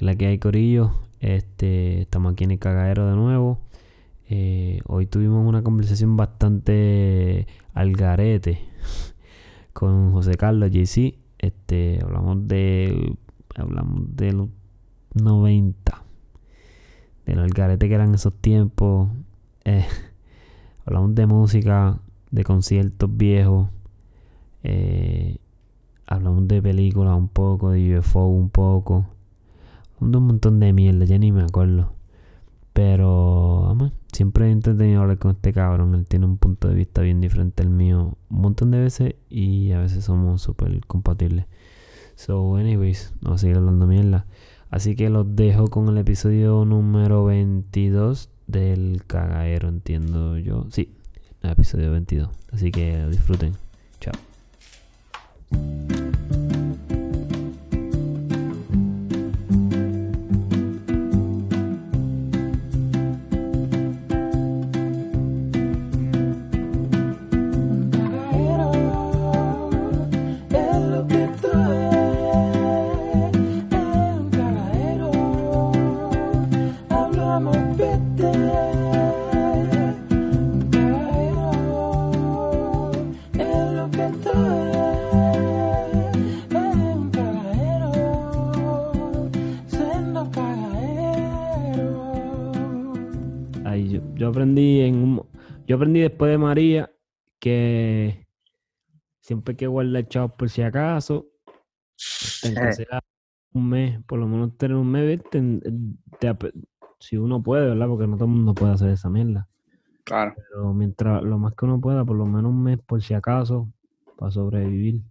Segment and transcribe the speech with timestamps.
[0.00, 0.92] la que hay Corillo.
[1.20, 3.58] Este, estamos aquí en el cagadero de nuevo.
[4.30, 8.60] Eh, hoy tuvimos una conversación bastante al garete
[9.72, 11.18] con José Carlos JC.
[11.38, 13.16] Este, hablamos de
[13.56, 14.48] hablamos de los
[15.14, 16.02] 90.
[17.26, 19.10] De los garete que eran esos tiempos.
[19.64, 19.86] Eh,
[20.86, 23.68] hablamos de música, de conciertos viejos.
[24.62, 25.38] Eh,
[26.06, 29.17] hablamos de películas un poco, de UFO un poco
[30.00, 31.92] un montón de mierda, ya ni me acuerdo.
[32.72, 35.94] Pero, vamos, siempre he entretenido hablar con este cabrón.
[35.94, 39.72] Él tiene un punto de vista bien diferente al mío un montón de veces y
[39.72, 41.46] a veces somos súper compatibles.
[42.14, 44.26] So, anyways, vamos a seguir hablando mierda.
[44.70, 50.66] Así que los dejo con el episodio número 22 del cagadero, entiendo yo.
[50.70, 50.94] Sí,
[51.42, 52.28] el episodio 22.
[52.52, 53.54] Así que disfruten.
[54.00, 54.14] Chao.
[99.58, 101.26] Que guardar chavos por si acaso.
[103.52, 105.20] un mes, por lo menos tener un mes,
[106.98, 107.86] si uno puede, ¿verdad?
[107.88, 109.48] Porque no todo el mundo puede hacer esa mierda.
[110.04, 110.34] Claro.
[110.36, 113.70] Pero mientras lo más que uno pueda, por lo menos un mes por si acaso,
[114.16, 115.02] para sobrevivir.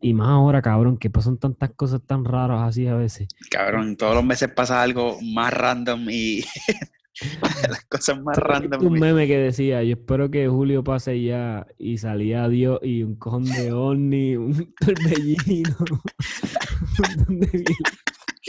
[0.00, 3.28] y más ahora, cabrón, que pasan tantas cosas tan raras así a veces.
[3.50, 6.42] Cabrón, todos los meses pasa algo más random y
[7.68, 8.86] Las cosas más random.
[8.86, 13.16] Un meme que decía, yo espero que Julio pase ya y salía Dios y un
[13.16, 15.76] cojón de ovni, un torbellino.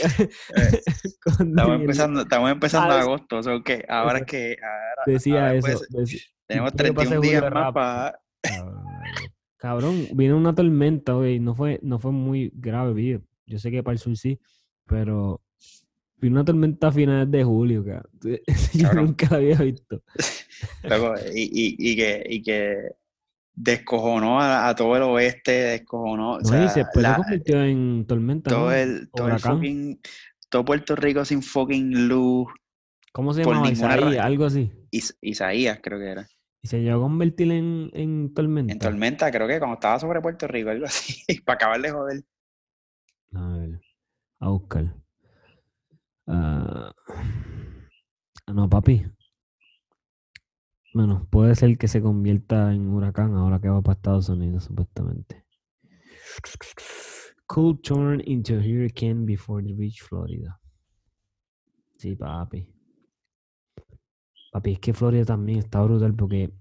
[1.33, 3.85] estamos empezando, estamos empezando ah, agosto, o qué?
[3.89, 4.55] Ahora es que
[5.05, 5.79] decía eso.
[6.47, 8.19] tenemos 31 días más para.
[9.57, 11.39] Cabrón, vino una tormenta, güey.
[11.39, 14.39] No fue, no fue muy grave, Yo sé que para el sur sí,
[14.87, 15.41] pero
[16.21, 18.07] Vino una tormenta a finales de julio, cara.
[18.73, 20.03] Yo nunca la había visto.
[21.33, 22.77] y, que, y que
[23.55, 26.39] descojonó a, todo el oeste, descojonó.
[26.39, 28.51] No, o se convirtió en tormenta.
[28.51, 29.99] Todo el, todo el fucking,
[30.49, 32.47] todo Puerto Rico sin fucking luz.
[33.11, 33.71] ¿Cómo se llama?
[33.71, 34.71] Isaías, algo así.
[35.21, 36.27] Isaías, creo que era.
[36.61, 38.71] ¿Y se llegó a convertir en, en tormenta?
[38.71, 42.23] En tormenta, creo que cuando estaba sobre Puerto Rico, algo así, para acabar de joder.
[43.33, 43.81] A ver,
[44.39, 45.00] a buscar.
[46.33, 46.93] Ah,
[48.47, 49.05] no, papi.
[50.93, 55.45] Bueno, puede ser que se convierta en huracán ahora que va para Estados Unidos, supuestamente.
[57.47, 60.57] Could turn into a hurricane before the reach Florida.
[61.97, 62.65] Sí, papi.
[64.53, 66.51] Papi, es que Florida también está brutal porque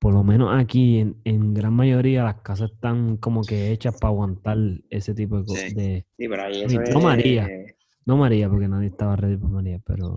[0.00, 4.58] por lo menos aquí en, gran mayoría las casas están como que hechas para aguantar
[4.90, 5.70] ese tipo de cosas.
[5.70, 7.48] Sí, pero ahí eso María.
[8.06, 10.16] No María, porque nadie estaba ready para María, pero.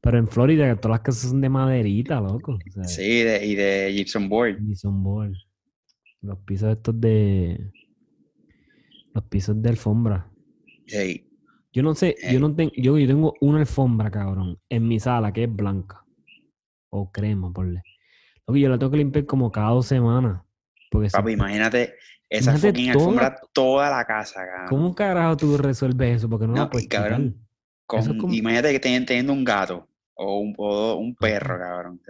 [0.00, 2.58] Pero en Florida, todas las casas son de maderita, loco.
[2.82, 4.58] sí, y de gypsum board.
[4.58, 5.32] Gypsum board.
[6.20, 7.70] Los pisos estos de.
[9.14, 10.28] Los pisos de alfombra.
[10.86, 11.26] Hey.
[11.72, 15.32] Yo no sé, yo no tengo, yo, yo tengo una alfombra, cabrón, en mi sala
[15.32, 16.04] que es blanca.
[16.90, 17.82] O crema, ponle.
[18.46, 20.42] Lo que yo la tengo que limpiar como cada dos semanas.
[20.90, 21.94] Porque Papi, imagínate,
[22.38, 24.66] esa fucking alfombra toda la casa, cabrón.
[24.68, 26.28] ¿Cómo carajo tú resuelves eso?
[26.28, 27.36] Porque no, la puedes cabrón,
[28.30, 32.00] Imagínate que estén teniendo un gato o un, un perro, cabrón.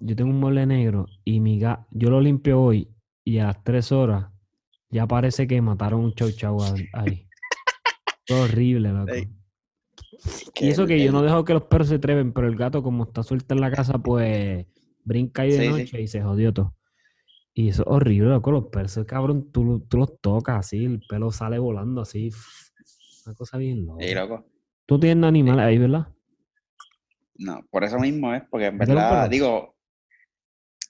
[0.00, 2.88] yo tengo un mueble negro y mi gato, yo lo limpio hoy
[3.24, 4.26] y a las tres horas
[4.90, 6.58] ya parece que mataron un chau chau
[6.92, 7.26] ahí.
[8.30, 9.12] Horrible, loco.
[10.60, 13.04] Y eso que yo no dejo que los perros se treven, pero el gato como
[13.04, 14.66] está suelto en la casa, pues
[15.04, 16.74] brinca ahí de noche y se jodió todo.
[17.54, 18.50] Y eso es horrible, loco.
[18.50, 22.30] Los perros, cabrón, tú, tú los tocas así, el pelo sale volando así.
[23.26, 24.04] Una cosa bien loca.
[24.04, 24.46] Sí, loco.
[24.86, 26.08] Tú tienes animales ahí, ¿verdad?
[27.36, 29.76] No, por eso mismo es, porque en verdad, digo,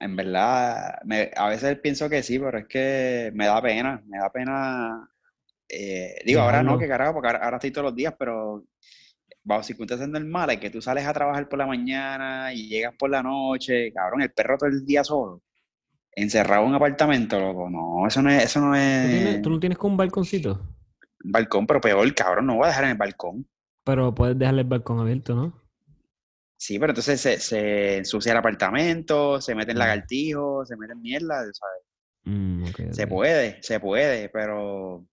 [0.00, 0.98] en verdad,
[1.36, 5.08] a veces pienso que sí, pero es que me da pena, me da pena.
[5.68, 8.64] Eh, digo, ahora no, que carajo, porque ahora, estoy todos los días, pero
[9.42, 13.22] bajo circunstancias normales, que tú sales a trabajar por la mañana y llegas por la
[13.22, 15.42] noche, cabrón, el perro todo el día solo
[16.14, 17.70] encerrado en un apartamento, loco.
[17.70, 18.44] No, eso no es.
[18.44, 19.42] Eso no es...
[19.42, 20.60] ¿Tú, no tienes con un balconcito?
[21.24, 23.46] balcón, pero peor, cabrón, no voy a dejar en el balcón.
[23.84, 25.62] Pero puedes dejarle el balcón abierto, ¿no?
[26.56, 31.82] Sí, pero entonces se, se ensucia el apartamento, se meten lagartijos, se meten mierda, ¿sabes?
[32.24, 35.04] Mm, se puede, se puede, pero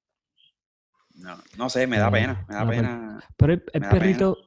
[1.15, 3.23] no, no sé, me da pena, me da pena.
[3.35, 4.37] Pero el, perrito,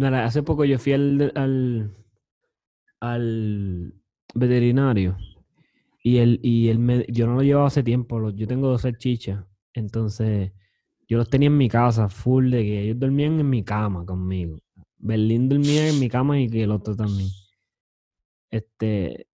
[0.00, 1.96] hace poco yo fui al, al,
[2.98, 3.94] al
[4.34, 5.16] veterinario
[6.02, 9.44] y él, y él me, yo no lo llevaba hace tiempo, yo tengo dos salchichas,
[9.72, 10.52] entonces
[11.08, 14.58] yo los tenía en mi casa, full de que ellos dormían en mi cama conmigo.
[14.98, 17.28] Berlín dormía en mi cama y que el otro también.
[18.50, 19.26] Este,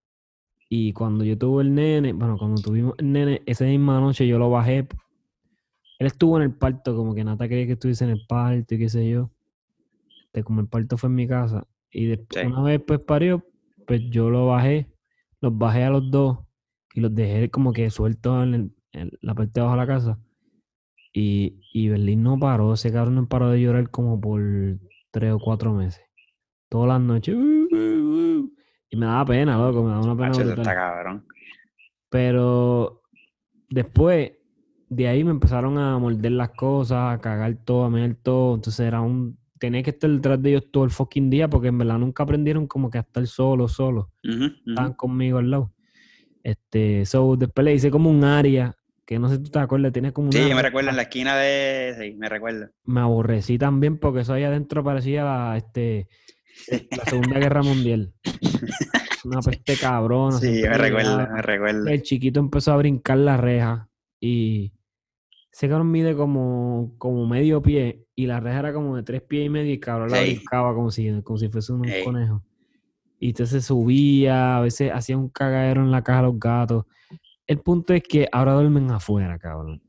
[0.70, 4.38] y cuando yo tuve el nene, bueno, cuando tuvimos el nene, esa misma noche yo
[4.38, 4.88] lo bajé.
[6.00, 8.78] Él estuvo en el parto, como que Nata quería que estuviese en el parto y
[8.78, 9.32] qué sé yo.
[10.26, 11.66] Este, como el parto fue en mi casa.
[11.92, 13.46] Y después, una vez pues parió,
[13.86, 14.88] pues yo lo bajé,
[15.42, 16.47] los bajé a los dos
[16.98, 18.74] y los dejé como que sueltos en,
[19.22, 20.20] la parte de abajo de la casa.
[21.14, 24.42] Y, y Berlín no paró, ese cabrón no paró de llorar como por
[25.12, 26.02] tres o cuatro meses.
[26.70, 27.36] Todas las noches.
[27.36, 28.52] Uh, uh, uh.
[28.90, 31.24] y me daba pena, loco, me daba una pena.
[32.10, 33.04] Pero
[33.70, 34.32] después
[34.90, 38.56] de ahí me empezaron a morder las cosas, a cagar todo, a meter todo.
[38.56, 39.38] Entonces era un.
[39.60, 42.66] Tenía que estar detrás de ellos todo el fucking día porque en verdad nunca aprendieron
[42.66, 44.12] como que a estar solo, solo.
[44.24, 45.77] Estaban conmigo al lado.
[46.48, 48.74] Este, so, después le hice como un área
[49.06, 50.32] que no sé si tú te acuerdas, tiene como.
[50.32, 51.94] Sí, me recuerdo, en la esquina de...
[52.00, 52.70] Sí, me recuerdo.
[52.86, 56.08] Me aborrecí también porque eso ahí adentro parecía la, este,
[56.70, 58.14] la Segunda Guerra Mundial.
[59.26, 60.40] Una peste cabrona.
[60.40, 61.88] Sí, me recuerdo, me recuerdo.
[61.88, 63.90] El chiquito empezó a brincar la reja
[64.22, 64.72] y
[65.52, 69.48] ese cabrón mide como, como medio pie y la reja era como de tres pies
[69.48, 72.42] y medio y cabrón la brincaba como si, como si fuese un conejo.
[73.20, 76.86] Y entonces subía, a veces hacía un cagadero en la caja de los gatos.
[77.48, 79.82] El punto es que ahora duermen afuera, cabrón.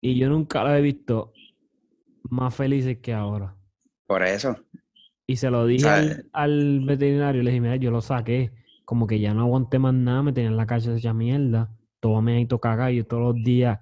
[0.00, 1.32] Y yo nunca lo he visto
[2.24, 3.54] más felices que ahora.
[4.06, 4.56] Por eso.
[5.26, 8.52] Y se lo dije al, veterinario, le dije, mira, yo lo saqué,
[8.84, 11.70] como que ya no aguanté más nada, me tenía en la calle esa mierda,
[12.00, 13.78] todo me ido cagar y todos los días.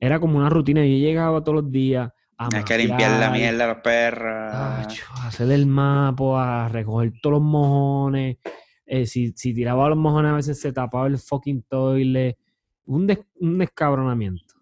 [0.00, 3.64] Era como una rutina, yo llegaba todos los días a Es que limpiar la mierda
[3.64, 4.54] a los perros.
[4.54, 4.82] a
[5.26, 8.38] hacer el mapa, a recoger todos los mojones,
[8.86, 12.38] eh, si, si, tiraba los mojones a veces se tapaba el fucking toilet.
[12.86, 14.54] Un, un descabronamiento.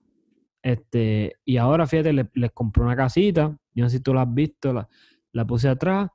[0.63, 3.57] Este, y ahora, fíjate, les, compré una casita.
[3.73, 4.89] Yo no sé si tú la has visto, la,
[5.33, 6.11] la puse atrás.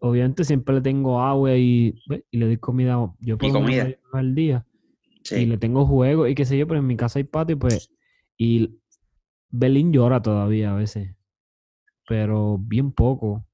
[0.00, 1.94] Obviamente siempre le tengo agua y,
[2.30, 2.98] y le doy comida.
[3.20, 4.66] Yo puedo comida al día.
[5.30, 7.92] Y le tengo juego y qué sé yo, pero en mi casa hay patio, pues.
[8.36, 8.80] Y
[9.52, 11.14] Belín llora todavía a veces.
[12.08, 13.46] Pero bien poco.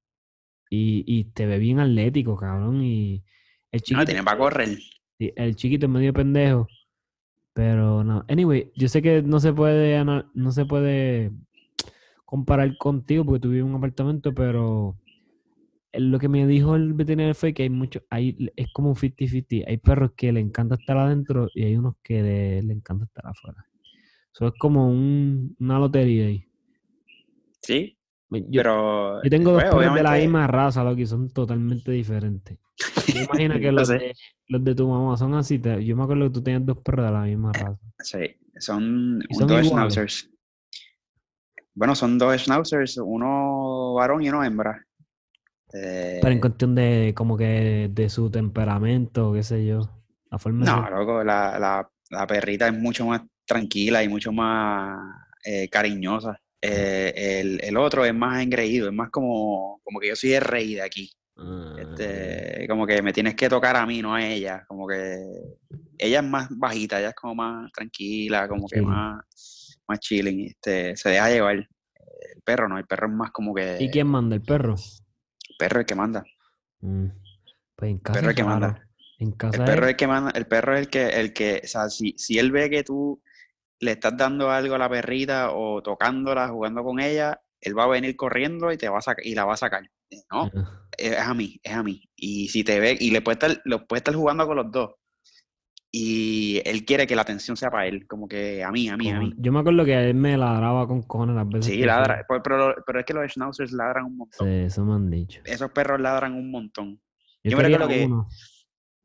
[0.71, 2.81] Y, y te ve bien atlético, cabrón.
[2.83, 3.23] Y,
[3.71, 4.79] el chiquito, no, tiene para correr.
[5.19, 6.67] el chiquito es medio pendejo.
[7.53, 8.25] Pero no.
[8.27, 11.31] Anyway, yo sé que no se puede no se puede
[12.25, 14.95] comparar contigo porque en un apartamento, pero
[15.93, 19.65] lo que me dijo el veterinario fue que hay mucho, hay, es como un 50-50.
[19.67, 23.65] Hay perros que le encanta estar adentro y hay unos que le, encanta estar afuera.
[24.33, 26.45] Eso es como una lotería ahí.
[27.61, 27.97] Sí.
[28.29, 29.23] Yo, pero.
[29.23, 32.57] Yo tengo dos perros de la misma raza, lo que son totalmente diferentes.
[33.07, 34.13] Yo imagino que los, de,
[34.47, 35.59] los de tu mamá son así.
[35.59, 37.79] yo me acuerdo que tú tenías dos perros de la misma eh, raza.
[37.99, 40.29] Sí, son, dos schnauzers.
[41.73, 44.85] Bueno, son dos schnauzers, uno varón y uno hembra.
[45.71, 49.89] Pero en eh, cuestión de como que de su temperamento, qué sé yo.
[50.31, 54.95] La forma no, loco, la, la, perrita es mucho más tranquila y mucho más
[55.43, 56.39] eh, cariñosa.
[56.61, 60.75] el, el, otro es más engreído, es más como, como que yo soy el rey
[60.75, 61.11] de aquí.
[61.77, 64.65] Este, como que me tienes que tocar a mí, no a ella.
[64.67, 65.17] Como que
[65.97, 70.47] ella es más bajita, ella es como más tranquila, como que más, más chilling.
[70.47, 71.55] Este, se deja llevar.
[71.55, 73.77] El perro no, el perro es más como que.
[73.79, 74.35] ¿Y quién manda?
[74.35, 74.75] ¿El perro?
[74.75, 76.23] El perro es el que manda.
[76.81, 77.07] Mm.
[77.75, 78.19] Pues en casa.
[78.19, 78.89] El perro es el que manda.
[79.19, 80.31] En casa el perro es el que manda.
[80.35, 83.21] El perro es el que, el que, o sea, si, si él ve que tú
[83.79, 87.87] le estás dando algo a la perrita o tocándola, jugando con ella, él va a
[87.87, 89.83] venir corriendo y te va a y la va a sacar.
[90.31, 90.49] No,
[90.97, 92.01] es a mí, es a mí.
[92.15, 94.91] Y si te ve, y le puede estar, lo puede estar jugando con los dos.
[95.91, 99.09] Y él quiere que la atención sea para él, como que a mí, a mí,
[99.09, 99.33] a mí.
[99.37, 101.65] Yo me acuerdo que él me ladraba con cojones las veces.
[101.65, 104.47] Sí, ladra, pero, pero, es que los schnauzers ladran un montón.
[104.47, 105.41] Sí, eso me han dicho.
[105.45, 107.01] Esos perros ladran un montón.
[107.43, 108.27] Yo, quería uno.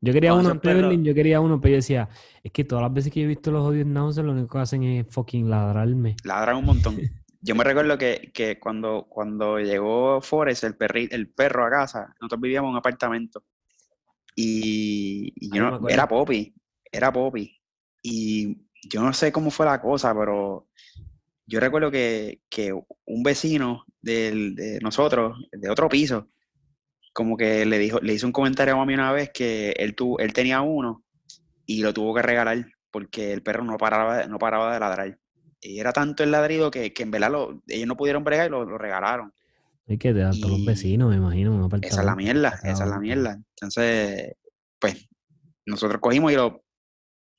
[0.05, 2.07] Yo quería uno en yo quería uno, pero yo decía,
[2.43, 4.83] es que todas las veces que he visto los odios schnauzers, lo único que hacen
[4.83, 6.15] es fucking ladrarme.
[6.23, 6.95] Ladran un montón.
[7.41, 12.15] Yo me recuerdo que, que cuando, cuando llegó Forrest, el, perri, el perro a casa,
[12.19, 13.43] nosotros vivíamos en un apartamento.
[14.35, 16.55] Y, yo era Poppy,
[16.91, 17.55] era Poppy.
[18.01, 20.69] Y yo no sé cómo fue la cosa, pero
[21.45, 22.41] yo recuerdo que,
[23.05, 26.27] un vecino de nosotros, de otro piso,
[27.15, 30.19] como que le dijo, le hizo un comentario a mami una vez que él, tuvo,
[30.19, 31.05] él tenía uno
[31.65, 35.17] y lo tuvo que regalar porque el perro no paraba, no paraba de ladrar.
[35.61, 37.31] Y era tanto el ladrido que, en verdad
[37.69, 39.33] ellos no pudieron bregar y lo, regalaron.
[39.87, 41.69] Hay que dar todos los vecinos, me imagino.
[41.81, 43.39] esa es la mierda, esa es la mierda.
[43.49, 44.33] Entonces,
[44.77, 45.07] pues,
[45.65, 46.65] nosotros cogimos y lo,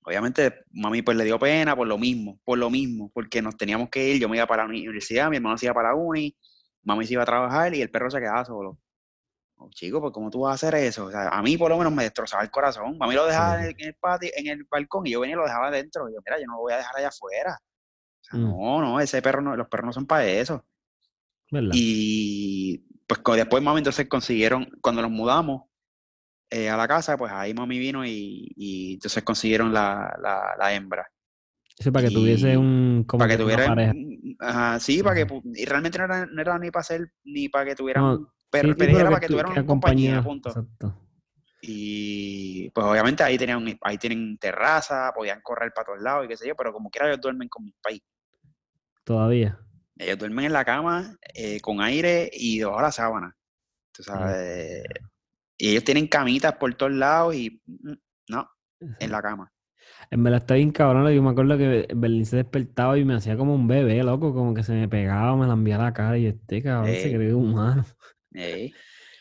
[0.05, 3.91] obviamente, mami pues le dio pena por lo mismo, por lo mismo, porque nos teníamos
[3.91, 6.35] que ir, yo me iba para la universidad, mi hermano se iba para la uni,
[6.83, 8.79] mami se iba a trabajar y el perro se quedaba solo.
[9.59, 11.07] Oh, chico, pues ¿cómo tú vas a hacer eso?
[11.07, 12.99] O sea, a mí por lo menos me destrozaba el corazón.
[12.99, 15.69] Mami lo dejaba en el, patio, en el balcón y yo venía y lo dejaba
[15.69, 16.09] adentro.
[16.09, 17.59] Y yo, mira, yo no lo voy a dejar allá afuera.
[18.21, 18.43] O sea, mm.
[18.43, 20.65] no, no, ese perro no, los perros no son para eso.
[21.73, 25.63] Y pues después mami entonces consiguieron, cuando nos mudamos
[26.51, 30.17] eh, a la casa, pues ahí mami vino y, entonces consiguieron la,
[30.59, 31.07] la, hembra.
[31.79, 33.95] Eso para que tuviese un como para que, tuviera pareja.
[34.41, 37.65] Ajá, sí, para que y realmente no era, no era, ni para ser ni para
[37.65, 38.27] que tuvieran
[38.63, 40.49] pero, era para que, tuvieran una compañía, punto.
[40.49, 40.95] Exacto.
[41.63, 46.37] Y pues obviamente ahí tenían ahí tienen terraza, podían correr para todos lados y qué
[46.37, 48.03] sé yo, pero como quiera ellos duermen con mis país.
[49.05, 49.59] Todavía.
[49.99, 53.37] Ellos duermen en la cama eh, con aire y debajo de la sábana.
[53.93, 54.85] Tú sabes.
[55.59, 57.93] Y ellos tienen camitas por todos lados y mm,
[58.29, 58.49] no,
[59.01, 59.53] en la cama.
[60.11, 61.11] En verdad está bien cabrón.
[61.13, 64.55] Yo me acuerdo que Berlín se despertaba y me hacía como un bebé, loco, como
[64.55, 67.85] que se me pegaba, me la enviaba la cara y este cabrón se creyó humano.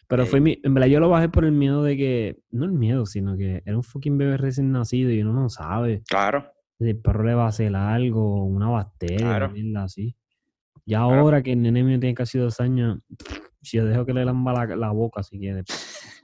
[0.07, 2.71] Pero fue mi, en verdad yo lo bajé por el miedo de que, no el
[2.71, 6.03] miedo, sino que era un fucking bebé recién nacido y uno no sabe.
[6.07, 6.51] Claro.
[6.77, 9.51] Si el perro le va a hacer algo, una bacteria, claro.
[9.77, 10.15] así.
[10.85, 12.99] Ya ahora que el nene mío tiene casi dos años,
[13.61, 15.63] si yo dejo que le lamba la, boca si quiere,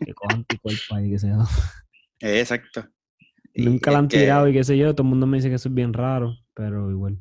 [0.05, 1.37] que cojan tu cuerpo ahí, que sea.
[2.19, 2.87] Exacto.
[3.55, 5.69] Nunca la han tirado y qué sé yo, todo el mundo me dice que eso
[5.69, 7.17] es bien raro, pero igual.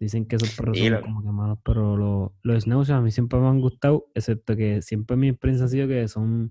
[0.00, 3.38] Dicen que esos perros son como que malos, pero los, los snouts a mí siempre
[3.38, 6.50] me han gustado, excepto que siempre mi experiencia ha sido que son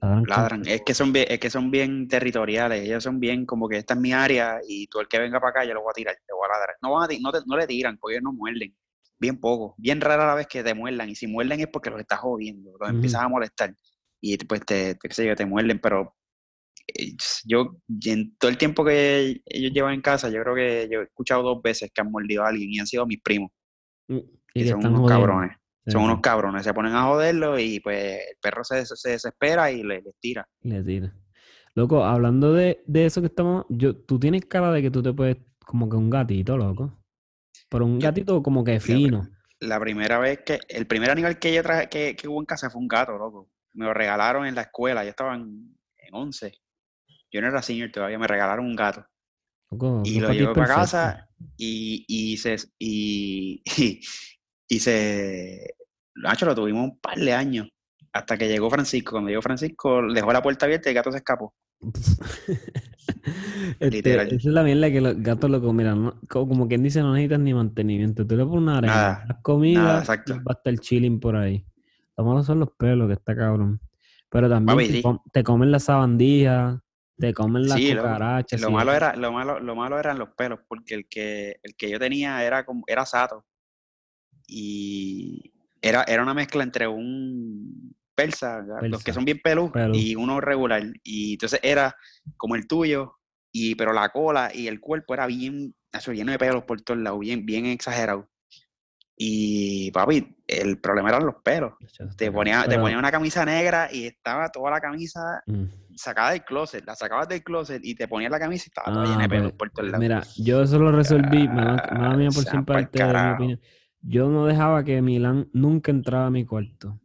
[0.00, 0.62] ladran.
[0.66, 3.92] Es que son bien, es que son bien territoriales, ellos son bien como que esta
[3.92, 6.16] es mi área y tú el que venga para acá yo lo voy a tirar,
[6.26, 6.76] te voy a ladrar.
[6.80, 8.74] No, van no, no le tiran, porque ellos no muerden.
[9.18, 12.00] Bien poco, bien rara la vez que te muerdan, y si muerden es porque los
[12.00, 13.74] estás jodiendo, los empiezas a molestar
[14.20, 16.14] y pues te, te, te, te muerden, pero
[17.44, 21.04] yo, en todo el tiempo que ellos llevan en casa, yo creo que yo he
[21.04, 23.50] escuchado dos veces que han mordido a alguien y han sido mis primos.
[24.08, 24.18] Mm,
[24.54, 25.56] y, son unos cabrones.
[25.86, 26.64] Son unos cabrones.
[26.64, 30.48] Se ponen a joderlo y pues el perro se, desespera y le, tira.
[30.62, 31.14] Le tira.
[31.74, 35.36] Loco, hablando de, eso que estamos, yo, tú tienes cara de que tú te puedes,
[35.64, 36.98] como que un gatito, loco.
[37.68, 39.28] Pero un gatito como que fino.
[39.60, 42.80] La, primera vez que, el primer animal que yo traje, que, hubo en casa fue
[42.80, 43.50] un gato, loco.
[43.74, 46.52] Me lo regalaron en la escuela, yo estaba en, en 11
[47.36, 49.06] yo no era senior todavía, me regalaron un gato.
[50.04, 52.56] y lo llevé para casa y, y se.
[52.78, 53.62] Y,
[54.68, 55.74] y, se.
[56.14, 57.68] Nacho, lo tuvimos un par de años.
[58.12, 59.12] Hasta que llegó Francisco.
[59.12, 61.54] Cuando llegó Francisco, dejó la puerta abierta y el gato se escapó.
[63.80, 66.12] este, esa es la mierda que los gatos lo comen.
[66.28, 68.26] Como quien dice, no necesitas ni mantenimiento.
[68.26, 71.66] Tú le pones una arena, las comidas, va a estar chilling por ahí.
[72.16, 73.78] Lo malo son los pelos, que está cabrón.
[74.30, 75.02] Pero también
[75.32, 76.82] te, comen la sabandija,
[77.18, 78.60] te comen las cucarachas.
[78.60, 81.90] Lo, malo era, lo malo, lo malo eran los pelos, porque el que, el que
[81.90, 83.46] yo tenía era como, era sato.
[84.46, 90.40] Y era, era una mezcla entre un persa, los que son bien peludos, y uno
[90.40, 90.82] regular.
[91.02, 91.94] Y entonces era
[92.36, 93.18] como el tuyo,
[93.52, 97.00] y pero la cola y el cuerpo era bien, eso, lleno de pelos por todos
[97.00, 98.28] lados, bien, bien exagerado.
[99.18, 101.72] Y papi, el problema eran los pelos.
[102.18, 106.44] Te ponía, te ponía una camisa negra y estaba toda la camisa mm sacaba del
[106.44, 109.36] closet, la sacabas del closet y te ponías la camisa y estaba toda llena de
[109.36, 110.00] ah, pues, por todos lados.
[110.00, 113.60] Mira, yo eso lo resolví, mala mía por ser parte de mi opinión.
[114.02, 117.00] Yo no dejaba que Milán nunca entraba a mi cuarto.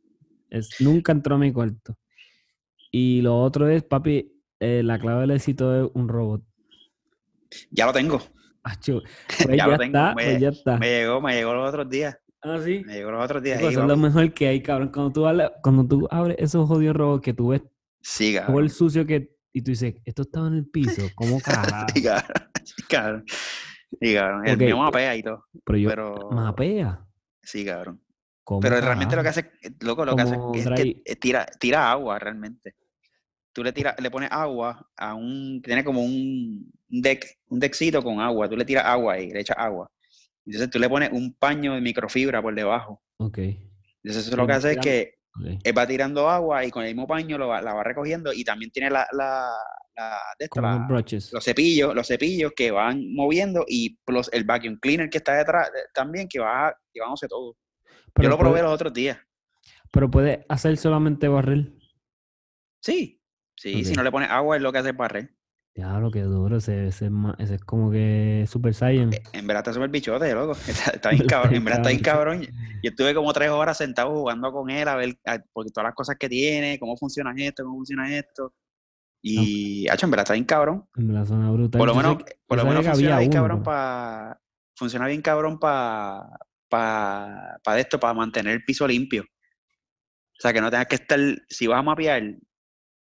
[0.50, 1.98] Es, nunca entró a mi cuarto.
[2.92, 6.44] Y lo otro es, papi, eh, la clave del éxito es un robot.
[7.72, 8.22] Ya lo tengo.
[8.64, 9.98] Pues ya, lo tengo.
[9.98, 10.78] Está, me, pues ya está.
[10.78, 12.16] me llegó, me llegó los otros días.
[12.44, 12.84] Ah, sí.
[12.86, 13.60] Me llegó los otros días.
[13.60, 14.92] Pues es lo mejor que hay, cabrón.
[14.94, 17.64] Cuando tú, cuando tú abres esos jodidos robots que tú ves
[18.02, 19.36] Sí, Todo el sucio que.
[19.54, 21.88] Y tú dices, esto estaba en el piso, ¿cómo carajo?
[22.64, 23.26] sí, cabrón.
[24.00, 24.48] Sí, cabrón.
[24.48, 25.46] El mío mapea y todo.
[25.66, 26.30] Pero yo.
[26.32, 27.06] ¿Mapea?
[27.44, 28.02] Sí, cabrón.
[28.62, 32.76] Pero realmente lo que hace, loco, lo que hace es que tira, tira agua realmente.
[33.54, 38.20] Tú le tiras, le pones agua a un, tiene como un deck, un deckcito con
[38.20, 38.50] agua.
[38.50, 39.92] Tú le tiras agua ahí, le echas agua.
[40.46, 43.02] Entonces tú le pones un paño de microfibra por debajo.
[43.18, 43.38] Ok.
[43.38, 45.21] Entonces eso lo que hace es que
[45.64, 48.72] él va tirando agua y con el mismo paño lo la va recogiendo y también
[48.72, 49.50] tiene la, la,
[50.40, 50.50] de
[51.32, 55.70] los cepillos, los cepillos que van moviendo y plus el vacuum cleaner que está detrás
[55.70, 57.56] eh, también que va llevándose todo.
[58.20, 59.18] Yo lo probé los otros días.
[59.92, 61.80] Pero puede hacer solamente barril.
[62.82, 63.22] Sí,
[63.56, 65.30] sí, si no le pones agua es lo que hace barril.
[65.74, 69.14] Ya, lo que duro, ese, ese, ese, es como que Super Saiyan.
[69.14, 70.52] Eh, en verdad está súper bichote, loco.
[70.94, 71.56] Está, bien cabrón.
[71.56, 72.42] En verdad está bien cabrón.
[72.84, 75.18] Yo estuve como tres horas sentado jugando con él a ver
[75.54, 78.54] porque todas las cosas que tiene, cómo funciona esto, cómo funciona esto.
[79.22, 80.90] Y, hecho, en verdad está bien cabrón.
[80.96, 81.80] En verdad suena brutal.
[81.80, 84.42] Por lo menos, por lo menos funciona bien cabrón para...
[84.76, 86.28] Funciona bien cabrón para...
[86.68, 89.24] Para esto, para mantener el piso limpio.
[89.24, 91.20] O sea, que no tengas que estar...
[91.48, 92.24] Si vas a mapear,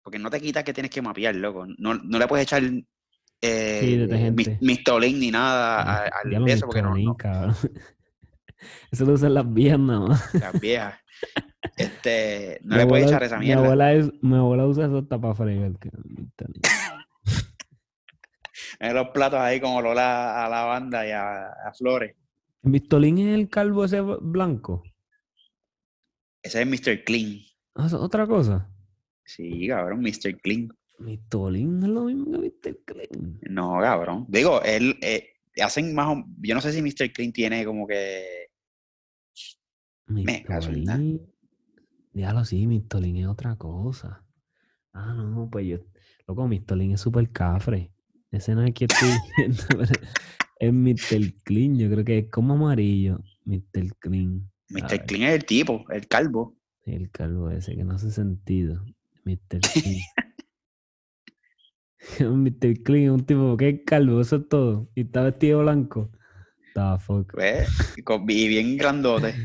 [0.02, 1.66] porque no te quitas que tienes que mapear, loco.
[1.78, 2.62] No, no le puedes echar
[3.42, 6.94] eh, mistolín ni nada al peso porque no.
[6.94, 7.16] no.
[8.90, 10.34] Eso lo usan las viejas nada más.
[10.34, 10.94] Las viejas.
[11.76, 13.62] Este, no le puedes echar esa mierda.
[13.62, 15.72] Mi abuela, es, mi abuela usa eso hasta para freír.
[18.80, 22.14] en los platos ahí como Lola a lavanda y a, a flores.
[22.62, 24.82] ¿El mistolín es el calvo ese blanco?
[26.42, 27.04] Ese es Mr.
[27.04, 27.40] Clean.
[27.74, 28.69] Ah, otra cosa?
[29.36, 30.40] Sí, cabrón, Mr.
[30.42, 30.68] Clean.
[30.98, 32.78] Mistolín es lo mismo que Mr.
[32.84, 33.38] Clean.
[33.48, 34.26] No, cabrón.
[34.28, 35.28] Digo, él eh,
[35.62, 37.12] hacen más o Yo no sé si Mr.
[37.12, 38.48] Clean tiene como que.
[40.08, 40.44] Me
[42.12, 44.24] Dígalo sí, Mistolín es otra cosa.
[44.92, 45.78] Ah, no, pues yo.
[46.26, 47.92] Loco, Mistolín es súper cafre.
[48.32, 49.10] Ese no es que estoy
[49.46, 49.84] diciendo,
[50.58, 51.34] es Mr.
[51.44, 51.78] Clean.
[51.78, 53.20] Yo creo que es como amarillo.
[53.44, 53.94] Mr.
[54.00, 54.50] Clean.
[54.70, 55.06] Mr.
[55.06, 56.56] Clean es el tipo, el calvo.
[56.82, 58.84] El calvo ese que no hace sentido.
[59.24, 59.60] Mr.
[59.72, 60.00] Clean.
[62.44, 62.82] Mr.
[62.82, 64.90] Clean es un tipo que es calvo, eso es todo.
[64.94, 66.10] Y está vestido blanco.
[66.68, 67.34] Está fuck.
[68.28, 69.34] Y bien grandote.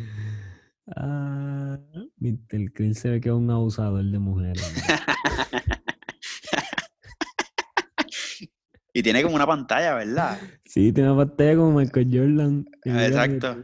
[0.96, 1.80] Ah,
[2.20, 2.72] Mr.
[2.72, 4.72] Clean se ve que es un abusador de mujeres.
[8.94, 10.38] y tiene como una pantalla, ¿verdad?
[10.64, 12.66] Sí, tiene una pantalla como Michael Jordan.
[12.84, 13.64] Exacto.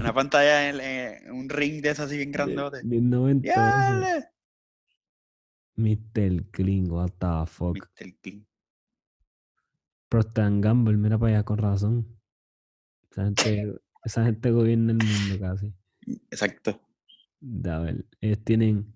[0.00, 2.80] una pantalla en, un ring de esas así bien grandote.
[2.82, 4.32] Bien 90.
[5.76, 6.50] Mr.
[6.52, 7.76] Clean, what the fuck.
[7.76, 8.14] Mr.
[8.22, 8.46] Clean.
[10.08, 12.06] Procter Gamble, mira para allá con razón.
[13.10, 15.74] Esa gente, esa gente gobierna el mundo casi.
[16.30, 16.80] Exacto.
[17.64, 18.94] A ver, ellos tienen.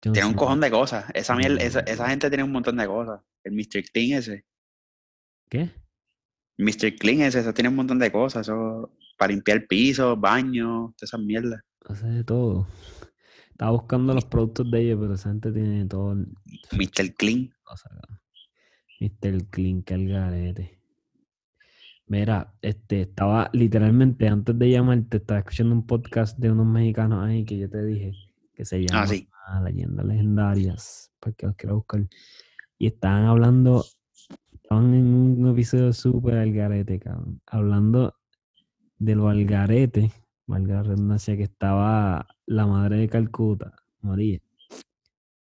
[0.00, 1.06] Tiene un cojón de cosas.
[1.14, 3.20] Esa, esa, gente tiene un montón de cosas.
[3.44, 3.84] El Mr.
[3.92, 4.44] Clean ese.
[5.48, 5.70] ¿Qué?
[6.58, 6.96] Mr.
[6.96, 8.48] Clean ese, eso tiene un montón de cosas.
[8.48, 11.62] Eso, para limpiar piso, baño, todas esas mierdas.
[11.86, 12.66] Hace de todo.
[13.52, 16.12] Estaba buscando los productos de ellos, pero esa gente tiene todo.
[16.12, 16.26] El...
[16.72, 17.14] Mr.
[17.14, 17.50] Clean.
[19.00, 19.44] Mr.
[19.50, 20.78] Clean, que el garete.
[22.06, 27.44] Mira, este, estaba literalmente antes de llamarte, estaba escuchando un podcast de unos mexicanos ahí
[27.44, 28.12] que yo te dije
[28.54, 29.06] que se llama
[29.46, 32.06] ah, Leyendas Legendarias, porque los quiero buscar.
[32.78, 33.84] Y estaban hablando,
[34.52, 38.14] estaban en un episodio súper algarete, cabrón, hablando
[38.98, 40.12] de lo algarete,
[40.52, 44.38] valga la redundancia, que estaba la madre de Calcuta, María.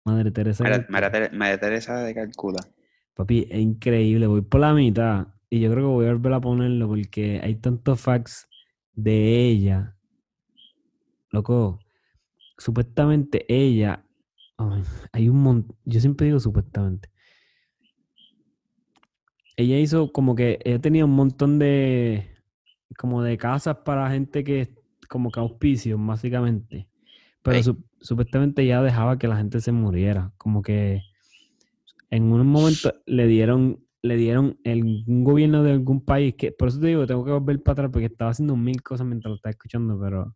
[0.04, 0.62] Madre Teresa.
[0.90, 2.68] Madre, Teresa de Calcuta.
[3.14, 6.40] Papi, es increíble, voy por la mitad y yo creo que voy a volver a
[6.40, 8.46] ponerlo porque hay tantos facts
[8.92, 9.96] de ella.
[11.30, 11.80] Loco,
[12.58, 14.04] supuestamente ella,
[15.12, 17.08] hay un montón, yo siempre digo supuestamente.
[19.56, 22.36] Ella hizo como que ella tenía un montón de
[22.98, 24.79] como de casas para gente que
[25.10, 25.40] como que
[25.98, 26.88] básicamente.
[27.42, 31.02] Pero supuestamente ella dejaba que la gente se muriera, como que
[32.10, 36.68] en un momento le dieron le dieron el, un gobierno de algún país que, por
[36.68, 39.36] eso te digo, tengo que volver para atrás porque estaba haciendo mil cosas mientras lo
[39.36, 40.34] estaba escuchando, pero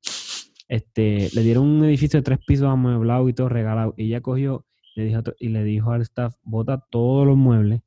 [0.69, 3.95] este, le dieron un edificio de tres pisos amueblado y todo regalado.
[3.97, 7.81] Y ella cogió le dijo, y le dijo al staff, bota todos los muebles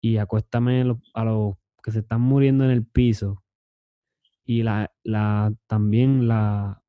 [0.00, 3.43] y acuéstame a los que se están muriendo en el piso.
[4.44, 6.82] Y la, la también la,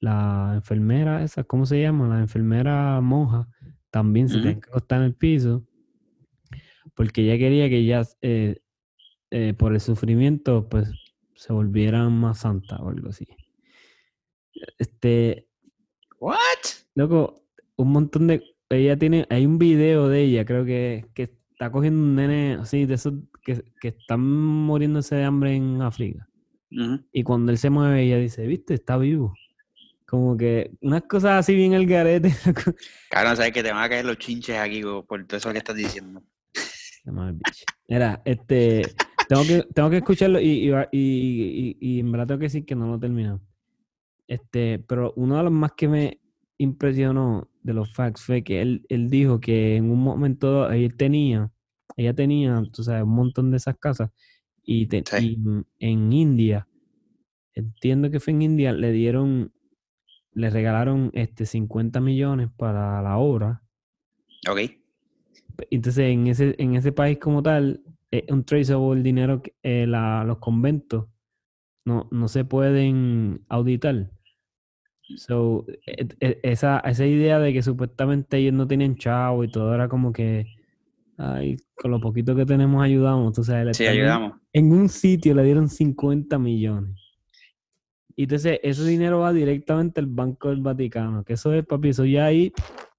[0.00, 2.08] la enfermera esa, ¿cómo se llama?
[2.08, 3.48] La enfermera monja
[3.90, 5.66] también se tiene que acostar en el piso
[6.94, 8.60] porque ella quería que ellas, eh,
[9.30, 10.92] eh, por el sufrimiento, pues
[11.34, 13.26] se volvieran más santas o algo así.
[14.78, 15.48] Este.
[16.18, 16.36] ¿What?
[16.94, 17.42] Loco,
[17.76, 18.42] un montón de.
[18.68, 19.26] Ella tiene.
[19.30, 23.14] Hay un video de ella, creo que, que está cogiendo un nene así, de esos
[23.42, 26.28] que, que están muriéndose de hambre en África.
[26.70, 28.74] Y cuando él se mueve, ella dice: ¿Viste?
[28.74, 29.34] Está vivo.
[30.06, 32.34] Como que unas cosas así bien el garete.
[33.10, 35.76] Claro, sabes que te van a caer los chinches aquí por todo eso que estás
[35.76, 36.22] diciendo.
[37.88, 38.82] Mira, este,
[39.28, 42.86] tengo que, tengo que escucharlo y, y, y, en verdad tengo que decir que no
[42.86, 43.40] lo he terminado.
[44.28, 46.20] Este, pero uno de los más que me,
[46.60, 51.50] impresionó de los facts fue que él, él dijo que en un momento él tenía,
[51.96, 54.10] ella tenía, tú sabes, un montón de esas casas
[54.72, 54.88] y,
[55.80, 56.68] en India,
[57.54, 59.52] entiendo que fue en India, le dieron,
[60.32, 63.64] le regalaron este 50 millones para la obra.
[64.48, 64.60] Ok.
[65.72, 69.86] Entonces, en ese, en ese país como tal, es un traceable el dinero, que, eh,
[69.88, 71.08] los conventos
[71.84, 74.08] no, no se pueden auditar.
[75.16, 79.74] So, e, e, esa, esa idea de que supuestamente ellos no tenían chavo y todo
[79.74, 80.46] era como que,
[81.20, 83.28] ay, con lo poquito que tenemos ayudamos.
[83.28, 84.40] Entonces, sí, ayudamos.
[84.52, 86.96] En un sitio le dieron 50 millones.
[88.16, 92.04] Y entonces ese dinero va directamente al Banco del Vaticano, que eso es, papi, eso
[92.04, 92.52] ya ahí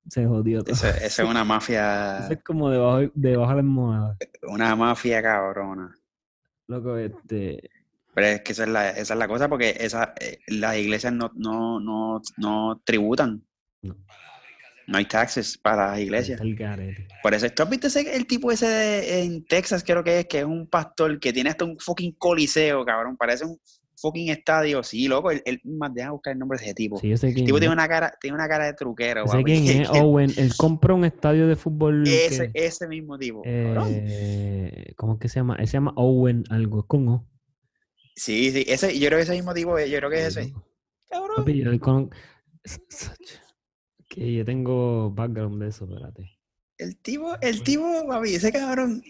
[0.08, 0.74] se jodió todo.
[0.74, 2.20] Esa es una mafia.
[2.26, 5.96] Eso es como debajo, debajo de las Una mafia cabrona.
[6.68, 7.70] Loco, este.
[8.14, 11.14] Pero es que esa es la, esa es la cosa, porque esa, eh, las iglesias
[11.14, 13.46] no, no, no, no tributan.
[13.84, 13.96] No.
[14.88, 14.98] No.
[14.98, 16.42] hay taxes para las iglesias.
[17.22, 20.40] Por eso, ¿tú has visto ese, el tipo ese en Texas, creo que es, que
[20.40, 23.18] es un pastor que tiene hasta un fucking coliseo, cabrón?
[23.18, 23.60] Parece un
[24.02, 24.84] fucking estadio.
[24.84, 26.98] Sí, loco, él, más deja buscar el nombre de ese tipo.
[26.98, 29.28] Sí, yo sé quién tipo tiene una cara, tiene una cara de truquero.
[29.28, 30.32] Sé quién es Owen.
[30.38, 32.04] Él compra un estadio de fútbol.
[32.08, 33.42] Ese, ese mismo tipo.
[33.46, 35.56] Eh, ¿Cómo que se llama?
[35.60, 37.28] Él se llama Owen algo, con O.
[38.16, 40.54] Sí, sí, ese, yo creo que ese mismo tipo, yo creo que es ese.
[41.10, 41.38] Cabrón.
[41.38, 42.10] Papi, yo, con...
[44.12, 46.38] que yo tengo background de eso, espérate.
[46.78, 49.02] El tipo, el tipo, papi, ese cabrón.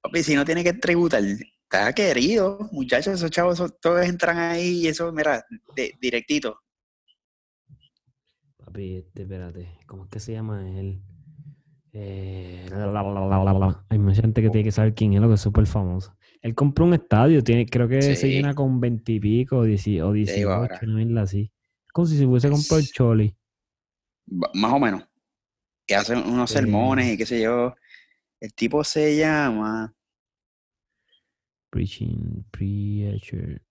[0.00, 4.86] Papi, si no tiene que tributar, está querido, muchachos, esos chavos todos entran ahí y
[4.86, 5.44] eso, mira,
[6.00, 6.60] directito.
[8.58, 11.02] Papi, este, espérate, ¿cómo es que se llama él?
[11.92, 12.66] Eh,
[13.88, 16.16] hay mucha gente que tiene que saber quién es lo que es súper famoso.
[16.42, 21.50] Él compró un estadio, tiene, creo que se llena con veintipico o dieciocho, no así.
[21.92, 23.36] Como si se hubiese comprado el Choli.
[24.26, 25.06] Más o menos.
[25.86, 27.74] Y hacen unos sermones y qué sé yo.
[28.40, 29.94] El tipo se llama.
[31.70, 33.62] Preaching Preacher.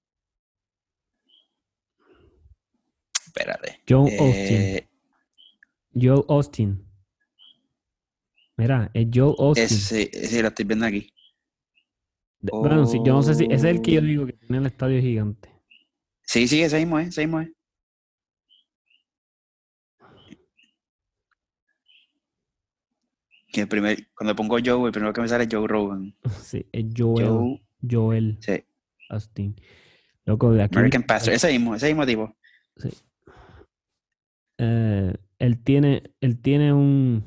[3.25, 3.81] Espérate.
[3.87, 4.57] Joe Austin.
[4.57, 4.89] Eh,
[5.93, 6.87] Joe Austin.
[8.57, 9.67] Mira, es Joe Austin.
[9.67, 11.11] Sí, sí, lo estoy viendo aquí.
[12.41, 14.65] Bueno, sí, yo no sé si ese es el que yo digo que tiene el
[14.65, 15.49] estadio gigante.
[16.21, 17.49] Sí, sí, ese mismo es, ese mismo es.
[23.53, 26.15] Que el primer, cuando pongo Joe, el primero que me sale es Joe Rogan.
[26.41, 27.61] Sí, es Joel.
[27.87, 28.37] Joel.
[28.41, 28.63] Sí.
[29.09, 29.55] Austin.
[30.25, 30.75] Loco, de aquí.
[30.75, 32.35] American Pastor, ese mismo, ese mismo tipo.
[32.77, 32.89] Sí.
[34.57, 37.23] Eh, él tiene, él tiene un,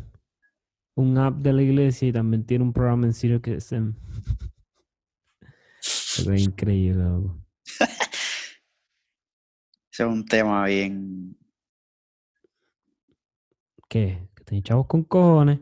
[0.96, 3.84] un app de la iglesia y también tiene un programa en serio que es es
[6.42, 7.38] increíble, loco.
[9.92, 11.38] Ese es un tema bien.
[13.88, 14.28] ¿Qué?
[14.34, 15.60] Que te chavos con cojones.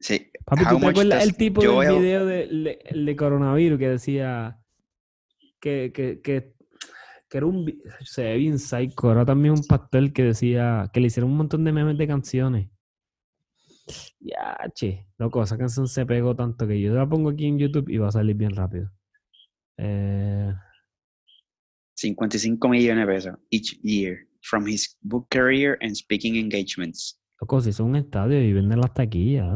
[0.00, 0.30] Sí.
[0.44, 4.58] Papi, ¿tú te acuerdas el tipo del video de, de, coronavirus que decía
[5.60, 6.54] que, que, que,
[7.28, 7.82] que era un.
[8.04, 9.12] Se ve bien psycho.
[9.12, 12.70] Era también un pastel que decía que le hicieron un montón de memes de canciones.
[14.20, 15.06] Ya, che.
[15.18, 18.08] Loco, esa canción se pegó tanto que yo la pongo aquí en YouTube y va
[18.08, 18.90] a salir bien rápido.
[19.76, 20.54] Eh,
[21.96, 27.20] 55 millones de pesos each year from his book career and speaking engagements.
[27.44, 29.46] Loco, si son un estadio y venden las taquillas,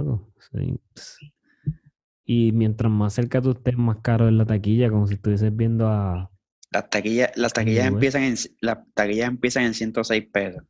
[2.22, 5.88] Y mientras más cerca tú estés, más caro es la taquilla, como si estuvieses viendo
[5.88, 6.30] a.
[6.70, 10.62] Las taquillas, las taquillas empiezan en las taquillas empiezan en 106 pesos.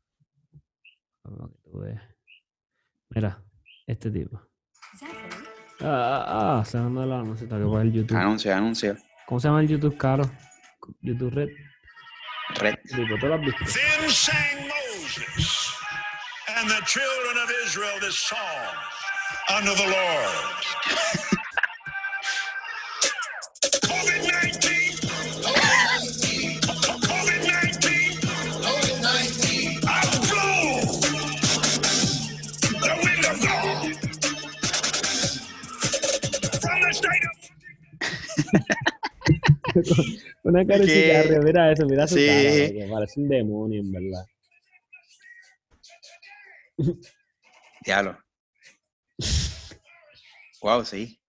[3.11, 3.43] Mira,
[3.89, 4.41] este tipo.
[5.81, 8.17] Ah, ah, ah, se anda la música que va el YouTube.
[8.17, 8.97] Anuncia, anuncia.
[9.27, 10.23] ¿Cómo se llama el YouTube caro?
[11.01, 11.49] YouTube Red.
[12.61, 12.77] Red.
[12.95, 13.65] Digo, ¿tú lo has visto?
[16.59, 18.38] Then sang Moses and the children of Israel this song
[19.55, 20.35] unto the Lord.
[40.44, 42.27] Una cara de cigarro, mira eso, mira su sí.
[42.27, 44.25] cara, parece un demonio, en verdad.
[47.85, 48.19] Diablo.
[50.62, 51.21] Wow, sí.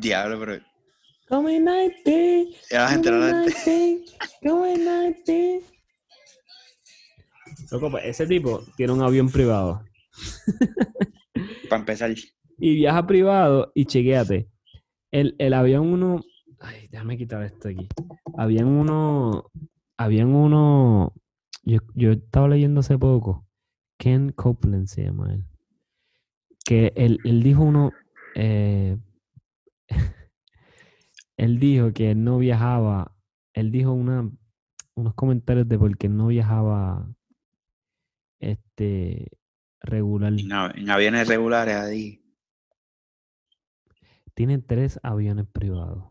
[0.00, 0.64] Diablo, pero.
[1.28, 1.94] Come night,
[2.70, 3.20] Ya vas a entrar
[4.42, 5.62] Come night,
[7.70, 9.82] Loco, pues ese tipo tiene un avión privado.
[11.70, 12.14] Para empezar.
[12.58, 14.51] Y viaja privado y chequéate.
[15.12, 16.22] El, el avión uno.
[16.58, 17.86] Ay, déjame quitar esto aquí.
[18.36, 19.44] Habían uno.
[19.96, 21.12] Habían uno.
[21.64, 23.46] Yo, yo estaba leyendo hace poco.
[23.98, 25.44] Ken Copeland se llama él.
[26.64, 27.92] Que él, él dijo uno.
[28.34, 28.96] eh,
[31.36, 33.14] él dijo que no viajaba.
[33.54, 34.30] Él dijo una,
[34.94, 37.06] unos comentarios de por qué no viajaba
[38.40, 39.28] este
[39.82, 40.32] regular.
[40.38, 42.21] En aviones regulares ahí.
[44.34, 46.10] Tiene tres aviones privados.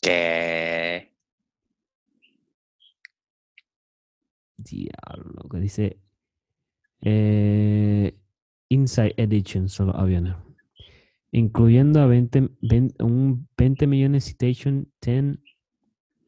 [0.00, 1.12] Que.
[4.58, 6.00] Diablo, que dice
[7.02, 8.18] eh,
[8.68, 10.34] Inside Edition son los aviones.
[11.32, 15.38] Incluyendo a 20, 20 un 20 millones Citation 10.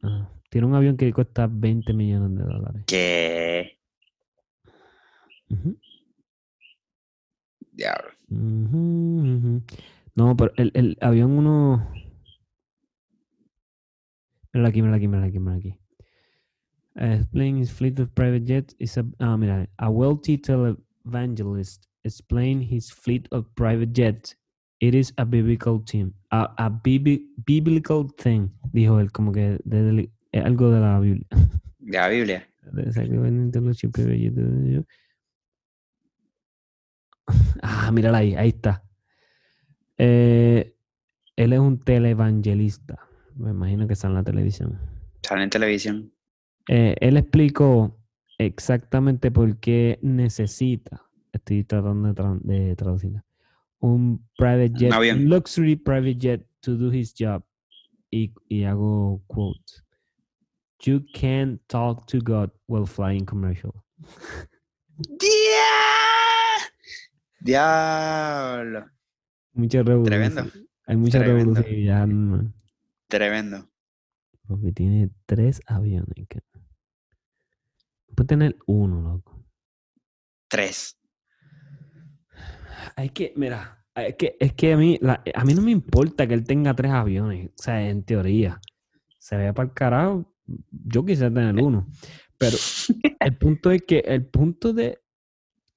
[0.03, 2.83] ah, tiene un avión que cuesta 20 millones de dólares.
[2.87, 3.79] Que.
[5.49, 5.77] Ujú,
[7.71, 8.09] Diablo.
[8.29, 9.63] ujú, ujú.
[10.15, 11.91] No, pero el, el avión uno.
[14.53, 15.75] Mira aquí, mira aquí, mira aquí, mira aquí.
[16.95, 22.61] Uh, explain his fleet of private jets is a ah, mira, a wealthy televangelist explain
[22.61, 24.35] his fleet of private jets.
[24.81, 29.59] It is a biblical thing, a, a bibi- biblical thing, dijo él, como que
[30.33, 31.27] algo de la Biblia.
[31.79, 32.47] De la Biblia.
[37.61, 38.83] Ah, mírala ahí, ahí está.
[39.99, 40.75] Eh,
[41.35, 42.97] él es un televangelista.
[43.35, 44.79] Me imagino que está en la televisión.
[45.21, 46.11] Sale en televisión.
[46.67, 47.97] Eh, él explicó
[48.37, 51.01] exactamente por qué necesita,
[51.33, 53.25] estoy tratando de, tra- de traducirla,
[53.79, 57.43] un private jet, un luxury private jet to do his job.
[58.11, 59.83] Y, y hago quotes.
[60.81, 63.73] You can't talk to God while flying commercial.
[67.41, 68.85] Diablo.
[69.53, 70.05] Mucha revolución.
[70.33, 70.51] Tremendo.
[70.85, 71.53] Hay mucha Tremendo.
[71.61, 72.53] revolución man.
[73.07, 73.69] Tremendo.
[74.47, 76.27] Porque tiene tres aviones.
[78.15, 79.45] Puede tener uno, loco.
[80.47, 80.97] Tres.
[82.97, 86.27] Es que, mira, es que, es que a, mí, la- a mí no me importa
[86.27, 87.49] que él tenga tres aviones.
[87.49, 88.59] O sea, en teoría.
[89.19, 90.35] Se vea para el carajo.
[90.71, 91.87] Yo quisiera tener uno.
[92.37, 92.57] Pero
[93.19, 94.99] el punto es que el punto de.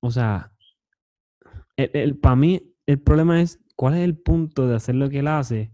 [0.01, 0.53] O sea,
[1.77, 5.29] el, para mí, el problema es cuál es el punto de hacer lo que él
[5.29, 5.71] hace.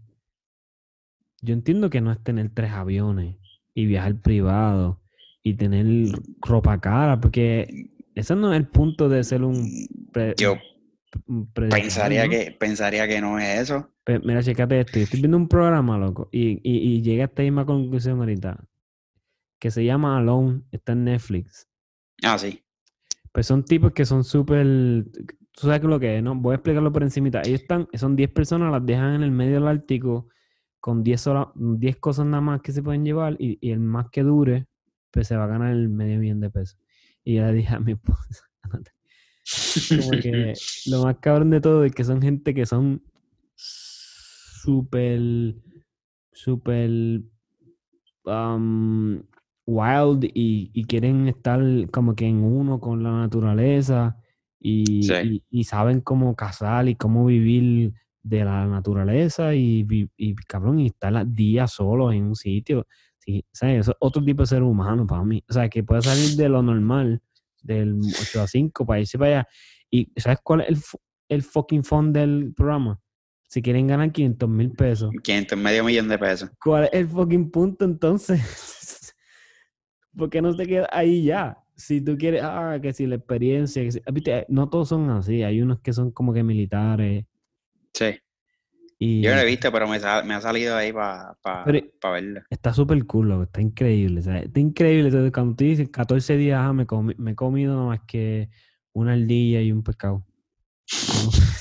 [1.41, 3.37] Yo entiendo que no es tener tres aviones
[3.73, 5.01] y viajar privado
[5.41, 5.85] y tener
[6.41, 9.87] ropa cara, porque ese no es el punto de ser un.
[10.11, 10.57] pre- Yo
[11.27, 12.29] un pensaría ¿no?
[12.29, 13.89] que, pensaría que no es eso.
[14.03, 14.99] Pe- Mira, chécate esto.
[14.99, 18.63] Yo estoy viendo un programa, loco, y, y, y llegué a esta misma conclusión ahorita.
[19.59, 21.67] Que se llama Alone, está en Netflix.
[22.23, 22.61] Ah, sí.
[23.31, 25.05] Pues son tipos que son súper.
[25.59, 26.35] Tú sabes lo que es, ¿no?
[26.35, 27.41] Voy a explicarlo por encimita.
[27.41, 30.29] Ellos están, son 10 personas, las dejan en el medio del Ártico
[30.79, 34.09] con 10, horas, 10 cosas nada más que se pueden llevar y, y el más
[34.09, 34.67] que dure,
[35.11, 36.79] pues se va a ganar el medio millón de pesos.
[37.25, 38.45] Y yo le dije a mi esposa,
[39.89, 40.53] como que
[40.85, 43.03] lo más cabrón de todo es que son gente que son
[43.55, 45.55] súper,
[46.31, 47.21] súper
[48.23, 49.21] um,
[49.65, 54.15] wild y, y quieren estar como que en uno con la naturaleza
[54.59, 55.13] y, Sí.
[55.23, 59.85] y- y saben cómo cazar y cómo vivir de la naturaleza y,
[60.17, 62.85] y, cabrón, y estar días solos en un sitio.
[63.17, 63.79] Sí, ¿sabes?
[63.81, 65.43] Eso es otro tipo de ser humano para mí.
[65.49, 67.21] O sea, que puede salir de lo normal,
[67.61, 69.47] del 8 a 5, para irse para allá.
[69.89, 70.77] ¿Y sabes cuál es el,
[71.29, 72.99] el fucking fund del programa?
[73.47, 75.11] Si quieren ganar 500 mil pesos.
[75.23, 76.49] 500, medio millón de pesos.
[76.63, 78.39] ¿Cuál es el fucking punto entonces?
[80.15, 81.57] ¿Por qué no te quedas ahí ya?
[81.79, 85.09] Si tú quieres, ah, que si la experiencia, que si- ah, viste, no todos son
[85.11, 87.23] así, hay unos que son como que militares
[87.93, 88.19] Sí.
[88.97, 92.41] y Yo lo he visto, pero me, sa- me ha salido ahí para Pero- verlo.
[92.49, 95.07] está súper cool, loco, está increíble, está increíble.
[95.07, 98.49] Entonces, cuando tú dices 14 días, ah, me, comi- me he comido nada más que
[98.91, 100.25] una ardilla y un pescado.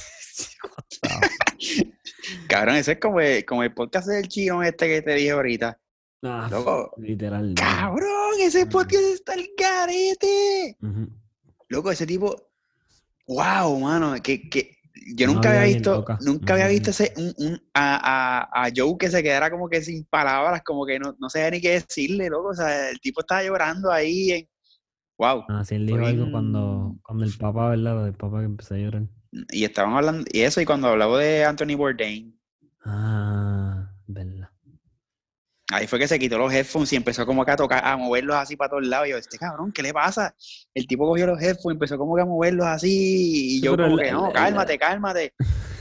[2.48, 5.78] Cabrón, ese es como el, como el podcast del chino este que te dije ahorita.
[6.22, 6.94] Ah, Loco.
[6.98, 7.54] Literal.
[7.54, 10.76] Cabrón, ese podcast está el garete.
[10.82, 11.08] Ujú.
[11.68, 12.34] Loco, ese tipo.
[13.26, 14.14] Wow, mano.
[14.22, 14.76] Que, que
[15.14, 16.04] yo nunca había visto.
[16.22, 19.80] Nunca había visto ese, un, un- a, a, a Joe que se quedara como que
[19.82, 22.48] sin palabras, como que no, no sabía ni qué decirle, loco.
[22.48, 24.32] O sea, el tipo estaba llorando ahí.
[24.32, 24.48] En...
[25.18, 25.44] Wow.
[25.48, 28.04] Ah, sí, él dijo algo cuando, cuando el papá, ¿verdad?
[28.04, 29.02] Del papá que empezó a llorar.
[29.52, 30.24] Y estaban hablando.
[30.32, 32.36] Y eso, y cuando hablaba de Anthony Bourdain.
[32.84, 34.48] Ah, verdad.
[35.70, 38.36] Ahí fue que se quitó los headphones y empezó como que a tocar, a moverlos
[38.36, 39.06] así para todos lados.
[39.08, 40.34] Y yo, este cabrón, ¿qué le pasa?
[40.72, 43.56] El tipo cogió los headphones y empezó como que a moverlos así.
[43.58, 45.34] Y yo pero como el- que, no, el- cálmate, cálmate.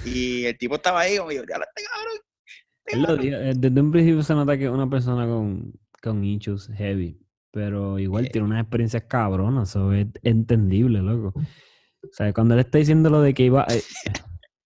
[0.04, 3.08] Y el tipo estaba ahí como yo, ya este cabrón.
[3.08, 6.70] Lo dijo, eh, desde un principio se nota que es una persona con, con issues
[6.76, 7.20] heavy,
[7.52, 8.30] pero igual Eh.
[8.32, 11.34] tiene unas experiencias cabronas, eso es entendible, loco.
[11.40, 13.82] O sea, cuando él está diciendo lo de que iba, eh,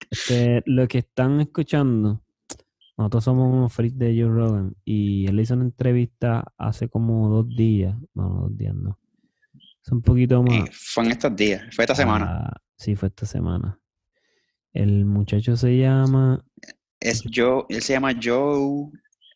[0.09, 2.23] este, lo que están escuchando,
[3.01, 7.47] nosotros somos unos freaks de Joe Rogan y él hizo una entrevista hace como dos
[7.55, 8.99] días, no, no, dos días no,
[9.53, 10.69] es un poquito más.
[10.69, 12.25] Eh, fue en estos días, fue esta semana.
[12.29, 13.79] Ah, sí, fue esta semana.
[14.73, 16.45] El muchacho se llama
[16.99, 18.91] Es Joe, él se llama Joe,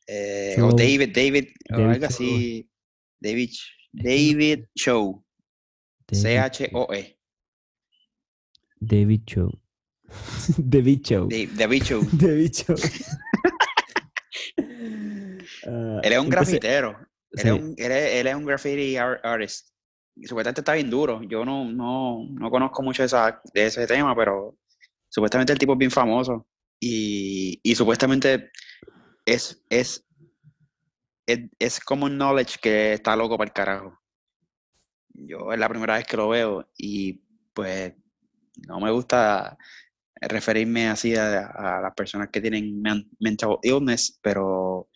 [0.08, 2.70] eh, o David, David, o David algo así.
[3.20, 3.50] David,
[3.92, 5.26] David Show,
[6.08, 7.18] David, C-H-O-E.
[8.80, 9.50] David Cho.
[10.58, 11.28] David Cho.
[11.28, 12.04] Da- David Show.
[12.14, 12.76] David Cho.
[15.66, 16.92] Ah, Él es un grafitero.
[17.32, 19.70] Él, es un, él, es, él es un graffiti ar- artist.
[20.16, 21.22] Y supuestamente está bien duro.
[21.24, 24.58] Yo no, no, no conozco mucho de, esa, de ese tema, pero
[25.10, 26.48] supuestamente el tipo es bien famoso.
[26.80, 28.52] Y, y supuestamente
[29.26, 30.06] es, es,
[31.26, 34.00] es, es common knowledge que está loco para el carajo.
[35.10, 37.22] Yo es la primera vez que lo veo y
[37.54, 37.94] pues
[38.68, 39.58] no me gusta
[40.22, 44.90] referirme así a, a las personas que tienen men- mental illness, pero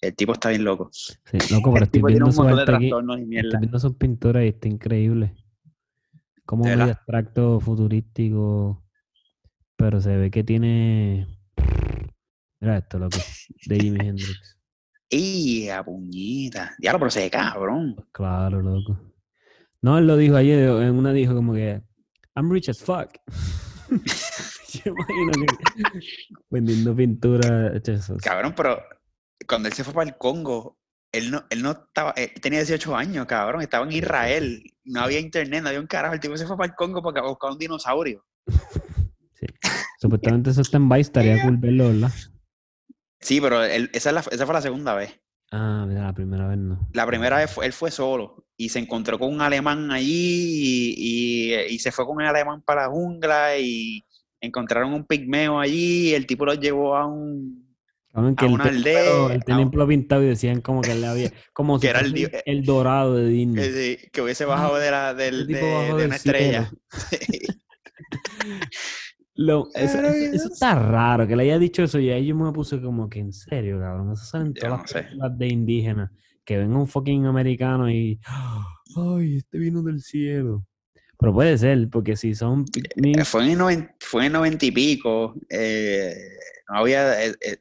[0.00, 0.90] el tipo está bien loco.
[0.92, 3.28] sí, loco, pero El estoy tipo tiene viendo un su montón de trastornos y Estoy
[3.28, 3.58] mierda.
[3.58, 5.34] viendo sus pinturas y está increíble.
[6.44, 6.96] Como ¿De medio verdad?
[6.98, 8.84] abstracto, futurístico.
[9.76, 11.26] Pero se ve que tiene.
[12.60, 13.18] Mira esto, loco.
[13.66, 14.56] De Jimi Hendrix.
[15.10, 16.74] ¡Y a puñita!
[16.78, 17.96] Diablo, pero se ve cabrón.
[18.12, 18.98] Claro, loco.
[19.80, 21.82] No, él lo dijo ayer, en una dijo como que
[22.34, 23.10] I'm rich as fuck.
[23.88, 26.00] Yo imagino que
[26.50, 27.72] vendiendo pintura.
[28.22, 28.78] Cabrón, pero
[29.46, 30.78] cuando él se fue para el Congo,
[31.12, 35.20] él no, él no estaba, él tenía 18 años, cabrón, estaba en Israel, no había
[35.20, 37.58] internet, no había un carajo, el tipo se fue para el Congo para buscar un
[37.58, 38.24] dinosaurio.
[39.34, 39.46] Sí.
[40.00, 42.10] Supuestamente eso está en Vice, estaría cool verlo, ¿verdad?
[43.20, 45.18] Sí, pero él- esa, es la- esa fue la segunda vez.
[45.50, 46.88] Ah, mira, la primera vez no.
[46.92, 51.52] La primera vez fue- él fue solo y se encontró con un alemán allí y,
[51.54, 54.04] y- y se fue con el alemán para la jungla y
[54.40, 57.67] encontraron un pigmeo allí y el tipo lo llevó a un...
[58.18, 60.92] Cabrón, que a él una el aldea, el un- pelo pintado y decían como que
[60.92, 63.64] él le había, como si Que era el dio- el dorado de Disney.
[63.64, 66.70] que, de- que hubiese bajado de, la, del, El de- una estrella.
[69.34, 72.34] Lo- eso, Pero eso- eso está raro, que le haya dicho eso y ahí yo
[72.34, 74.12] me puse como que en serio, cabrón.
[74.12, 76.10] Eso salen todas no las películas de indígenas.
[76.44, 78.18] Que ven a un fucking americano y.
[78.96, 80.64] ¡Ay, este vino del cielo!
[81.20, 84.64] Pero puede ser, porque si son pygmies, Fue en el noven- fue en el noventa
[84.66, 85.34] y pico.
[85.50, 86.14] eh,
[86.70, 87.24] no había...
[87.26, 87.56] eh, eh,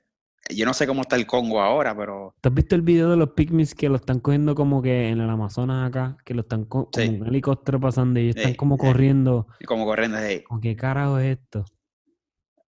[0.56, 2.36] yo no sé cómo está el Congo ahora, pero...
[2.42, 5.20] ¿Tú has visto el video de los pygmies que lo están cogiendo como que en
[5.20, 6.18] el Amazonas acá?
[6.26, 7.10] Que lo están co- como Sí.
[7.20, 8.82] un helicóptero pasando y ellos están Sí, como sí.
[8.82, 9.48] corriendo.
[9.66, 10.44] Como corriendo ahí.
[10.44, 11.66] Como, ¿qué carajo es esto?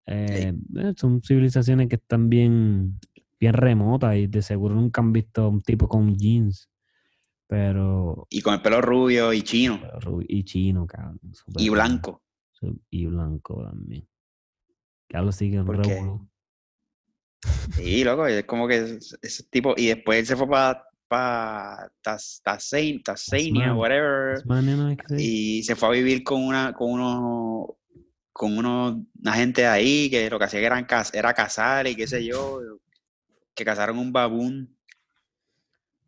[0.05, 2.99] Eh, eh, son civilizaciones que están bien,
[3.39, 6.69] bien remotas y de seguro nunca han visto a un tipo con jeans.
[7.47, 8.27] Pero.
[8.29, 9.79] Y con el pelo rubio y chino.
[10.27, 11.19] y chino, cabrón.
[11.57, 12.21] Y blanco.
[12.89, 14.07] Y blanco también.
[15.07, 15.95] Que hablo así que un ¿Por qué?
[15.95, 16.29] revolú.
[17.75, 19.73] Sí, loco, es como que es- ese tipo...
[19.77, 20.83] Y después él se fue para...
[21.07, 23.73] Para Tasmania, Tasmania.
[23.73, 24.35] whatever.
[24.35, 27.69] Tasmania, y se fue a vivir con una con unos
[28.31, 32.23] con unos una gente ahí que lo que hacía eran, era cazar y qué sé
[32.23, 32.59] yo
[33.55, 34.77] que cazaron un babún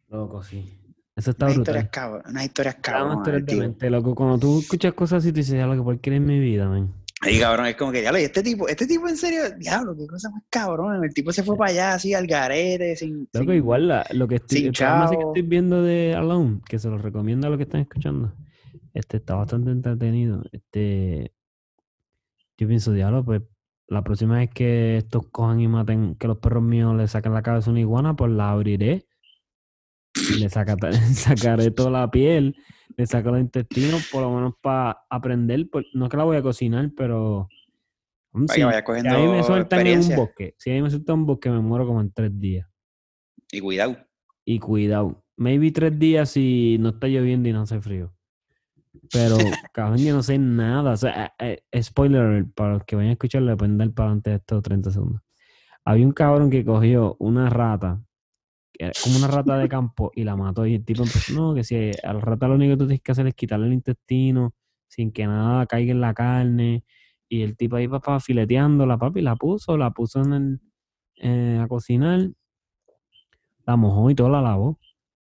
[0.09, 0.77] Loco, sí.
[1.15, 1.75] Eso está unas brutal.
[1.75, 4.13] historias cabrón unas historias Cada cabrón es demente, loco.
[4.13, 6.67] Cuando tú escuchas cosas así, tú dices, ya lo que por qué eres mi vida,
[6.69, 6.93] man.
[7.21, 10.07] Ahí cabrón es como que diablo y este tipo este tipo en serio diablo qué
[10.07, 13.53] cosa más cabrón el tipo se fue para allá así al garete sin, Loco, sin-
[13.53, 16.97] igual la- lo que estoy, el programa que estoy viendo de Alone, que se lo
[16.97, 18.33] recomiendo a los que están escuchando.
[18.93, 20.43] Este está bastante entretenido.
[20.51, 21.31] Este,
[22.57, 23.41] yo pienso, diablo, pues
[23.87, 27.41] la próxima vez que estos cojan y maten, que los perros míos le saquen la
[27.41, 29.05] cabeza a una iguana, pues la abriré.
[30.29, 30.75] Y le saca-
[31.13, 32.55] sacaré toda la piel,
[33.01, 35.67] le saco los intestinos, por lo menos para aprender.
[35.71, 37.49] pues, no es que la voy a cocinar, pero.
[38.33, 40.69] mm, para si- que vaya si cogiendo a mí me sueltan en un bosque, si
[40.71, 42.67] a mí me sueltan en un bosque, me muero como en tres días.
[43.51, 43.97] y cuidado
[44.45, 45.23] Y cuidado.
[45.37, 48.13] Maybe tres días si no está lloviendo y no hace frío.
[49.11, 49.37] Pero,
[49.73, 50.91] cabrón, yo no sé nada.
[50.93, 54.07] O sea, eh, eh, spoiler, para los que vayan a escucharlo, le pueden dar para
[54.09, 55.21] adelante de estos 30 segundos.
[55.83, 58.01] Había un cabrón que cogió una rata,
[58.85, 60.65] era como una rata de campo, y la mató.
[60.65, 63.01] Y el tipo empezó, no, que si a la rata lo único que tú tienes
[63.01, 64.53] que hacer es quitarle el intestino
[64.87, 66.83] sin que nada caiga en la carne.
[67.29, 70.59] Y el tipo ahí, papá, fileteándola, papi, la puso, la puso en el,
[71.17, 72.29] eh, a cocinar,
[73.65, 74.79] la mojó y todo la lavó.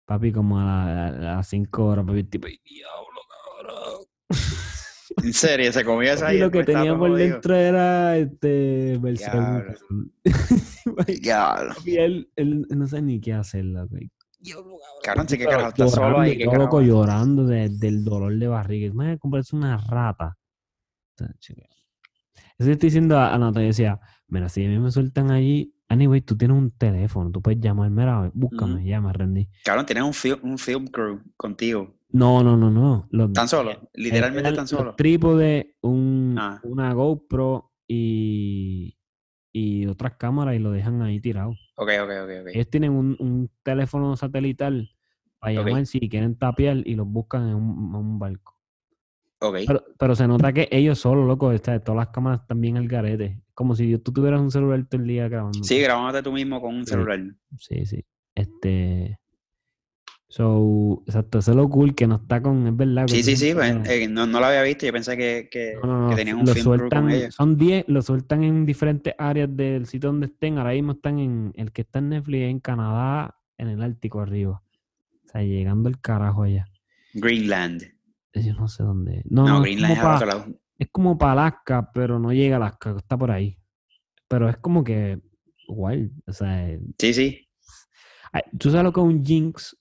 [0.05, 3.21] Papi, como a, la- las 5 horas, papi, el tipo, "Ay, diablo,
[3.63, 4.05] cabrón.
[5.23, 9.75] En serio, se comió esa Y lo que tenía por dentro era este Diablo.
[11.21, 11.73] Diablo.
[11.85, 13.95] Y él, él no sabe ni qué hacer, loco.
[15.03, 16.37] Cabrón, sí que carajo, está solo ahí.
[16.37, 18.87] ¿qué todo carajo loco llorando de- del dolor de barriga.
[18.87, 20.37] Imagínate comprarse una rata.
[22.57, 26.21] Eso estoy diciendo a, a Natalia, decía, mira, si a mí me sueltan allí, anyway,
[26.21, 28.85] tú tienes un teléfono, tú puedes llamar, mira, búscame, Ujú.
[28.85, 29.47] ya me rendí.
[29.63, 31.94] Cabrón, tienes un, un film crew contigo.
[32.15, 33.07] No, no, no, no.
[33.11, 33.89] Los, ¿Tan solo?
[33.93, 34.95] Literalmente eran tan solo.
[34.95, 36.59] trípodes, un, Ah.
[36.63, 38.97] una GoPro y,
[39.51, 41.51] y otras cámaras y lo dejan ahí tirado.
[41.75, 42.47] Ok, ok, ok, ok.
[42.53, 44.89] Ellos tienen un, un teléfono satelital
[45.39, 45.67] para Ok.
[45.67, 48.57] llamar si quieren tapear y los buscan en un, en un barco.
[49.41, 49.57] Ok.
[49.67, 53.41] Pero, pero se nota que ellos solos, loco, está- todas las cámaras bien al garete.
[53.53, 55.61] Como si tú tuvieras un celular todo el día grabando.
[55.63, 56.91] Sí, grabándote tú mismo con un Sí.
[56.91, 57.19] celular.
[57.59, 58.05] Sí, sí.
[58.33, 59.19] Este.
[60.27, 63.07] So, exacto, eso es lo cool que no está con, es verdad.
[63.07, 63.53] Sí, sí, sí.
[63.53, 64.85] pues, eh, no, no lo había visto.
[64.85, 67.35] Yo pensé que, que, No, no, que no, tenían un lo film con ellos.
[67.35, 70.57] son 10, lo sueltan en diferentes áreas del sitio donde estén.
[70.57, 74.61] Ahora mismo están en, el que está en Netflix en Canadá, en el Ártico arriba.
[75.25, 76.65] O sea, llegando el carajo allá.
[77.13, 77.83] Greenland.
[78.33, 79.21] Yo no sé dónde.
[79.29, 80.59] No, No, Greenland es como al pa- otro lado.
[80.79, 83.57] es como para Alaska, pero no llega a Alaska, está por ahí.
[84.27, 85.21] Pero es como que
[85.69, 86.11] wild.
[86.27, 86.67] O sea,
[86.99, 87.47] Sí, sí.
[88.57, 89.77] tú sabes lo que es un Jinx.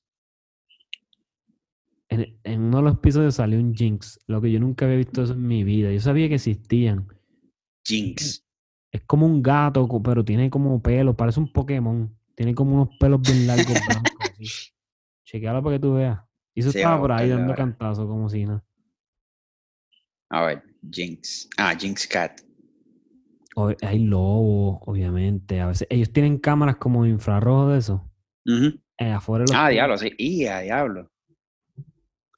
[2.15, 4.21] En, en uno de los episodios salió un Jinx.
[4.27, 5.91] Lo que yo nunca había visto eso en mi vida.
[5.93, 7.07] Yo sabía que existían.
[7.87, 8.45] Jinx.
[8.93, 12.17] Es como un gato, pero tiene como pelo, parece un Pokémon.
[12.35, 14.13] Tiene como unos pelos bien largos blancos.
[14.39, 14.73] así.
[15.25, 16.21] Chequealo para que tú veas.
[16.55, 17.57] Y eso Sí, estaba por ahí dando ahora.
[17.57, 18.65] cantazos como si nada.
[20.31, 21.49] A ver, Jinx.
[21.59, 22.41] Ah, Jinx Cat.
[23.57, 25.61] O- hay lobos, obviamente.
[25.61, 28.11] A veces ellos tienen cámaras como infrarrojo de eso.
[28.99, 30.13] Eh, afuera de los Ah, diablo, sí.
[30.19, 31.11] Y a diablo.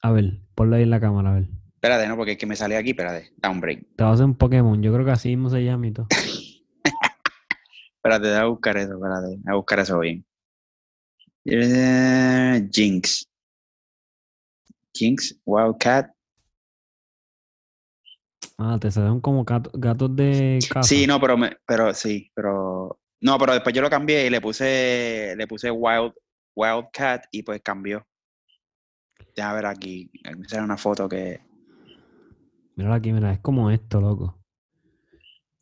[0.07, 1.48] A ver, ponlo ahí en la cámara, a ver.
[1.74, 2.90] Espérate, no, porque es que me salió aquí.
[2.90, 3.32] Espérate.
[3.38, 3.84] Da un break.
[3.96, 4.80] Te va a hacer un Pokémon.
[4.80, 6.07] Yo creo que así mismo se llama y todo.
[7.96, 8.94] Espérate, déjame buscar eso.
[8.94, 9.26] Espérate.
[9.26, 10.24] Voy a buscar eso bien.
[11.44, 13.26] Eh, Jinx.
[14.94, 16.12] Jinx, Wildcat.
[18.59, 20.88] Ah, te salen como gato- gatos de casa.
[20.88, 23.00] Sí, no, pero, me, pero sí, pero...
[23.20, 26.12] No, pero después yo lo cambié y le puse, le puse Wild,
[26.54, 28.07] Wildcat y pues cambió.
[29.37, 30.11] Déjame ver aquí.
[30.37, 31.41] Me sale una foto que...
[32.74, 34.39] Míralo aquí, mira, es como esto, loco.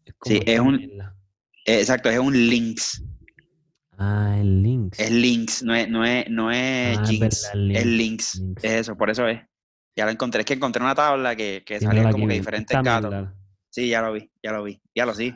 [0.04, 1.16] Es Sí, como es esta un- mierda.
[1.66, 3.02] eh, exacto, es un Lynx.
[3.98, 4.98] Ah, el Lynx.
[4.98, 8.34] Es Lynx, no es, no es, no es Ah, es verdad, es Lynx, Lynx.
[8.40, 8.64] Lynx.
[8.64, 9.40] Es eso, por eso es.
[9.96, 10.40] Ya lo encontré.
[10.40, 13.10] Es que encontré una tabla que, que Sí, salía como que diferentes gatos.
[13.10, 13.34] mierda.
[13.70, 14.80] Sí, ya lo vi, ya lo vi.
[14.94, 15.34] Ya lo sí.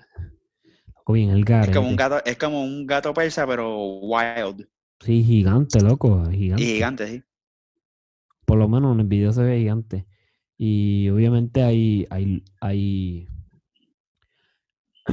[0.97, 4.69] Loco, bien el Es como un gato, es como un gato persa, pero wild.
[5.01, 6.63] Sí, gigante, loco, gigante.
[6.65, 7.23] Y gigante, sí.
[8.49, 10.07] Por lo menos en el video se ve gigante.
[10.57, 13.29] Y obviamente hay, hay, hay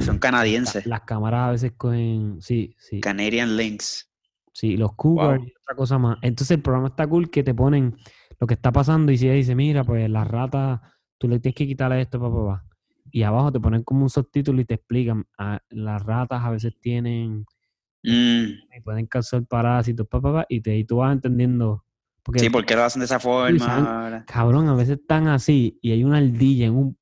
[0.04, 0.86] Son canadienses.
[0.86, 4.10] las cámaras a veces cogen, sí, sí, Canadian Lynx.
[4.52, 5.48] sí, los cougars Wow.
[5.48, 6.18] y otra cosa más.
[6.22, 7.94] Entonces el programa está cool que te ponen
[8.40, 10.80] lo que está pasando y si ella dice, mira, pues las ratas,
[11.18, 12.64] tú le tienes que quitarle esto, papá, papá.
[13.10, 16.74] Y abajo te ponen como un subtítulo y te explican, ah, las ratas a veces
[16.80, 17.44] tienen,
[18.02, 21.84] Mm, y pueden causar parásitos, papá, papá, y, te, y tú vas entendiendo.
[22.26, 24.24] Porque sí, ¿por qué lo hacen de esa forma?
[24.26, 26.98] Cabrón, a veces están así y hay una ardilla en un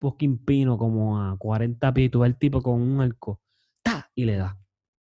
[0.00, 3.40] fucking pino como a 40 pies y tú ves el tipo con un arco
[3.82, 4.10] ¡ta!
[4.14, 4.58] y le da.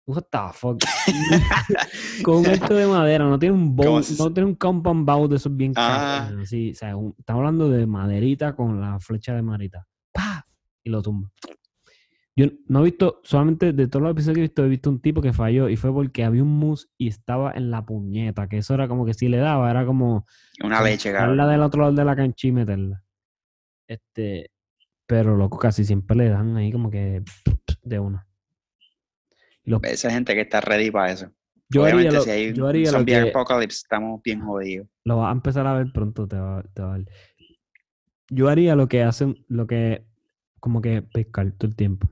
[0.07, 0.79] What the fuck?
[2.23, 5.27] con arco de madera, no tiene un bow, ¿Cómo se- no tiene un compound bow
[5.27, 6.27] de esos bien Ah.
[6.29, 6.43] caros.
[6.43, 9.85] así, o sea, estamos hablando de maderita con la flecha de maderita.
[10.13, 10.47] ¡Pa!
[10.83, 11.29] Y lo tumba.
[12.37, 15.01] Yo no he visto, solamente de todos los episodios que he visto, he visto un
[15.01, 18.59] tipo que falló y fue porque había un mus y estaba en la puñeta, que
[18.59, 20.27] eso era como que si le daba, era como
[20.63, 21.35] Una leche, cabrón.
[21.49, 23.03] del otro lado de la cancha y meterla.
[23.87, 24.51] Este,
[25.07, 27.23] pero loco, casi siempre le dan ahí como que
[27.81, 28.27] de una.
[29.63, 31.31] Los- Esa gente que está ready para eso.
[31.69, 34.87] yo haría lo, si hay yo haría lo que apocalypse, estamos bien jodidos.
[35.05, 37.07] lo vas a empezar a ver pronto, te va, te va a ver.
[38.29, 40.05] Yo haría lo que hacen, lo que
[40.59, 42.09] como que pescar todo el tiempo.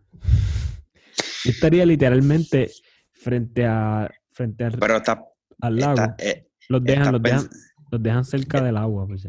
[1.43, 2.69] Yo estaría literalmente
[3.13, 5.23] frente a frente al, Pero está,
[5.61, 5.93] al lago.
[5.95, 7.49] está- eh, los dejan, los dejan,
[7.91, 9.28] los dejan cerca del agua, pues.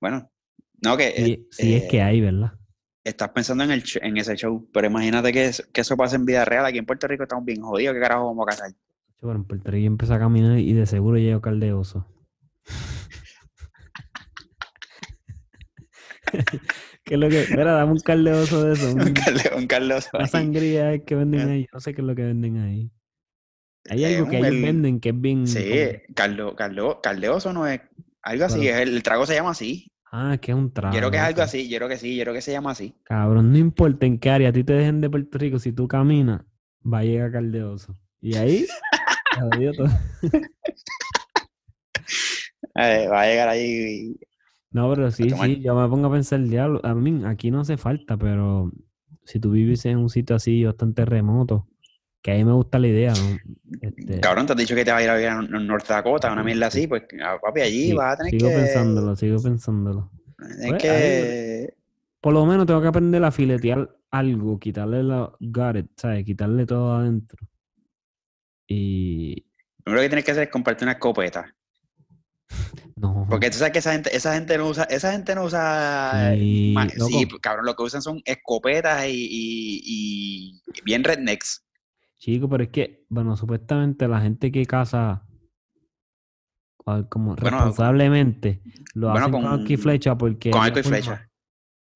[0.00, 0.30] Bueno,
[0.82, 2.52] no, que Si, eh, si es que eh, hay, ¿verdad?
[3.04, 6.24] estás pensando en, el en ese show, pero imagínate que, es- que eso pasa en
[6.24, 6.64] vida real.
[6.66, 7.94] Aquí en Puerto Rico estamos bien jodidos.
[7.94, 8.70] ¿Qué carajo vamos a cazar?
[9.20, 12.06] Bueno, en Puerto Rico empecé a caminar y de seguro llego caldeoso.
[17.10, 17.40] ¿Qué es lo que?
[17.40, 18.92] Espera, dame un caldeoso de eso.
[18.94, 21.66] Un un- Carle- un Carlos una sangría que venden ahí.
[21.72, 22.88] No sé qué es lo que venden ahí.
[23.88, 25.44] Hay algo que ellos el- venden que es bien.
[25.48, 25.72] Sí,
[26.14, 27.80] Carlo, Carlo, Caldeoso no es
[28.22, 28.68] algo así.
[28.68, 29.90] Es el, el trago se llama así.
[30.12, 30.94] Ah, que es un trago.
[30.94, 32.70] Yo creo que es algo así, yo creo que sí, yo creo que se llama
[32.70, 32.94] así.
[33.02, 35.88] Cabrón, no importa en qué área a ti te dejen de Puerto Rico, si tú
[35.88, 36.42] caminas,
[36.84, 37.98] va a llegar Caldeoso.
[38.20, 38.66] Y ahí,
[39.76, 39.88] todo.
[42.76, 44.14] Eh, va a llegar ahí.
[44.72, 47.76] No, pero sí, sí, yo me pongo a pensar, diablo, a mí aquí no hace
[47.76, 48.70] falta, pero
[49.24, 51.66] si tú vives en un sitio así bastante remoto,
[52.22, 53.38] que a mí me gusta la idea, ¿no?
[53.80, 55.88] Este, Cabrón, te has dicho que te vas a ir a vivir a Nor- North
[55.88, 58.54] Dakota, una mierda así, pues ah, papi, allí sí, vas a tener sigo que.
[58.54, 60.10] pensándolo, sigo pensándolo.
[60.36, 61.74] tener Pues, que.
[62.20, 66.24] Por lo menos tengo que aprender a filetear algo, quitarle la it, ¿sabes?
[66.24, 67.38] Quitarle todo adentro.
[68.68, 69.46] Y
[69.84, 71.54] Lo que tienes que hacer es comprarte una escopeta.
[72.96, 76.32] No, Porque tú sabes que esa gente, esa gente no usa, esa gente no usa.
[76.36, 76.74] Sí,
[77.40, 81.64] cabrón, lo que usan son escopetas y, y- y bien rednecks.
[82.18, 85.24] chico, pero es que, bueno, supuestamente la gente que caza
[87.08, 88.62] como Bueno, responsablemente
[88.94, 91.26] lo bueno, hacen con, arco y con- flecha porque Con arco y forma- flecha.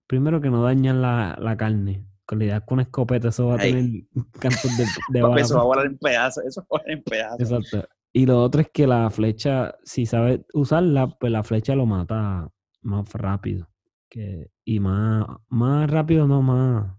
[0.06, 2.06] Primero que no dañan la, la carne.
[2.26, 4.04] Con la idea con una escopeta eso va a tener
[4.38, 4.86] cantos de, de
[5.20, 7.40] Papi, bala eso va a volar en pedazos, eso va a volar en pedazos.
[7.40, 7.88] Exacto.
[8.16, 12.48] Y lo otro es que la flecha, si sabes usarla, pues la flecha lo mata
[12.82, 13.68] más rápido.
[14.08, 16.96] Que, y más, más rápido, no más,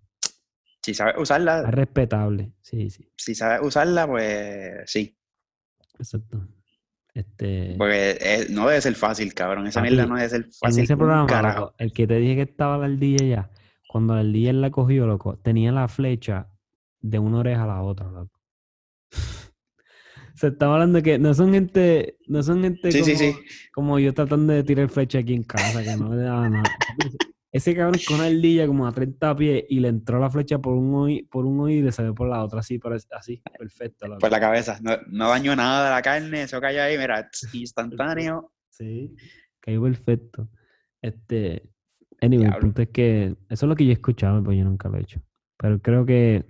[0.83, 2.51] Si sabes usarla, respetable.
[2.61, 3.09] Sí, sí.
[3.15, 5.17] si sabes usarla, pues sí.
[5.97, 6.45] Exacto.
[7.13, 9.67] Este, Porque eh, no debe ser fácil, cabrón.
[9.67, 10.83] Esa mierda no debe ser en fácil.
[10.83, 11.73] ese un programa, carajo.
[11.77, 13.51] el que te dije que estaba la ardilla ya,
[13.87, 16.49] cuando la ardilla la cogió, loco, tenía la flecha
[16.99, 18.37] de una oreja a la otra, loco.
[20.35, 23.33] Se estaba hablando que no son gente, no son gente Sí, como, sí, sí.
[23.73, 26.69] como yo tratando de tirar flecha aquí en casa, que no le daba nada.
[27.51, 30.73] Ese cabrón con una ardilla como a 30 pies y le entró la flecha por
[30.73, 32.77] un oído, por un oído y le salió por la otra, así,
[33.17, 34.07] así, perfecto.
[34.09, 34.19] loco.
[34.19, 34.77] Por la cabeza.
[34.81, 38.51] No, no dañó nada de la carne, eso cayó ahí, mira, instantáneo.
[38.69, 39.15] Sí,
[39.61, 40.49] cayó perfecto.
[41.01, 41.63] Este,
[42.19, 44.89] anyway, el punto es que eso es lo que yo he escuchado, pero yo nunca
[44.89, 45.21] lo he hecho.
[45.57, 46.43] Pero creo que,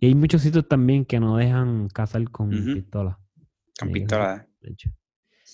[0.00, 3.20] y hay muchos sitios también que no dejan cazar con ser pistola.
[4.60, 4.92] Flecha.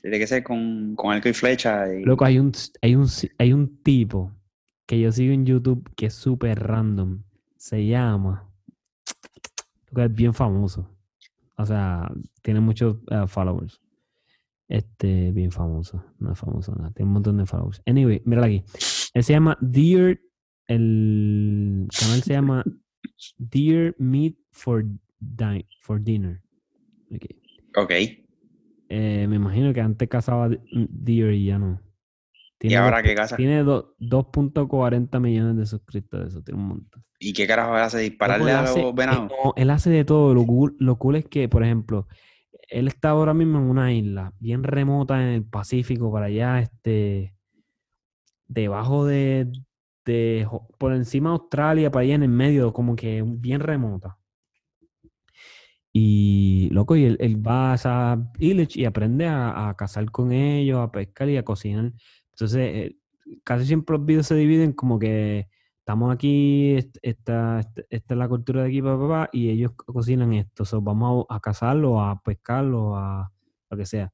[0.03, 1.93] Tiene que ser con, con arco y flecha.
[1.93, 2.05] Y...
[2.05, 2.53] Loco, hay un,
[2.83, 3.07] hay un,
[3.39, 4.33] hay un tipo
[4.87, 7.23] que yo sigo en YouTube que es súper random.
[7.57, 8.51] Se llama,
[9.89, 10.91] loco, es bien famoso.
[11.57, 12.11] O sea,
[12.43, 13.81] tiene muchos eh, followers.
[14.69, 16.05] Este, bien famoso.
[16.19, 16.91] No es famoso, nada.
[16.91, 17.81] Tiene un montón de followers.
[17.87, 18.65] Anyway, mírala aquí.
[19.15, 20.19] Él se llama Dear.
[20.67, 22.65] El canal se llama
[23.39, 24.85] Dear Meat for,
[25.21, 26.43] Di- for Dinner.
[27.11, 27.27] Ok.
[27.77, 27.91] Ok.
[28.89, 31.81] Eh, me imagino que antes cazaba de- deer y ya no.
[32.61, 33.37] ¿Y Tiene ahora dos- qué casa?
[33.37, 37.05] Tiene do- 2.40 millones de suscriptores, eso tiene un montón.
[37.19, 37.99] ¿Y qué carajo hace?
[38.01, 39.31] ¿Dispararle él a los eh, venados?
[39.31, 40.35] no, él hace de todo.
[40.35, 42.07] Lo cool, lo cool es que, por ejemplo,
[42.69, 47.35] él está ahora mismo en una isla bien remota en el Pacífico, para allá, este,
[48.47, 49.51] debajo de,
[50.05, 50.47] de
[50.79, 54.19] por encima de Australia, para allá en el medio, como que bien remota.
[55.97, 60.33] Y, loco, y él, él va a esa village y aprende a, a cazar con
[60.33, 61.93] ellos, a pescar y a cocinar.
[62.33, 62.97] Entonces, eh,
[63.45, 68.19] casi siempre los videos se dividen como que estamos aquí, est- esta, esta, esta es
[68.19, 70.65] la cultura de aquí, pa, pa, pa, y ellos co- cocinan esto.
[70.65, 73.31] So, vamos a, a cazarlo, a pescarlo, a
[73.71, 74.13] lo que sea.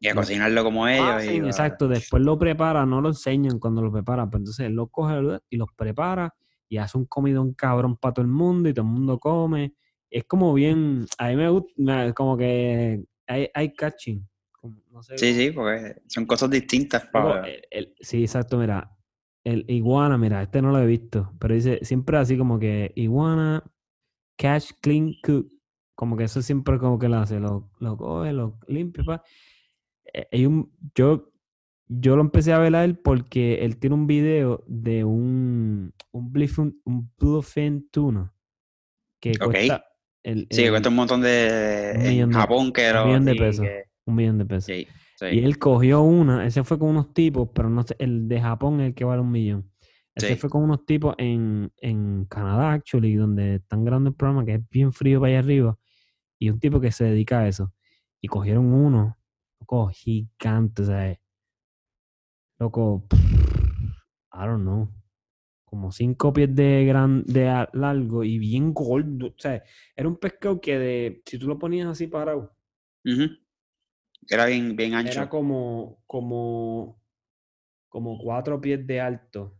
[0.00, 1.24] Y a lo- cocinarlo como ellos.
[1.24, 4.88] Y exacto, después lo prepara, no lo enseñan cuando lo prepara, pues entonces él lo
[4.88, 5.14] coge
[5.50, 6.34] y los prepara
[6.68, 9.74] y hace un comidón cabrón para todo el mundo y todo el mundo come.
[10.16, 14.26] Es como bien, a mí me gusta, como que hay, hay catching.
[14.90, 17.04] no sé Sí, sí, porque son cosas distintas.
[17.08, 18.96] Para el- el- sí, exacto, mira.
[19.44, 23.62] El iguana, mira, este no lo he visto, pero dice siempre así como que iguana,
[24.38, 25.52] catch, clean, cook.
[25.94, 29.04] Como que eso siempre como que lo hace, lo, lo coge, lo limpia.
[29.04, 29.22] pa.
[30.14, 31.30] Eh, un, yo,
[31.88, 36.32] yo lo empecé a ver a él porque él tiene un video de un, un,
[36.32, 38.32] bluefin, un bluefin tuna
[39.20, 39.84] que cuesta
[40.26, 41.92] el, Sí, el- cuesta un montón de...
[41.96, 43.06] un En de- Japón que un lo...
[43.06, 43.64] millón de pesos.
[43.66, 44.64] que- un millón de pesos.
[44.66, 44.86] sí,
[45.18, 45.26] sí.
[45.32, 48.80] Y él cogió una, ese fue con unos tipos, pero no sé, el de Japón
[48.80, 49.70] es el que vale un millón.
[50.14, 50.36] Ese Sí.
[50.36, 54.68] fue con unos tipos en, en Canadá, actually, donde están grabando el programa, que es
[54.70, 55.78] bien frío para allá arriba,
[56.38, 57.72] y un tipo que se dedica a eso.
[58.22, 59.18] Y cogieron uno,
[59.60, 61.18] loco, gigante, o sea,
[62.58, 63.06] loco,
[64.32, 64.88] I don't know,
[65.66, 69.62] como cinco pies de, gran, de largo y bien gordo, o sea,
[69.94, 72.56] era un pescado que de, si tú lo ponías así parado.
[74.28, 75.12] Era bien, bien ancho.
[75.12, 77.00] Era como, como,
[77.88, 79.58] como cuatro pies de alto.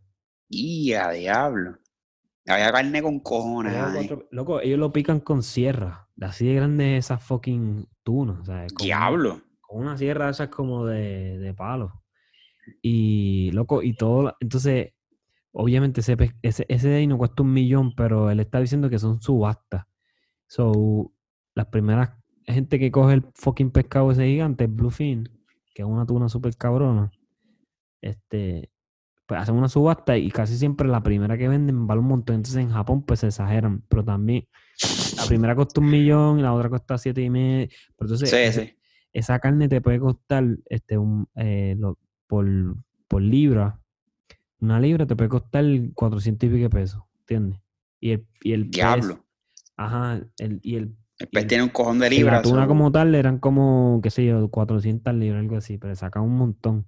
[0.49, 1.77] Y a diablo.
[2.47, 6.09] Había carne con cojones cuatro- Loco, ellos lo pican con sierra.
[6.15, 8.39] de Así de grande esas fucking tunas.
[8.79, 9.41] Diablo.
[9.59, 12.03] Con una sierra esas como de, de palo.
[12.81, 14.93] Y, loco, y todo, entonces,
[15.59, 18.99] obviamente ese, ese, ese de ahí no cuesta un millón, pero él está diciendo que
[18.99, 19.85] son subastas.
[20.47, 21.11] So,
[21.55, 22.11] las primeras
[22.45, 25.29] gente que coge el fucking pescado ese gigante, el bluefin,
[25.73, 27.11] que es una tuna súper cabrona,
[28.01, 28.69] este,
[29.25, 32.37] pues hacen una subasta y casi siempre la primera que venden vale un montón.
[32.37, 34.47] Entonces en Japón pues se exageran, pero también
[35.17, 37.67] la primera cuesta un millón y la otra cuesta siete y medio.
[37.97, 38.75] Pero entonces
[39.11, 41.75] esa carne te puede costar este un, eh,
[42.27, 42.45] por,
[43.07, 43.81] por libra.
[44.59, 47.59] Una libra te puede costar 400 y pico pesos, ¿entiendes?
[47.99, 49.25] Y el, y el Diablo.
[49.75, 52.35] ajá, el, y el el pez tiene un cojón de libras.
[52.35, 56.21] La tuna como tal eran como, qué sé yo, 400 libras, algo así, pero saca
[56.21, 56.87] un montón.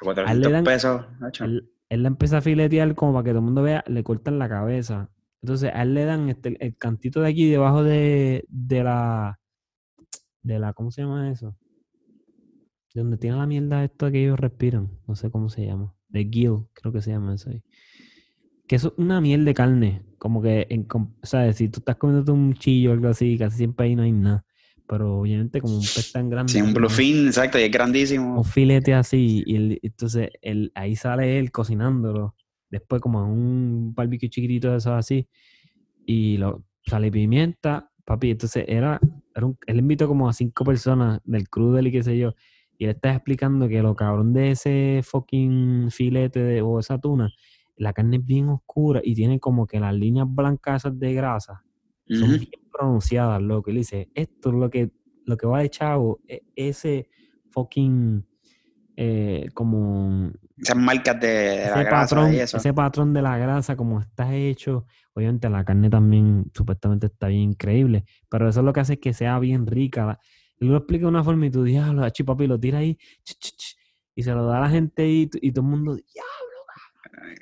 [0.00, 1.04] 400 pesos.
[1.40, 4.38] Él, él, la empieza a filetear como para que todo el mundo vea, le cortan
[4.38, 5.10] la cabeza.
[5.42, 9.38] Entonces a él le dan este, el cantito de aquí debajo de, de la,
[10.42, 11.56] de la, ¿cómo se llama eso?
[12.94, 14.90] De donde tiene la mierda esto que ellos respiran.
[15.06, 15.94] No sé cómo se llama.
[16.12, 17.62] De gill, creo que se llama eso ahí.
[18.66, 20.02] Que es una miel de carne.
[20.18, 20.86] Como que, en,
[21.22, 21.56] ¿sabes?
[21.56, 24.44] Si tú estás comiendo un chillo o algo así, casi siempre ahí no hay nada
[24.92, 26.52] pero obviamente como un pez tan grande.
[26.52, 28.36] Sí, un bluefin, exacto, y es grandísimo.
[28.36, 32.34] Un filete así, y entonces él, ahí sale él cocinándolo,
[32.68, 35.26] después como un barbecue chiquitito de esos así,
[36.04, 39.00] y lo, sale pimienta, papi, entonces era,
[39.34, 42.34] era un, él invitó como a cinco personas del crew y qué sé yo,
[42.82, 47.32] y él está explicando que lo cabrón de ese fucking filete de, o esa tuna,
[47.76, 51.62] la carne es bien oscura y tiene como que las líneas blancas de grasa
[52.08, 53.70] son bien pronunciadas, loco.
[53.70, 54.90] Y le dice, esto es lo que,
[55.26, 57.08] lo que va de chavo, e, ese
[57.50, 58.26] fucking
[58.96, 64.86] eh, como esas marcas de ese patrón, ese patrón de la grasa como está hecho,
[65.14, 69.12] obviamente la carne también supuestamente está bien increíble, pero eso es lo que hace que
[69.12, 70.18] sea bien rica.
[70.62, 72.96] Él lo explica de una forma y tú diablo, papi, lo tira ahí
[74.14, 76.52] y se lo da a la gente y, y todo el mundo, diablo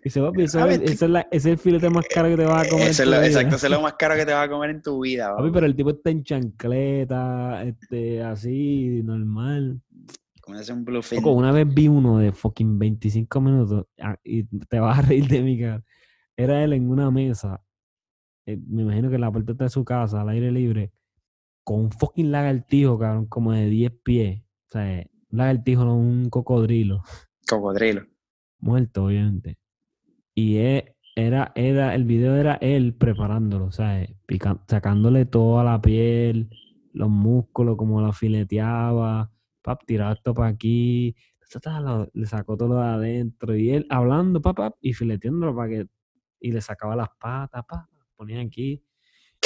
[0.03, 2.71] y se va a ese, es es el filete más caro que te vas a
[2.71, 2.89] comer.
[2.89, 5.01] Eso es exacto, ese es lo más caro que te vas a comer en tu
[5.01, 5.37] vida.
[5.37, 9.81] Papi, pero el tipo está en chancleta, este, así, normal.
[10.41, 11.25] Como ese un bluefin.
[11.25, 15.43] una vez vi uno de fucking 25 minutos ah, y te vas a reír de
[15.43, 15.85] mi cara.
[16.37, 17.63] Era él en una mesa,
[18.47, 20.93] eh, me imagino que en la puerta de su casa, al aire libre,
[21.71, 24.43] con un fucking lagartijo, cabrón, como de 10 pies.
[24.67, 27.05] O sea, un lagartijo, no un cocodrilo.
[27.49, 28.09] Cocodrilo.
[28.59, 29.57] Muerto, obviamente.
[30.35, 30.57] Y
[31.15, 34.05] era, era, el video era él preparándolo, o sea,
[34.67, 36.51] sacándole toda la piel,
[36.93, 39.31] los músculos, como lo fileteaba,
[39.63, 41.15] pap, tirar esto para aquí,
[42.15, 45.87] le sacó todo de adentro, y él hablando, pap, y fileteándolo para que,
[46.41, 48.83] y le sacaba las patas, pap, ponía aquí.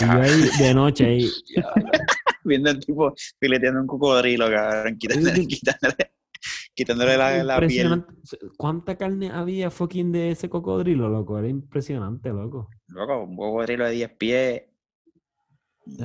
[0.00, 1.30] Y yo ahí de noche ahí.
[2.44, 6.14] Viendo el tipo fileteando un cocodrilo, cabrón, quitándole, quitándole
[6.74, 8.04] quitándole la, piel.
[8.56, 11.38] ¿Cuánta carne había fucking de ese cocodrilo, loco?
[11.38, 12.68] Era impresionante, loco.
[12.88, 14.62] Loco, un cocodrilo de 10 pies.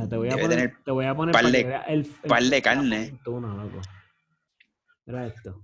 [0.09, 3.19] te, voy a poner, te voy a poner par de, el, par de carne.
[3.23, 3.81] Tuna, loco.
[5.05, 5.63] Mira esto.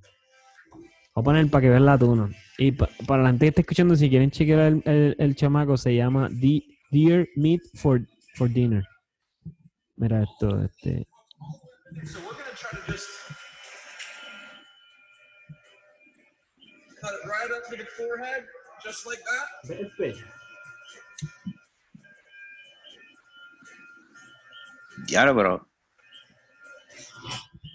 [1.13, 2.29] Voy a poner para que vean la tuna.
[2.57, 5.95] Y para la gente que está escuchando, si quieren chequear el, el, el chamaco, se
[5.95, 8.01] llama Deer Meat for,
[8.35, 8.83] for Dinner.
[9.97, 11.07] Mira esto, este.
[17.05, 18.45] cut it right up to the forehead,
[18.83, 20.15] just like that.
[25.07, 25.74] Diablo, bro.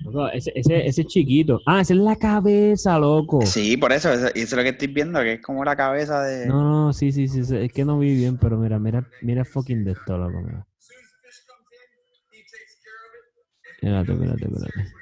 [0.04, 1.60] Loco, ese, ese, ese chiquito.
[1.66, 3.44] Ah, esa es la cabeza, loco.
[3.44, 6.46] Sí, por eso, eso, es lo que estoy viendo, que es como la cabeza de.
[6.46, 7.42] No, no, sí, sí, sí.
[7.56, 10.40] Es que no vi bien, pero mira, mira, mira fucking de esto, loco.
[10.40, 10.66] Mira.
[13.74, 14.92] Espérate, espérate, espérate.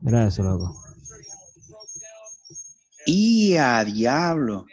[0.00, 0.74] Mira eso, loco.
[3.06, 4.66] ¡Y a diablo!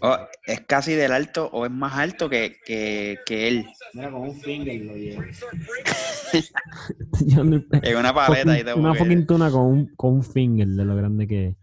[0.00, 3.66] Oh, es casi del alto o es más alto que, que, que él.
[3.94, 5.24] Mira, con un finger lo lleva.
[7.82, 11.26] en una paleta te Una fucking tuna con un, con un finger de lo grande
[11.26, 11.56] que es.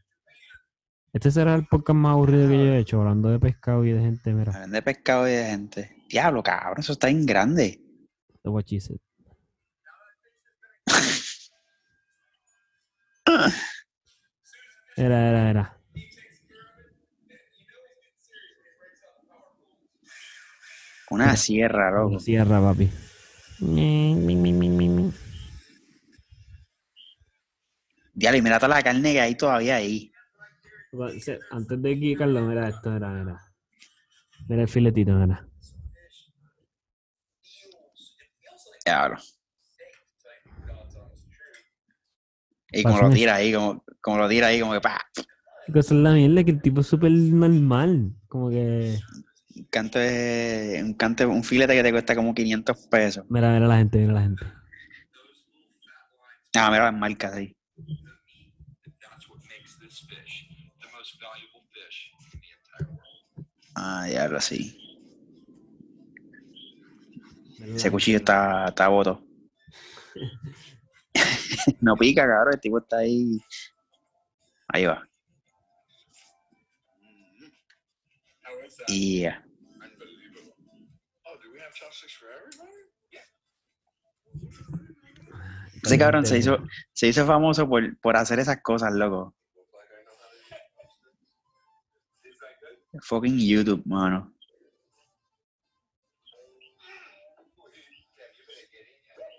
[1.14, 4.02] Este será el podcast más aburrido que yo he hecho, hablando de pescado y de
[4.02, 4.52] gente, mira.
[4.52, 5.96] Hablando de pescado y de gente.
[6.10, 7.80] Diablo, cabrón, eso está bien grande.
[8.44, 8.98] The what she said.
[14.98, 15.78] Era, era, era.
[21.16, 22.10] Una sierra, loco.
[22.10, 22.90] Una sierra, papi.
[28.14, 30.12] Diale, mira toda la carne que hay todavía ahí.
[31.52, 33.42] Antes de que Carlos, mira esto, mira, mira.
[34.50, 35.48] Mira el filetito, mira.
[38.84, 39.16] Claro.
[42.72, 45.00] Y como lo tira ahí, como, como lo tira ahí, como que pa.
[45.72, 48.12] Cosa es la mierda que el tipo es súper normal.
[48.28, 49.00] Como que.
[49.56, 53.26] Un canto es un canto, un filete que te cuesta como 500 pesos.
[53.30, 54.46] Mira, mira la gente, mira la gente.
[56.58, 57.56] Ah, mira las marcas ahí.
[63.76, 64.78] Ah, ya, ahora sí.
[67.60, 69.22] Ese cuchillo está, está boto.
[71.82, 72.54] no pica, cabrón.
[72.54, 73.38] El tipo está ahí.
[74.70, 75.08] Ahí va.
[78.88, 79.44] Y ya.
[79.82, 80.54] Unbelievable.
[81.26, 82.72] Oh, do we have chopsticks for everybody?
[83.12, 83.22] Yeah.
[85.86, 86.58] Ese cabrón se hizo,
[86.94, 89.36] se hizo famoso por, por hacer esas cosas, loco.
[93.02, 94.32] Fucking YouTube, mano.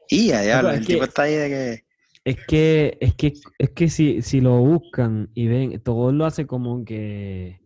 [0.09, 1.87] Y ya, ya, Loco, el es tipo que- está ahí de que.
[2.25, 6.45] Es que, es que, es que si, si lo buscan y ven, todo lo hace
[6.45, 7.61] como que,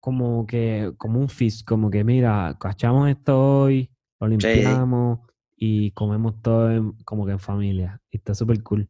[0.00, 3.90] como que, como un fish, como que mira, cachamos esto hoy,
[4.20, 5.20] lo limpiamos
[5.62, 8.00] y comemos todo en- como que en familia.
[8.10, 8.88] Y está súper cool.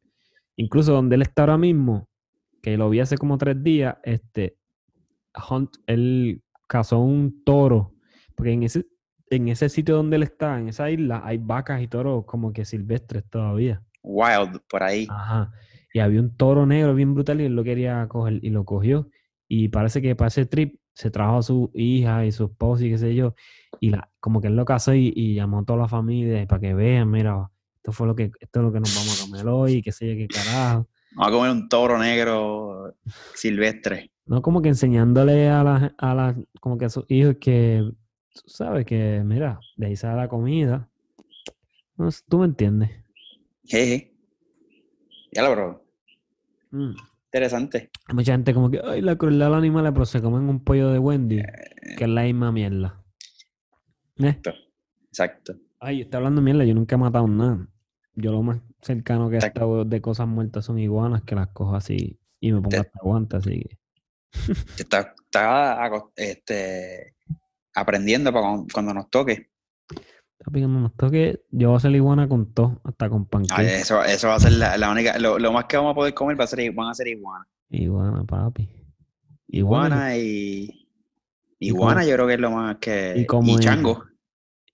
[0.56, 2.08] Incluso donde él está ahora mismo,
[2.62, 4.56] que lo vi hace como tres días, este,
[5.50, 7.92] Hunt, él cazó un toro,
[8.36, 8.86] porque en ese,
[9.30, 12.64] en ese sitio donde él está, en esa isla, hay vacas y toros como que
[12.64, 13.82] silvestres todavía.
[14.02, 15.08] Wild por ahí.
[15.10, 15.52] Ajá.
[15.92, 19.08] Y había un toro negro bien brutal y él lo quería coger y lo cogió.
[19.48, 22.90] Y parece que para ese trip se trajo a su hija y su esposa y
[22.90, 23.34] qué sé yo.
[23.80, 26.60] Y la, como que él lo casó y, y llamó a toda la familia para
[26.60, 29.48] que vean, mira, esto fue lo que, esto es lo que nos vamos a comer
[29.48, 30.86] hoy, qué sé yo, qué carajo.
[31.12, 32.94] Vamos a comer un toro negro
[33.34, 34.10] silvestre.
[34.26, 37.82] No como que enseñándole a la, a la, como que a sus hijos que,
[38.34, 40.86] tú sabes que, mira, de ahí sale la comida.
[41.96, 42.90] No tú me entiendes.
[43.64, 44.12] Jeje.
[45.32, 45.84] Ya lo bro.
[46.72, 46.92] Mm.
[47.32, 47.90] Interesante.
[48.12, 50.90] Mucha gente como que, ay, la crueldad de los animales, pero se comen un pollo
[50.90, 51.42] de Wendy,
[51.96, 53.00] que es la misma mierda.
[54.18, 54.40] ¿Eh?
[55.08, 55.54] Exacto.
[55.78, 57.68] Ay, está hablando mierda, yo nunca he matado nada.
[58.16, 61.76] Yo lo más cercano que he estado de cosas muertas son iguanas, que las cojo
[61.76, 63.78] así y me pongo Te- hasta guantes, así que...
[64.76, 67.14] Está, está aco- este,
[67.74, 69.49] aprendiendo para cuando, cuando nos toque.
[70.46, 73.82] Unos toques, yo voy a hacer iguana con todo, hasta con panqueques.
[73.82, 75.18] eso, eso va a ser la, la única.
[75.18, 77.46] Lo, lo más que vamos a poder comer va a ser, van a ser iguana.
[77.68, 78.68] Iguana, papi.
[79.48, 80.88] Iguana y.
[81.58, 83.14] Y Iguana, yo creo que es lo más que.
[83.18, 84.04] y como Y es- chango.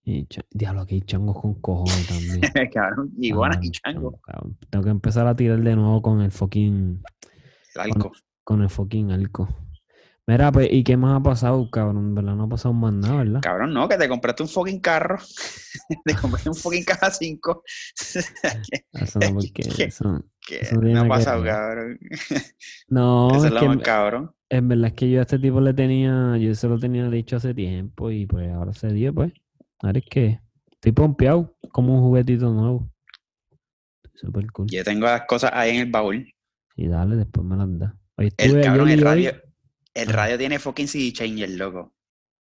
[0.05, 2.41] Y cha- diablo, aquí hay changos con cojones también.
[2.73, 3.13] cabrón.
[3.19, 4.21] Iguana y chango.
[4.21, 4.57] cabrón.
[4.71, 7.03] Tengo que empezar a tirar de nuevo con el fucking...
[7.75, 8.13] El alco.
[8.45, 9.49] Con el fucking arco.
[10.29, 12.13] Mira, pues, ¿y qué más ha pasado, cabrón?
[12.15, 12.35] ¿Verdad?
[12.35, 13.41] No ha pasado más nada, ¿verdad?
[13.43, 15.19] Cabrón, no, que te compraste un fucking carro.
[16.05, 17.63] te compraste un fucking caja 5.
[18.93, 20.05] Eso no, porque eso...
[20.05, 20.19] no
[21.01, 21.99] ha que pasado, cabrón.
[22.89, 24.33] No, Eso es lo que más cabrón.
[24.49, 26.37] en verdad es que yo a este tipo le tenía...
[26.39, 29.33] Yo se lo tenía dicho hace tiempo y pues ahora se dio, pues.
[29.81, 30.41] Ahora es que
[30.73, 32.91] estoy pompeado como un juguetito nuevo.
[34.15, 34.67] Súper cool.
[34.71, 36.33] Yo tengo las cosas ahí en el baúl.
[36.75, 37.97] Y dale, después me las da.
[38.17, 39.33] Hoy El estuve cabrón, el y hoy- radio.
[39.97, 40.17] El Ajá.
[40.19, 41.95] radio tiene fucking CD changer, loco.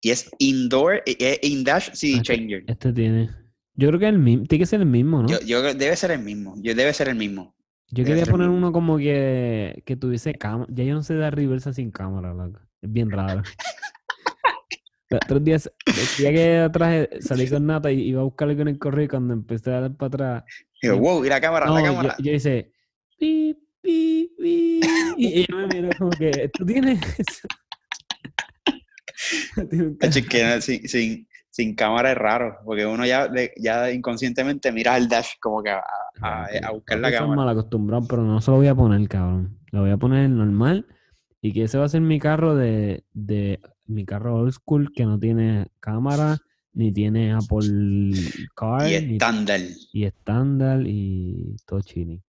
[0.01, 2.63] Y es indoor, eh, eh, in-dash CD Ah, este- changer.
[2.67, 3.29] Este tiene...
[3.77, 4.45] Yo creo que es el mismo.
[4.45, 5.27] Tiene que ser el mismo, ¿no?
[5.27, 6.55] Yo, yo creo- debe ser el mismo.
[6.61, 7.55] Yo debe ser el mismo.
[7.89, 10.67] Yo Debe quería poner uno como que, que tuviese cámara.
[10.73, 12.59] Ya yo no sé dar reversa sin cámara, loco.
[12.81, 13.43] Es bien raro.
[15.09, 18.67] Los otros días, el día que traje, salí con Nata y iba a buscarle con
[18.67, 20.43] el correo y cuando empecé a dar para atrás.
[20.81, 22.15] Digo, wow, y la cámara, No, la yo, cámara.
[22.17, 22.71] yo hice.
[23.19, 23.55] Pi,
[23.85, 24.81] pi, pi,
[25.17, 27.47] y ella me miró como que, ¿tú tienes eso?
[30.29, 35.33] Que sin, sin, sin cámara es raro, porque uno ya, ya inconscientemente mira al dash
[35.39, 35.81] como que a,
[36.21, 37.35] a- a buscar la cámara.
[37.35, 39.57] mal acostumbrados, pero no se lo voy a poner, cabrón.
[39.71, 40.85] Lo voy a poner normal.
[41.41, 45.05] Y que ese va a ser mi carro de, de mi carro old school que
[45.05, 46.37] no tiene cámara,
[46.73, 48.11] ni tiene Apple
[48.55, 49.61] Car, Y estándar,
[49.93, 52.21] y estándar y todo chini.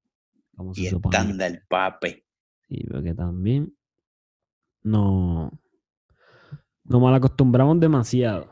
[0.74, 2.24] Y estándar, papi.
[2.68, 3.76] Sí, porque también
[4.82, 5.50] no,
[6.84, 8.50] no mal acostumbramos demasiado.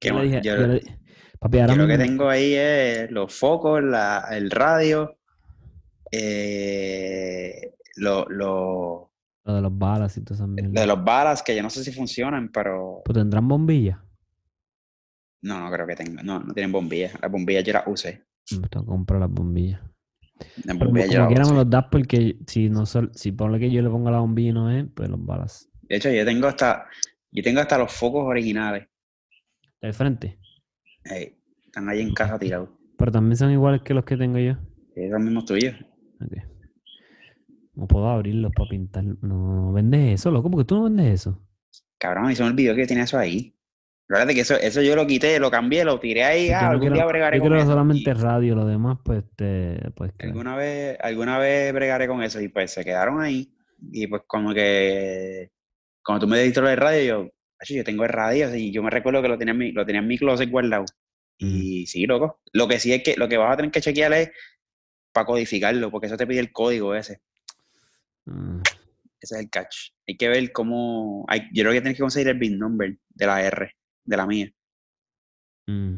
[0.00, 0.82] Qué Yo le mal, dije, yo- yo le-
[1.38, 5.18] papi, ahora Yo lo que tengo ahí es los focos, la, el radio,
[6.10, 9.12] eh, lo, lo-
[9.44, 10.72] lo de los balas y todas esas mierdas.
[10.74, 13.98] de los balas, que yo no sé si funcionan, pero Pues tendrán bombillas.
[15.42, 16.26] no, no creo que tengan.
[16.26, 17.18] No, no tienen bombillas.
[17.20, 18.24] Las bombillas yo las usé.
[18.60, 19.80] Me tengo que comprar las bombillas.
[20.64, 23.82] Pero como como quiera me los das porque si no si por lo que yo
[23.82, 25.68] le pongo la bombilla y no es, pues los balas.
[25.82, 26.86] De hecho, yo tengo hasta,
[27.30, 28.86] yo tengo hasta los focos originales.
[29.80, 30.38] Del frente.
[31.04, 32.70] Están ahí en casa tirados.
[32.96, 34.54] Pero también son iguales que los que tengo yo.
[34.94, 35.74] Esos mismos tuyos.
[36.20, 36.32] Ok.
[37.74, 39.04] No puedo abrirlos para pintar.
[39.22, 41.40] No vendes eso, loco, porque tú no vendes eso.
[41.98, 43.54] Cabrón, mí se me olvidó que tenía eso ahí.
[44.08, 46.48] Recuerda que eso, eso yo lo quité, lo cambié, lo tiré ahí.
[46.50, 47.70] Ah, Yo no algún quiero, día bregaré yo con quiero eso.
[47.72, 52.22] solamente Y radio, lo demás, pues, te, pues, que- alguna vez, alguna vez bregaré con
[52.22, 53.52] eso y pues se quedaron ahí.
[53.92, 55.50] Y pues como que
[56.02, 57.30] cuando tú me dijiste lo de radio, yo,
[57.60, 59.84] "Acho, yo tengo el radio y yo me recuerdo que lo tenía en mi, lo
[59.84, 60.84] tenía en mi closet guardado.
[61.40, 61.46] Mm.
[61.56, 62.40] Y sí, loco.
[62.54, 64.30] Lo que sí es que lo que vas a tener que chequear es
[65.12, 67.20] para codificarlo, porque eso te pide el código ese.
[68.24, 68.60] Mm,
[69.20, 69.90] Ese es el catch.
[70.06, 71.24] Hay que ver cómo.
[71.28, 73.74] Hay, yo creo que tienes que conseguir el BIN number de la R,
[74.08, 74.52] de la mía.
[75.66, 75.94] mm.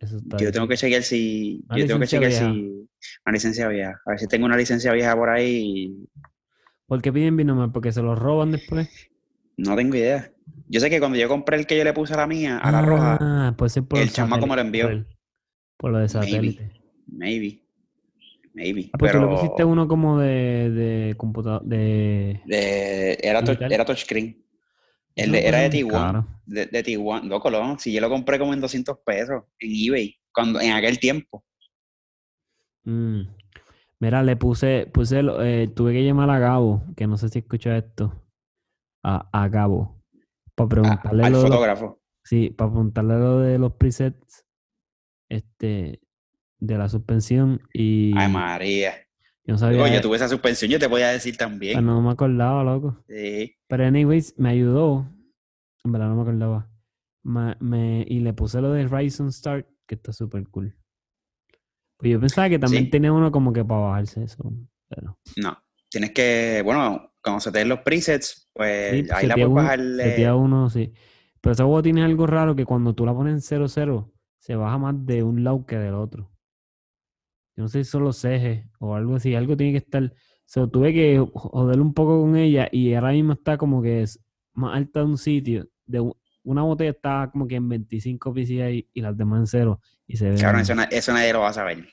[0.00, 1.64] Eso está Yo tengo que chequear si.
[1.68, 2.52] Una Yo tengo que chequear vieja.
[2.52, 2.88] si.
[3.26, 4.00] Una licencia vieja.
[4.04, 5.56] A ver si tengo una licencia vieja por ahí.
[5.62, 6.08] y
[6.86, 7.70] ¿Por qué piden binomio?
[7.72, 8.88] Porque se los roban después.
[9.56, 10.32] No tengo idea.
[10.68, 12.72] Yo sé que cuando yo compré el que yo le puse a la mía, a
[12.72, 14.84] la roja, Ah, puede ser por el chamaco me lo envió.
[14.86, 15.06] Por, el-
[15.76, 16.72] por lo de satélite.
[17.06, 17.62] maybe.
[18.54, 18.90] Maybe.
[18.92, 22.40] Ah, pues tú le pero pusiste uno como de, de computador, de...
[22.44, 24.44] de- era, touch- era touchscreen.
[25.16, 26.00] El de- era de parece muy T1.
[26.00, 26.26] caro.
[26.46, 27.22] De, de T1.
[27.24, 27.78] Loco, loco.
[27.78, 30.16] Si yo lo compré como en 200 pesos en eBay.
[30.32, 31.44] Cuando, en aquel tiempo.
[32.84, 33.22] Mm.
[34.00, 37.38] Mira, le puse, puse, lo- eh, tuve que llamar a Gabo, que no sé si
[37.40, 38.24] escucha esto,
[39.04, 40.02] a, a Gabo,
[40.56, 42.02] para a- preguntarle al lo fotógrafo.
[42.24, 44.44] sí, para preguntarle lo de los presets,
[45.28, 46.00] este,
[46.58, 48.94] de la suspensión y Ay, María.
[49.44, 51.74] Yo no sabía, Oye, tuve esa suspensión, yo te voy a decir también.
[51.74, 53.02] pues no me acordaba, loco.
[53.08, 53.54] Sí.
[53.68, 55.08] Pero anyways, me ayudó.
[55.84, 56.68] En verdad no me acordaba.
[57.24, 60.76] Me, y le puse lo de Ryzen Start, que está súper cool.
[61.98, 62.90] Pues yo pensaba que también Sí.
[62.90, 64.52] tenía uno como que para bajarse eso.
[64.88, 65.58] Pero No.
[65.90, 69.56] Tienes que, bueno, cuando se te den los presets, pues sí, ahí la puedes uno,
[69.56, 70.32] bajarle.
[70.32, 70.92] uno, sí.
[71.40, 74.78] Pero ese juego tiene algo raro que cuando tú la pones en 0-0, se baja
[74.78, 76.31] más de un lado que del otro.
[77.56, 79.34] Yo no sé si son los ejes o algo así.
[79.34, 80.12] Algo tiene que estar.
[80.46, 84.20] So, tuve que joder un poco con ella y ahora mismo está como que es
[84.54, 85.68] más alta de un sitio.
[85.86, 86.00] De
[86.44, 89.80] una botella está como que en 25 PCI y las demás en cero.
[90.06, 90.36] Y se ve.
[90.40, 91.86] Cabrón, eso, na- eso nadie lo va a saber.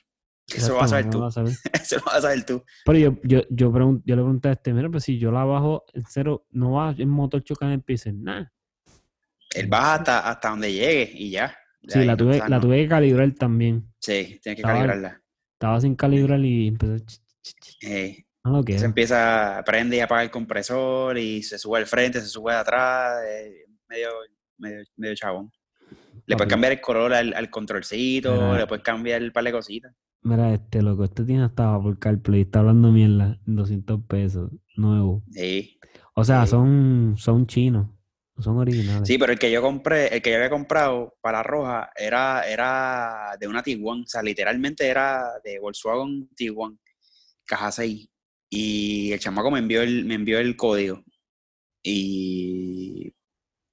[0.46, 1.18] Eso lo vas a saber tú.
[1.18, 1.52] lo vas a saber.
[1.80, 2.64] Eso lo vas a saber tú.
[2.84, 5.44] Pero yo, yo, yo, pregun- yo le pregunté a este, mira, pues si yo la
[5.44, 8.10] bajo en cero, no va el motor chocar en el piso.
[8.12, 8.52] Nada.
[9.54, 11.54] Él baja hasta, hasta donde llegue y ya.
[11.86, 13.86] Sí, la tuve, la tuve que calibrar también.
[14.00, 15.22] Sí, tienes que Estaba- calibrarla.
[15.60, 16.94] Estaba sin calibrar y empezó.
[17.82, 22.28] Eh, lo se empieza, prende y apaga el compresor y se sube al frente, se
[22.28, 24.08] sube de atrás, eh, medio,
[24.56, 25.52] medio, medio chabón.
[26.24, 28.56] Le puedes cambiar el color al, al controlcito, Mira.
[28.60, 29.94] le puedes cambiar el par de cositas.
[30.22, 35.22] Mira, este loco, este tiene hasta por CarPlay, está hablando mierda, 200 pesos, nuevo.
[35.30, 35.78] Sí.
[36.14, 36.52] O sea, Sí.
[36.52, 37.86] son, son chinos,
[38.40, 39.06] no son originales.
[39.06, 43.36] Sí, pero el que yo compré, el que yo había comprado para Roja era, era
[43.38, 46.78] de una Tiguan, o sea, literalmente era de Volkswagen Tiguan,
[47.44, 48.08] caja 6.
[48.50, 51.04] Y el chamaco me envió el, me envió el código.
[51.82, 53.12] Y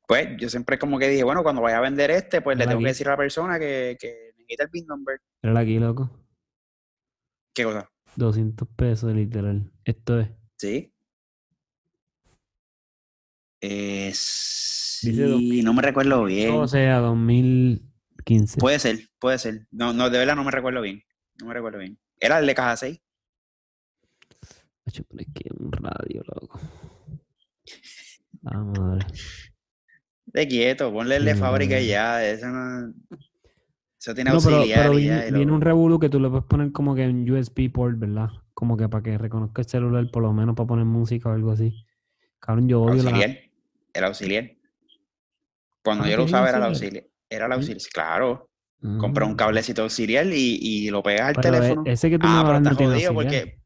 [0.05, 2.81] pues yo siempre como que dije, bueno, cuando vaya a vender este, pues le tengo
[2.81, 5.19] que decir a la persona que, que me quita el PIN number.
[5.41, 6.09] Mírala aquí, loco,
[7.53, 7.89] ¿Qué cosa?
[8.17, 9.71] 200 pesos literal.
[9.83, 10.29] Esto es.
[10.57, 10.93] ¿Sí?
[13.61, 16.51] Eh, Dice sí, no me recuerdo bien.
[16.51, 18.59] O sea, 2015.
[18.59, 19.67] Puede ser, puede ser.
[19.71, 21.03] No, no, de verdad no me recuerdo bien.
[21.39, 21.97] No me recuerdo bien.
[22.19, 23.01] ¿Era el de caja 6?
[24.85, 26.59] Acho, pero es que un radio, loco.
[28.45, 29.05] Ah, madre.
[30.25, 32.25] De quieto, ponle el de fábrica y ya.
[32.25, 32.93] Eso no.
[33.99, 36.95] Eso tiene No, auxiliar pero y viene un revolú que tú le puedes poner como
[36.95, 38.29] que un USB port, ¿verdad?
[38.53, 41.51] Como que para que reconozca el celular, por lo menos para poner música o algo
[41.51, 41.85] así.
[42.39, 43.46] Cabrón, yo odio la...
[43.97, 44.51] El auxiliar.
[45.83, 47.03] Cuando Ah, yo lo ¿tiene usaba era el auxiliar?
[47.29, 47.55] Era el ¿Sí?
[47.71, 47.81] auxiliar.
[47.93, 48.49] Claro.
[48.99, 49.37] Compra un Ah.
[49.37, 51.83] cablecito auxiliar y, y lo pegas al Pero e- teléfono.
[51.85, 53.59] ese que tú Ah, pero está no jodido porque,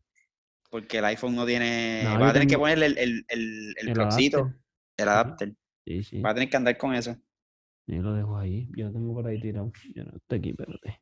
[0.69, 2.01] porque el iPhone no tiene.
[2.05, 4.59] No, va a tener que ponerle el, el, el, el El plugcito, adapter.
[4.97, 5.53] el adapter.
[5.85, 6.21] Sí, sí.
[6.21, 7.15] Va a tener que andar con eso.
[7.87, 8.69] Yo lo dejo ahí.
[8.77, 9.69] Yo lo tengo por ahí tirado.
[9.93, 11.01] Yo no estoy aquí, espérate.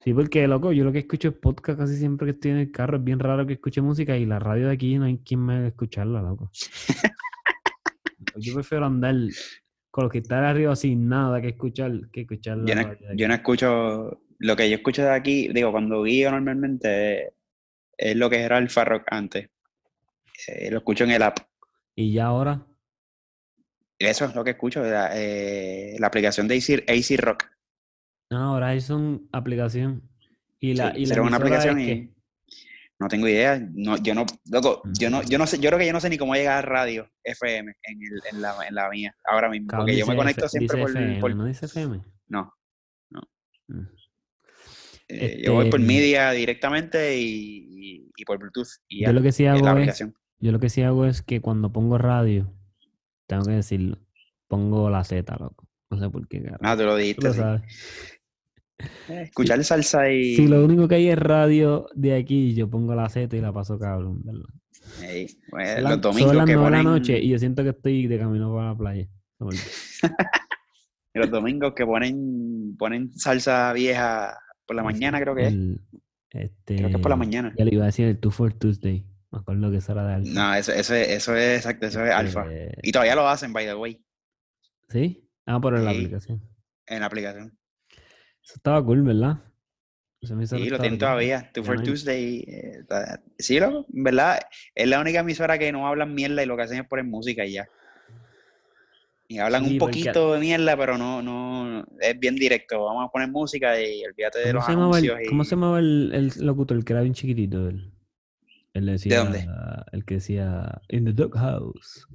[0.00, 2.72] Sí, porque, loco, yo lo que escucho es podcast casi siempre que estoy en el
[2.72, 2.96] carro.
[2.96, 5.54] Es bien raro que escuche música y la radio de aquí no hay quien me
[5.54, 6.50] haga escucharla, loco.
[8.36, 9.14] yo prefiero andar
[9.90, 14.22] con los que están arriba sin nada que escuchar que escuchar Yo no, yo escucho.
[14.38, 17.34] Lo que yo escucho de aquí, digo, cuando guío normalmente
[17.96, 19.50] es lo que era el Farrock antes.
[20.48, 21.38] Eh, lo escucho en el app.
[21.94, 22.66] Y ya ahora,
[23.98, 27.44] Eso es lo que escucho, la, eh, la aplicación de AC, AC Rock.
[28.30, 30.02] ah, ahora es una aplicación.
[30.58, 32.14] Y la, Sí, y la una aplicación es y
[33.00, 33.58] no tengo idea.
[33.74, 36.08] No, yo no, loco, yo no, yo no sé, yo creo que yo no sé
[36.10, 39.68] ni cómo llegar a radio FM en, el- en la, en la mía, ahora mismo.
[39.76, 42.00] porque yo me conecto F- siempre por, FM, por- ¿no dice FM?
[42.28, 42.52] No.
[43.68, 43.82] Mm.
[45.08, 48.68] Eh, Yo voy por Este, media directamente y, y- y por Bluetooth.
[48.88, 50.04] Y Yo ya, lo que sí hago la es,
[50.38, 52.52] yo lo que sí hago es que cuando pongo radio,
[53.26, 53.98] tengo que decirlo,
[54.48, 55.68] pongo la Z, loco.
[55.90, 56.60] No sé por qué, carajo.
[56.62, 57.38] Ah, tú lo Tú dijiste, lo sí.
[57.40, 57.62] sabes.
[59.08, 60.36] Eh, Escuchar salsa y...
[60.36, 63.52] Si lo único que hay es radio de aquí, yo pongo la Z y la
[63.52, 64.40] paso cabrón, ¿verdad?
[65.50, 66.92] Pues, Son los las- domingos son las que nueve de la ponen...
[66.98, 69.08] noche y yo siento que estoy de camino para la playa.
[71.14, 75.52] Los domingos que ponen, ponen salsa vieja por la mañana, creo que es.
[75.52, 75.80] El-
[76.30, 77.52] este, Creo que es por la mañana.
[77.58, 79.04] Ya le iba a decir el Two for Tuesday.
[79.30, 80.30] Me acuerdo que eso era de Alfa.
[80.32, 82.46] No, eso, eso, es, eso es exacto, eso es alfa.
[82.50, 84.02] Eh, Y todavía lo hacen, by the way,
[84.88, 85.28] ¿Sí?
[85.46, 85.96] Ah, por la Sí.
[85.98, 86.42] aplicación.
[86.86, 87.58] en la aplicación.
[88.44, 89.38] Eso estaba cool, ¿verdad?
[90.20, 91.50] Esa emisora Sí, lo tienen todavía.
[91.52, 92.44] Two for Tuesday.
[92.46, 92.84] eh,
[93.38, 94.38] sí, loco, verdad.
[94.74, 97.44] Es la única emisora que no hablan mierda y lo que hacen es poner música
[97.44, 97.68] y ya.
[99.28, 102.84] Y hablan Sí, un porque- poquito de mierda, pero no, no, es bien directo.
[102.84, 105.28] Vamos a poner música y olvídate de ¿Cómo los se llamaba el, anuncios.
[105.28, 106.76] cómo y- se llamaba el, el locutor?
[106.76, 107.68] El que era bien chiquitito.
[107.68, 107.92] El,
[108.74, 109.48] el decía, dónde?
[109.92, 112.06] El que decía In the Doghouse.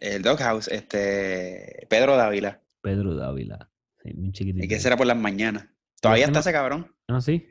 [0.00, 2.60] El Doghouse, este, Pedro Dávila.
[2.82, 3.70] Pedro Dávila.
[4.02, 4.64] Sí, bien chiquitito.
[4.64, 5.66] Y que será por las mañanas.
[6.04, 6.94] Todavía está ese cabrón.
[7.08, 7.46] Ah, sí.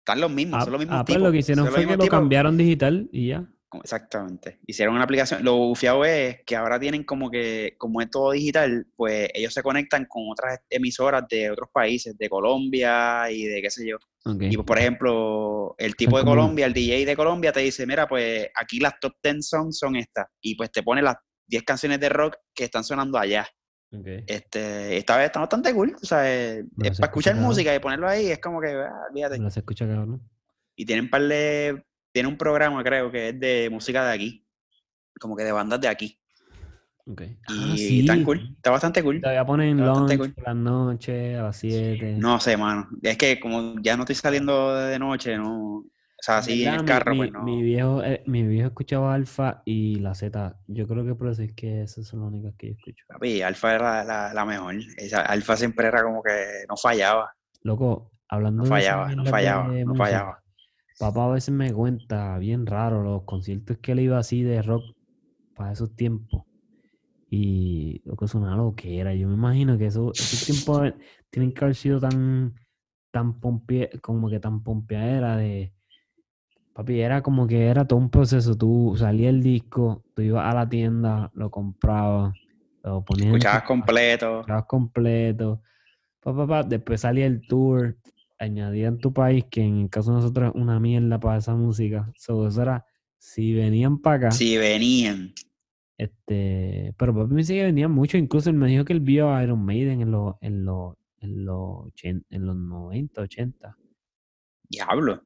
[0.00, 1.22] Están los mismos, Ah, son los mismos ah, pues tipos.
[1.26, 2.08] lo que hicieron fue que lo tipos.
[2.08, 3.44] cambiaron digital y ya.
[3.82, 4.60] Exactamente.
[4.66, 5.44] Hicieron una aplicación.
[5.44, 9.62] Lo bufiado es que ahora tienen como que, como es todo digital, pues ellos se
[9.62, 13.96] conectan con otras emisoras de otros países, de Colombia y de qué sé yo.
[14.40, 18.06] Y pues, por ejemplo, el tipo de Colombia, el DJ de Colombia te dice, mira,
[18.08, 20.26] pues aquí las top 10 songs son estas.
[20.40, 21.16] Y pues te pone las
[21.48, 23.46] 10 canciones de rock que están sonando allá.
[23.92, 24.06] Ok.
[24.26, 25.94] Este, esta vez está bastante cool.
[26.02, 29.38] O sea, se para escuchar escucha música y ponerlo ahí, es como que, ah, olvídate.
[29.38, 30.22] No se escucha cabrón.
[30.74, 31.84] Y tienen par de.
[32.12, 34.46] Tiene un programa, creo, que es de música de aquí.
[35.20, 36.18] Como que de bandas de aquí.
[37.06, 37.22] Ok.
[37.22, 38.24] Y Ah, sí.
[38.24, 38.54] cool.
[38.56, 39.20] Está bastante cool.
[39.20, 40.32] Todavía ponen lunch cool.
[40.34, 42.16] por las noches, a las 7.
[42.18, 42.88] No sé, mano.
[43.02, 45.84] Es que como ya no estoy saliendo de noche, no.
[46.26, 47.44] Sea, así en el carro, mi, pues no.
[47.44, 50.58] mi viejo, eh, mi viejo escuchaba Alfa y la Z.
[50.66, 53.04] Yo creo que por eso es que esas son las únicas que yo escucho.
[53.06, 54.74] Papi, Alfa era la, la mejor.
[54.96, 57.32] Esa, Alfa siempre era como que no fallaba.
[57.62, 60.42] Loco, hablando No de fallaba, no mierdas fallaba, de no música, fallaba.
[60.98, 64.82] Papá a veces me cuenta, bien raro, los conciertos que él iba así de rock
[65.54, 66.42] para esos tiempos.
[67.30, 69.14] Y lo que es una loquera.
[69.14, 70.92] Yo me imagino que eso, esos tiempos
[71.30, 72.56] tienen que haber sido tan,
[73.12, 75.72] tan pompe, como que tan pompeadera de.
[76.76, 78.54] Papi, era como que era todo un proceso.
[78.54, 82.34] Tú salías el disco, tú ibas a la tienda, lo comprabas,
[82.82, 84.34] lo ponías en Escuchabas completo.
[84.40, 85.62] escuchabas completo.
[86.20, 87.96] Pa, pa, pa, Después salía el tour,
[88.38, 92.12] añadían tu país, que en el caso de nosotros es una mierda para esa música.
[92.14, 92.84] So, eso era,
[93.16, 95.32] si venían para acá, Si venían.
[95.96, 99.32] este, pero papi me dice que venían mucho, incluso él me dijo que él vio
[99.34, 103.78] a Iron Maiden en los, en los, en los, ochen- en los 90, 80.
[104.68, 105.22] Diablo.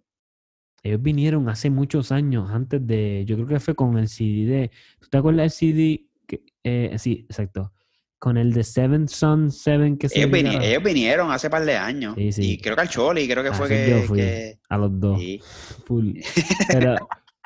[0.82, 4.70] Ellos vinieron hace muchos años, antes de, yo creo que fue con el CD de,
[5.00, 6.06] ¿tú te acuerdas del CD?
[6.26, 7.72] Que, eh, sí, exacto.
[8.18, 10.62] Con el de Seven Son, Seven, que se Ellos, liberaron.
[10.62, 12.14] ellos vinieron hace par de años.
[12.16, 12.50] Sí, sí.
[12.52, 13.90] Y creo que al Choli, creo que A fue que.
[13.90, 15.18] yo fui, que- a los dos.
[15.18, 15.40] sí.
[15.86, 16.12] full.
[16.68, 16.94] Pero,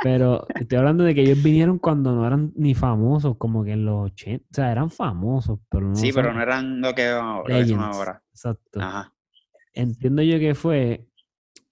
[0.02, 3.84] pero estoy hablando de que ellos vinieron cuando no eran ni famosos, como que en
[3.84, 7.44] los 80, o sea, eran famosos, pero no Sí, pero no eran lo que, lo
[7.46, 8.20] que son ahora.
[8.30, 8.80] Exacto.
[8.80, 9.14] Ajá.
[9.72, 11.06] Entiendo yo que fue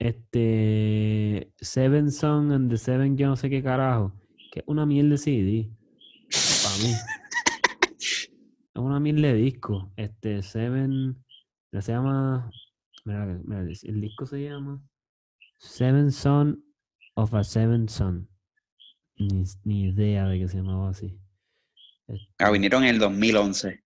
[0.03, 4.13] este Seven Song and the Seven, yo no sé qué carajo,
[4.51, 5.71] que es una miel de CD,
[6.63, 6.93] para mí.
[7.99, 9.93] Es una miel de disco.
[9.95, 11.23] Este Seven,
[11.71, 12.51] se llama,
[13.05, 14.83] mira, mira, el disco se llama
[15.57, 16.61] Seven Son
[17.13, 18.27] of a Seven Son.
[19.15, 21.17] Ni, ni idea de que se llamaba así.
[22.09, 23.83] Ah, Este, vinieron en el 2011,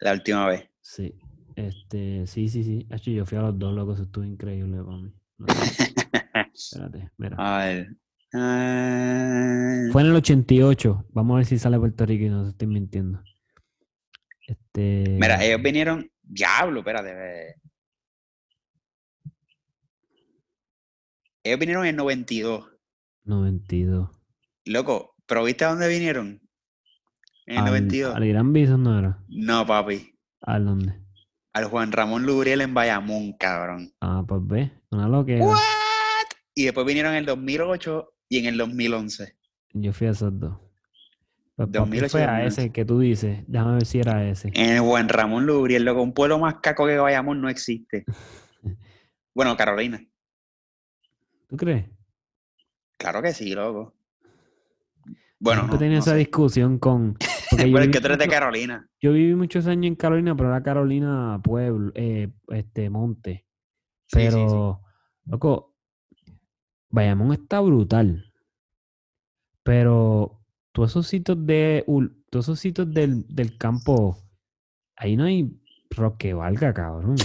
[0.00, 0.66] la última vez.
[0.80, 1.14] Sí,
[1.56, 2.86] este, sí, sí, sí.
[2.90, 5.12] Hacho, yo fui a los dos locos, estuvo increíble para mí.
[6.54, 7.36] Espérate, mira.
[7.38, 7.96] A ver.
[8.34, 11.06] Ah, Fue en el 88.
[11.10, 13.22] Vamos a ver si sale Puerto Rico y no estoy mintiendo.
[14.46, 15.16] Este.
[15.20, 16.10] Mira, ellos vinieron.
[16.22, 17.56] Diablo, espérate.
[21.44, 22.70] Ellos vinieron en el 92.
[23.24, 24.10] 92.
[24.64, 26.40] Loco, ¿pero viste a dónde vinieron?
[27.46, 28.14] En el Al, 92.
[28.14, 29.18] al Gran Bison no era.
[29.28, 30.14] No, papi.
[30.42, 31.01] ¿A dónde?
[31.54, 33.92] Al Juan Ramón Lubriel en Bayamón, cabrón.
[34.00, 34.72] Ah, pues ve.
[34.90, 35.44] Una loquera.
[35.44, 35.58] ¿What?
[36.54, 39.36] Y después vinieron en el 2008 y en el 2011.
[39.74, 40.56] Yo fui a esos dos.
[41.56, 42.60] Pues papi 2008 fue a 2011.
[42.62, 43.44] ese que tú dices.
[43.46, 44.50] Déjame ver si era ese.
[44.54, 48.04] En el Juan Ramón Lubriel, loco, un pueblo más caco que Bayamón no existe.
[49.34, 49.98] Bueno, Carolina.
[51.48, 51.86] ¿Tú crees?
[52.98, 53.94] Claro que sí, loco.
[55.38, 56.16] Bueno, Siempre no, tenía no esa sé.
[56.18, 57.16] discusión con.
[57.58, 58.88] Yo viví que tú eres de mucho- Carolina.
[59.00, 63.46] Yo viví muchos años en Carolina, pero era Carolina Pueblo, eh, este Monte.
[64.06, 64.32] Sí, sí, sí.
[64.36, 64.80] Pero
[65.26, 65.76] Loco,
[66.90, 68.32] Bayamón está brutal.
[69.62, 70.40] Pero
[70.72, 71.84] todos esos sitios de
[72.30, 74.16] todos esos sitios del, del campo,
[74.96, 75.50] ahí no hay
[75.90, 77.16] rock que valga, cabrón.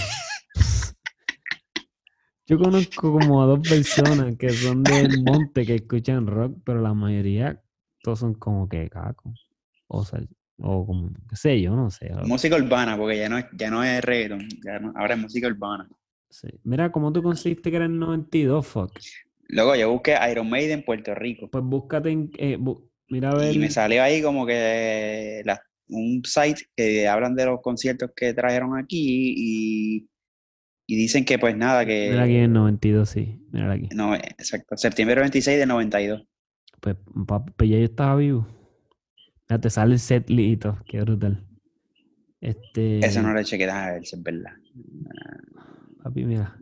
[2.46, 6.94] Yo conozco como a dos personas que son del monte que escuchan rock, pero la
[6.94, 7.62] mayoría
[8.02, 9.34] todos son como que caco.
[9.88, 10.20] O sea,
[10.60, 12.10] o como, qué sé yo, no sé.
[12.26, 15.48] Música urbana, porque ya no es, ya no es reggaeton, ya no- ahora es música
[15.48, 15.88] urbana.
[16.30, 16.48] Sí.
[16.64, 18.92] Mira, ¿cómo tú conseguiste que era el 92, fuck?
[19.50, 23.56] Luego yo busqué Iron Maiden Puerto Rico Pues búscate en, eh, bu- mira a ver.
[23.56, 28.34] y me salió ahí como que la- un site que hablan de los conciertos que
[28.34, 30.10] trajeron aquí y,
[30.86, 32.44] y dicen que pues nada, Mira aquí en que...
[32.46, 33.40] el 92, sí.
[33.54, 33.88] Mira aquí.
[33.96, 36.24] No, exacto, septiembre 26 de 92.
[36.82, 36.98] Pues,
[37.56, 38.46] pues ya yo estaba vivo.
[39.50, 41.46] Ya te sale el set lito, qué brutal.
[42.42, 43.00] Este.
[43.00, 44.52] Eso no lo chequé, déjame ver si es verdad.
[46.04, 46.60] Papi, mira.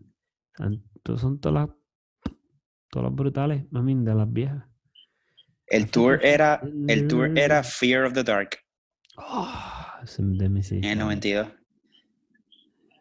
[0.57, 1.77] Son, to- son todas las.
[2.89, 4.63] Todas las brutales, mami, de las viejas.
[5.67, 8.59] El tour era, el tour era Fear of the Dark
[9.17, 9.47] Oh,
[10.17, 10.97] en el cabrón.
[10.99, 11.47] 92.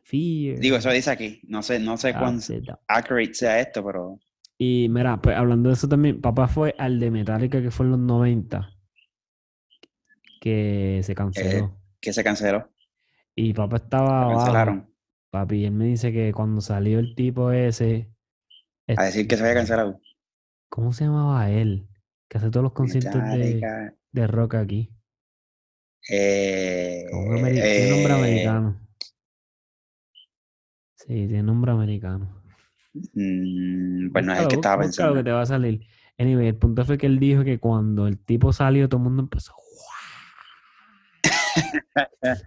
[0.03, 0.59] Fear.
[0.59, 1.41] Digo, eso dice aquí.
[1.49, 2.41] No sé, no sé cuán
[2.89, 4.19] accurate sea esto, pero
[4.59, 7.91] Y mira, pues hablando de eso también, papá fue al de Metallica que fue en
[7.93, 8.74] los 90.
[10.45, 11.75] Que se canceló.
[12.03, 12.69] que se canceló.
[13.35, 14.37] Y papá estaba Lo abajo.
[14.41, 14.95] cancelaron.
[15.31, 18.11] Papi, y él me dice que cuando salió el tipo ese.
[18.95, 20.01] A decir que se había este, cancelado.
[20.69, 21.89] ¿Cómo se llamaba él?
[22.29, 24.91] Que hace todos los conciertos de, de rock aquí.
[26.11, 28.81] eh, un ameri- tiene nombre eh, americano.
[30.97, 32.43] Sí, tiene nombre americano.
[32.93, 35.15] mm, pues no es el que estaba pensando.
[35.15, 35.87] que te va a salir.
[36.19, 39.23] Anyway, el punto fue que él dijo que cuando el tipo salió, todo el mundo
[39.23, 39.55] empezó.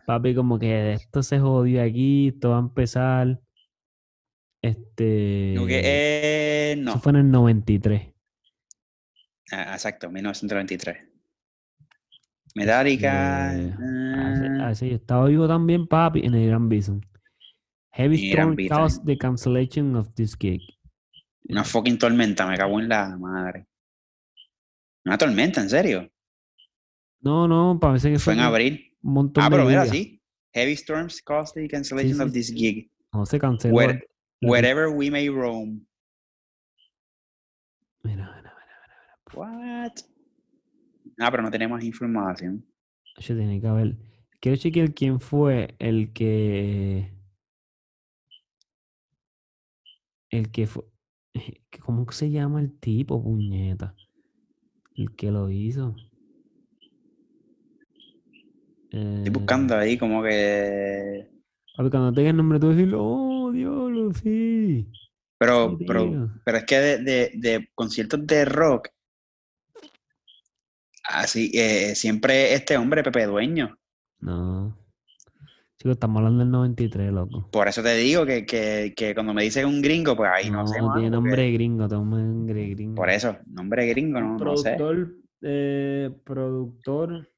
[0.05, 3.39] Papi, como que esto se jodió aquí, esto va a empezar.
[4.61, 5.55] Este.
[5.67, 8.13] Que, eh, Eso no, fue en el 93.
[9.51, 10.97] Ah, exacto, 1993.
[12.55, 13.51] Metallica.
[13.51, 14.31] Ah,
[14.63, 17.05] Así, así, estaba vivo también, papi, en el Gran Bison.
[17.91, 20.61] Heavy storm caused the cancellation of this gig.
[21.49, 23.67] una fucking tormenta, me cago en la madre.
[25.05, 26.11] Una tormenta, en serio.
[27.21, 28.39] No, no, parece que Fue en
[29.07, 30.01] un montón Ah, de pero mira, lluvia.
[30.01, 30.21] sí.
[30.53, 32.33] Heavy storms caused the cancellation sí, of sí.
[32.33, 32.91] this gig.
[33.13, 33.73] No se canceló.
[33.75, 34.03] Where-
[34.41, 35.83] Wherever we may roam.
[38.03, 39.19] Mira, mira, mira.
[39.33, 39.93] What?
[41.19, 42.63] Ah, pero no tenemos información.
[43.17, 43.97] Yo tiene que haber.
[44.39, 47.11] Quiero chequear quién fue el que.
[50.29, 50.83] El que fue.
[51.81, 53.95] ¿Cómo se llama el tipo, puñeta?
[54.95, 55.95] El que lo hizo.
[58.89, 61.27] Estoy Eh, buscando ahí como que.
[61.75, 64.87] papi, cuando tenga el nombre, tú decir, oh, diablo, sí.
[65.39, 68.89] Pero, Sí, pero, pero es que de, de, de conciertos de rock.
[71.09, 73.77] Así, eh, siempre este hombre, Pepe Dueño.
[74.19, 74.77] No.
[75.77, 77.49] Chicos, estamos hablando del 93, loco.
[77.51, 80.65] Por eso te digo que, que, que cuando me dicen un gringo, pues ahí no,
[80.67, 80.81] sé.
[80.81, 82.95] mano, tiene porque- nombre gringo, tiene nombre gringo.
[82.95, 84.73] Por eso, nombre gringo, no, no sé.
[84.75, 85.13] productor,
[85.43, 87.29] eh, productor,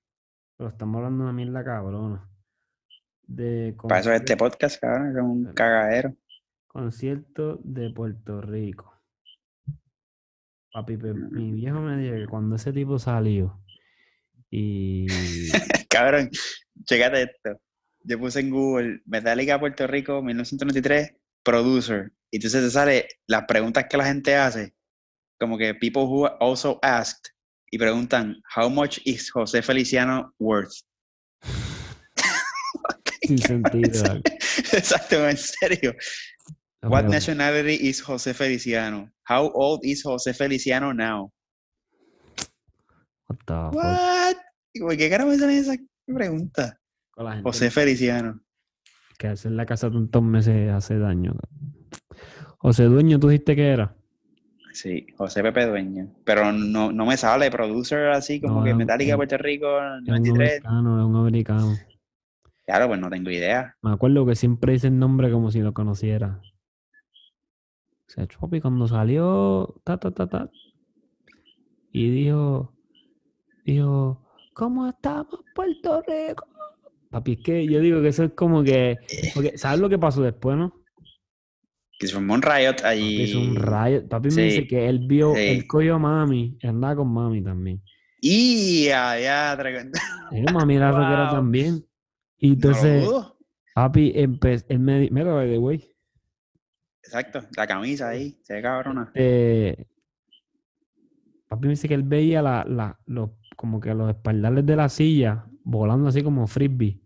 [0.60, 2.30] pero estamos hablando de una mierda cabrona.
[3.26, 6.14] De Para eso es este podcast, cabrón, es un cagadero.
[6.68, 8.93] concierto de Puerto Rico.
[10.74, 11.34] Papi, Mm.
[11.34, 13.57] mi viejo me dijo que cuando ese tipo salió
[14.51, 15.07] y
[15.89, 16.30] Cabrón,
[16.84, 17.62] chécate esto.
[18.03, 22.12] Yo puse en Google Metallica Puerto Rico 1993 producer.
[22.32, 24.75] Y entonces te sale las preguntas que la gente hace.
[25.39, 27.32] Como que people who also asked.
[27.71, 30.74] Y preguntan, how much is José Feliciano worth?
[33.21, 34.21] sin sentido.
[34.74, 35.93] Exacto, en serio.
[36.82, 39.09] No, What nationality is José Feliciano?
[39.28, 41.32] How old is José Feliciano now?
[43.28, 44.37] what the fuck, What?
[44.74, 45.75] ¿Y ¿Por qué carajo me sale esa
[46.08, 46.79] pregunta?
[47.43, 48.39] José Feliciano.
[49.17, 51.33] que hacer la casa tantos meses hace daño.
[52.59, 53.96] José Dueño, tú dijiste que era.
[54.71, 56.08] Sí, José Pepe Dueño.
[56.24, 60.05] Pero no, no me sale producer así como No, que Metallica Puerto Rico Es un
[60.05, 60.66] 93.
[60.66, 61.78] americano, es un americano.
[62.66, 63.75] Claro, pues no tengo idea.
[63.82, 66.39] Me acuerdo que siempre dice el nombre como si lo conociera.
[68.08, 70.50] O sea, Chopi cuando salió, ta, ta, ta, ta.
[71.91, 72.74] Y dijo,
[73.66, 74.24] dijo,
[74.54, 76.46] ¿cómo estamos Puerto Rico?
[77.09, 78.97] Papi, es que yo digo que eso es como que,
[79.33, 80.79] porque, ¿sabes lo que pasó después, no?
[82.00, 83.21] Que se formó un riot Papi, allí.
[83.24, 84.08] hizo un rayo.
[84.08, 85.42] Papi me dice que él vio, sí.
[85.42, 87.84] él cogió a mami, andaba con mami también.
[88.21, 89.92] Y ya, tra-
[90.32, 91.36] Y mami era rockera Wow.
[91.36, 91.86] también.
[92.38, 93.08] Y entonces,
[93.76, 95.86] papi, empe- él me mira, by the way,
[97.04, 99.12] Exacto, la camisa ahí, se ve cabrona.
[99.16, 99.88] Este,
[101.50, 104.88] papi me dice que él veía la, la, los, como que los espaldales de la
[104.89, 107.01] silla volando así como frisbee.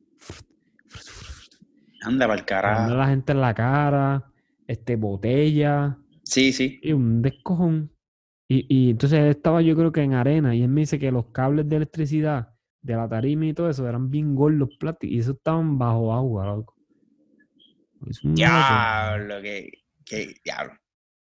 [2.01, 2.93] Anda para el carajo.
[2.95, 4.29] la gente en la cara,
[4.67, 5.97] este, botella.
[6.23, 6.79] Sí, sí.
[6.81, 7.91] Y un descojón.
[8.47, 11.11] Y, y entonces él estaba yo creo que en arena y él me dice que
[11.11, 12.49] los cables de electricidad
[12.81, 16.45] de la tarima y todo eso eran bien gordos plásticos y eso estaban bajo agua,
[16.47, 16.75] loco.
[18.21, 19.71] Diablo, que,
[20.05, 20.73] que diablo.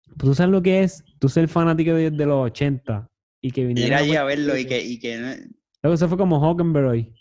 [0.07, 1.05] Pues, ¿Tú sabes lo que es?
[1.19, 3.09] Tú ser fanático de, de los 80
[3.41, 5.35] y que Ir viniera allí a verlo y que, y que no-
[5.83, 7.13] Luego eso fue como Hockenberg.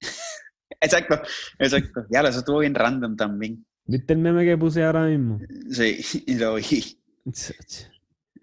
[0.80, 1.20] Exacto,
[1.60, 2.04] exacto.
[2.10, 3.64] Diablo, eso estuvo bien random también.
[3.86, 5.40] ¿Viste el meme que puse ahora mismo?
[5.70, 6.98] Sí, lo vi.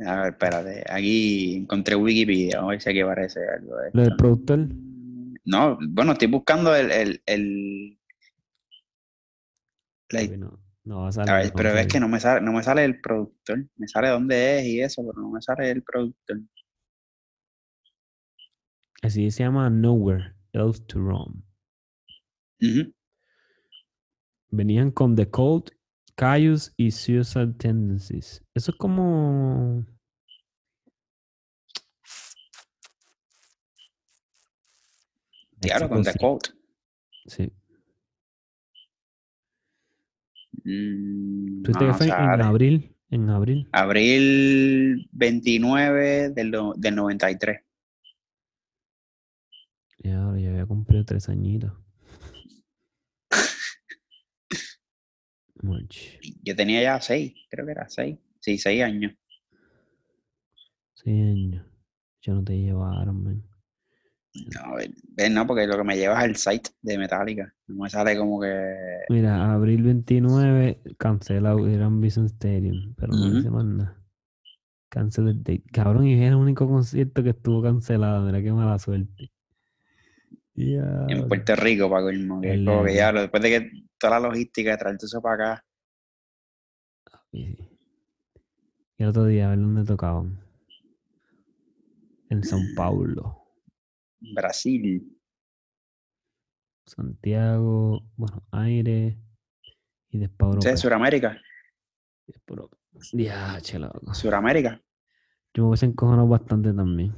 [0.06, 0.84] A ver, espérate.
[0.90, 2.58] Aquí encontré Wikipedia.
[2.58, 4.68] Vamos a ver si aquí aparece algo de Lo del productor.
[5.46, 8.00] No, bueno, estoy buscando el, el, el-
[10.10, 11.30] la- No, no va a salir.
[11.32, 13.66] a ver, no pero a es que no me sale, no me sale el productor.
[13.78, 16.40] Me sale dónde es y eso, pero no me sale el productor.
[19.02, 21.44] Así se llama Nowhere Else to Roam.
[22.62, 22.94] Ujú.
[24.52, 25.72] Venían con The Cold,
[26.16, 28.44] Caius y Suicide Tendencies.
[28.54, 29.86] Eso es como.
[35.62, 36.48] Claro, con The Cult.
[37.26, 37.52] Sí.
[40.64, 42.96] Mm, ¿Tuviste no, que fue en abril?
[43.12, 43.70] En abril.
[43.72, 47.62] Abril 29 del, del 93.
[50.00, 51.74] Ya, ya había cumplido tres añitos.
[55.64, 56.20] March.
[56.44, 58.18] Yo tenía ya 6, creo que era 6.
[58.40, 59.14] Sí, 6 años.
[60.96, 61.66] Sí, años.
[62.22, 63.44] Yo no te llevaron, man.
[64.34, 64.76] No,
[65.16, 67.54] ven, no, porque lo que me lleva es el site de Metallica.
[67.68, 69.02] No me sale como que.
[69.10, 74.04] Mira, abril 29, cancela Gran Bison Stadium, pero no dice más nada.
[74.90, 75.64] Cancel the date.
[75.72, 78.26] Cabrón, y es el único concierto que estuvo cancelado.
[78.26, 79.32] Mira qué mala suerte.
[80.60, 81.28] En Ya.
[81.28, 82.42] Puerto Rico, para colmo.
[82.42, 85.66] Que como que ya, después de que toda la logística de traerte eso para acá.
[87.32, 87.56] Y
[88.98, 90.38] el otro día, a ver dónde tocaban.
[92.30, 93.42] En Sao Paulo,
[94.36, 95.16] Brasil.
[96.86, 99.18] Santiago, bueno, Aire
[100.10, 100.70] y después Europa.
[100.70, 100.78] ¿Sí?
[100.78, 101.42] Suramérica.
[102.48, 102.78] Europa.
[102.98, 104.14] Loco.
[104.14, 104.82] Suramérica.
[105.54, 107.16] Yo me hubiese encojonado bastante también.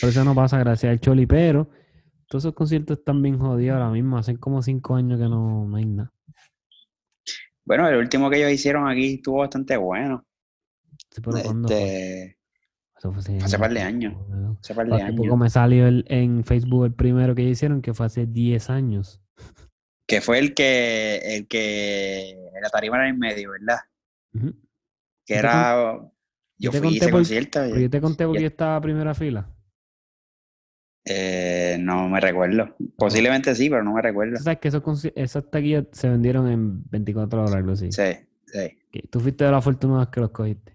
[0.00, 1.68] Por eso no pasa gracias al Choli, pero
[2.28, 4.18] todos esos conciertos están bien jodidos ahora mismo.
[4.18, 6.12] Hacen como cinco años que no, no hay nada.
[7.64, 10.24] Bueno, el último que ellos hicieron aquí estuvo bastante bueno.
[11.10, 11.76] Sí, pero ¿cuándo fue?
[11.78, 12.38] Este,
[12.96, 14.14] Eso fue hace, hace par de años,
[14.62, 15.16] hace par de Hace años.
[15.20, 19.20] poco me salió el- en Facebook el primero que hicieron, que fue hace 10 años.
[20.06, 23.78] Que fue el que, el que la tarima era en medio, ¿verdad?
[25.26, 25.98] Que era.
[26.58, 27.58] yo fui conté ese por- concierto.
[27.60, 29.50] Pero y- yo te conté porque yo estaba a primera fila.
[31.06, 32.74] Eh, no me recuerdo.
[32.96, 34.36] Posiblemente sí, pero no me recuerdo.
[34.38, 34.82] Sabes que esos,
[35.14, 37.90] esas taquillas se vendieron en 24 horas, algo así.
[37.92, 38.12] Sí,
[38.46, 39.00] sí.
[39.10, 40.74] Tú fuiste de las afortunadas que los cogiste.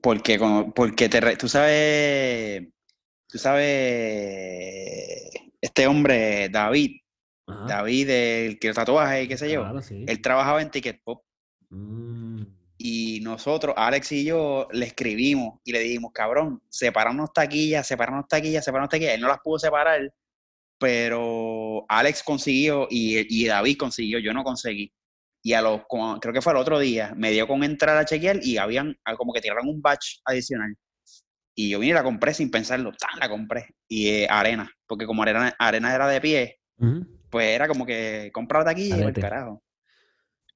[0.00, 2.66] Porque, como, porque te, re- tú sabes,
[3.28, 5.30] tú sabes,
[5.60, 6.96] este hombre, David,
[7.46, 7.66] Ajá.
[7.66, 10.04] David, el que tatuaje y qué sé yo, Claro, sí.
[10.08, 11.22] él trabajaba en Ticket Pop
[11.74, 12.31] Mm.
[12.84, 18.64] Y nosotros, Alex y yo, le escribimos y le dijimos, cabrón, separarnos taquillas, separarnos taquillas,
[18.64, 19.14] separarnos taquillas.
[19.14, 20.00] Él no las pudo separar,
[20.78, 24.92] pero Alex consiguió y, y David consiguió, yo no conseguí.
[25.44, 28.04] Y a los, como- creo que fue el otro día, me dio con entrar a
[28.04, 30.74] chequear y habían ah, como que tiraron un batch adicional.
[31.54, 33.18] Y yo vine y la compré sin pensarlo, ¡tan!
[33.20, 33.66] la compré.
[33.88, 36.58] Y eh, arena, porque como arena, arena era de pie,
[37.30, 39.20] pues era como que comprar la taquilla y Arete.
[39.20, 39.62] carajo.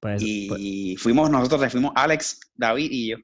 [0.00, 3.16] Pues, pues, Y fuimos nosotros, tres, fuimos Alex, David y yo.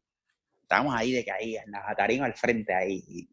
[0.63, 3.03] Estábamos ahí de caída, en la tarima al frente ahí.
[3.07, 3.29] y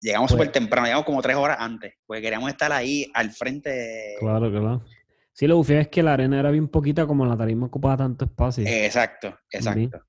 [0.00, 4.14] llegamos Pues- súper temprano, llegamos como tres horas antes, porque queríamos estar ahí al frente.
[4.18, 4.84] claro, claro.
[5.32, 8.24] Sí, lo bufio es que la arena era bien poquita, como la tarima ocupaba tanto
[8.24, 8.66] espacio.
[8.66, 10.04] Eh, exacto, exacto.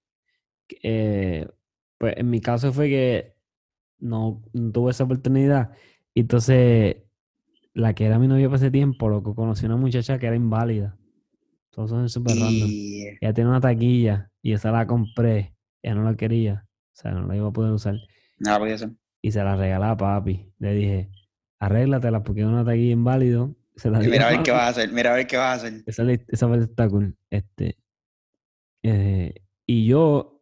[0.81, 1.47] Eh,
[1.97, 3.35] pues en mi caso fue que
[3.99, 5.71] no, no tuve esa oportunidad.
[6.15, 6.97] Entonces,
[7.73, 10.27] la que era mi novia para ese tiempo, lo que conocí a una muchacha que
[10.27, 10.97] era inválida.
[11.71, 12.69] Todos son súper random.
[13.21, 15.55] Ella tiene una taquilla y esa la compré.
[15.81, 16.65] Ella no la quería.
[16.67, 17.95] O sea, no la iba a poder usar.
[18.37, 18.91] nada podía ser.
[19.21, 20.51] Y se la regalé a papi.
[20.59, 21.09] Le dije,
[21.59, 23.55] arréglatela porque es una taquilla inválido.
[23.75, 24.43] Se la Mira a ver papi.
[24.43, 25.83] qué vas a hacer, mira a ver qué vas a hacer.
[25.85, 27.15] Esa, esa parte está cool.
[27.29, 27.77] Este,
[28.83, 29.33] eh,
[29.65, 30.41] y yo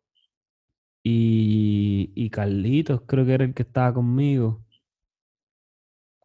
[1.03, 4.65] y, y Carlitos, creo que era el que estaba conmigo.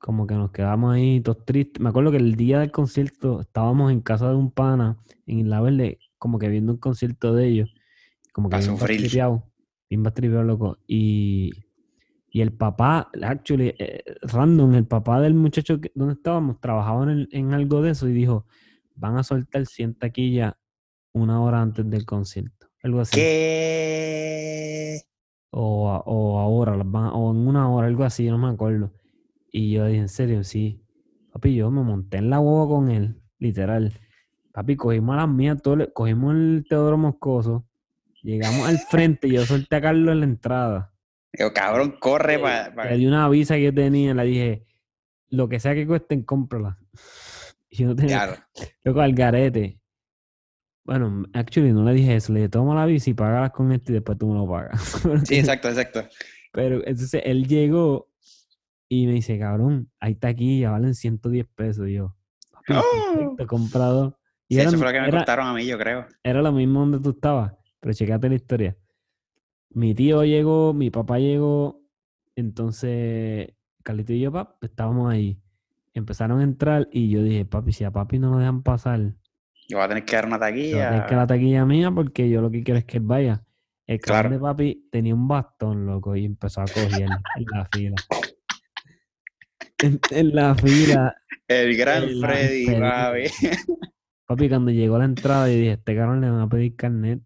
[0.05, 1.81] Como que nos quedamos ahí todos tristes.
[1.83, 5.63] Me acuerdo que el día del concierto estábamos en casa de un pana en Isla
[5.63, 7.75] Verde, como que viendo un concierto de ellos.
[8.31, 8.59] Como que Pa'
[9.89, 10.21] bien bastripeado.
[10.29, 10.77] Bien loco.
[10.87, 11.53] Y,
[12.31, 17.09] y el papá, actually, eh, random, el papá del muchacho que, donde estábamos, trabajaba en,
[17.09, 18.45] el- en algo de eso y dijo,
[18.97, 20.53] van a soltar 100 taquillas
[21.15, 22.67] una hora antes del concierto.
[22.83, 23.17] Algo así.
[23.19, 25.01] ¿Qué?
[25.51, 28.93] O, o ahora, o en una hora, algo así, no me acuerdo.
[29.57, 30.81] Y yo dije, en serio, sí.
[31.33, 33.93] Papi, yo me monté en la hueva con él, literal.
[34.53, 37.65] Papi, cogimos a las mías, todo le- cogimos el Teodoro Moscoso,
[38.25, 40.93] llegamos al frente y yo solté a Carlos en la entrada.
[41.33, 42.91] Digo, cabrón, corre para.
[42.91, 44.67] le di una visa que yo tenía, le dije,
[45.31, 46.77] lo que sea que cuesten, cómprala.
[47.71, 48.43] Y yo no tenía, Claro.
[48.85, 49.81] loco, al garete.
[50.85, 53.93] Bueno, actually no le dije eso, le dije, toma la visa y págalas con esto
[53.93, 55.01] y después tú me lo pagas.
[55.27, 56.05] Sí, exacto, exacto.
[56.53, 58.09] Pero entonces él llegó
[58.89, 61.89] y me dice, cabrón, ahí está aquí, ya valen 110 pesos.
[61.89, 62.15] Y yo,
[62.53, 63.15] papi, ¡Oh!
[63.17, 64.19] perfecto, comprado.
[64.49, 66.07] Y Sí, era, eso fue lo que me era- contaron a mí, yo creo.
[66.23, 68.77] era lo mismo donde tú estabas, pero checate la historia.
[69.71, 71.81] Mi tío llegó, mi papá llegó,
[72.37, 73.49] entonces
[73.83, 75.39] Carlito y yo, pap, estábamos ahí.
[75.95, 79.01] Empezaron a entrar y yo dije, papi, si a papi no lo dejan pasar,
[79.69, 81.07] Yo voy a tener que dar una yo voy a tener taquilla.
[81.07, 83.43] que la taquilla mía porque yo lo que quiero es que él vaya.
[83.87, 84.35] El cabrón Claro.
[84.35, 87.95] de papi tenía un bastón, loco, y empezó a coger en la fila.
[89.79, 91.17] En, en la fila,
[91.49, 92.67] El gran El Freddy,
[94.27, 94.49] papi.
[94.49, 97.21] cuando llegó a la entrada, yo dije, este cabrón le van a pedir carnet.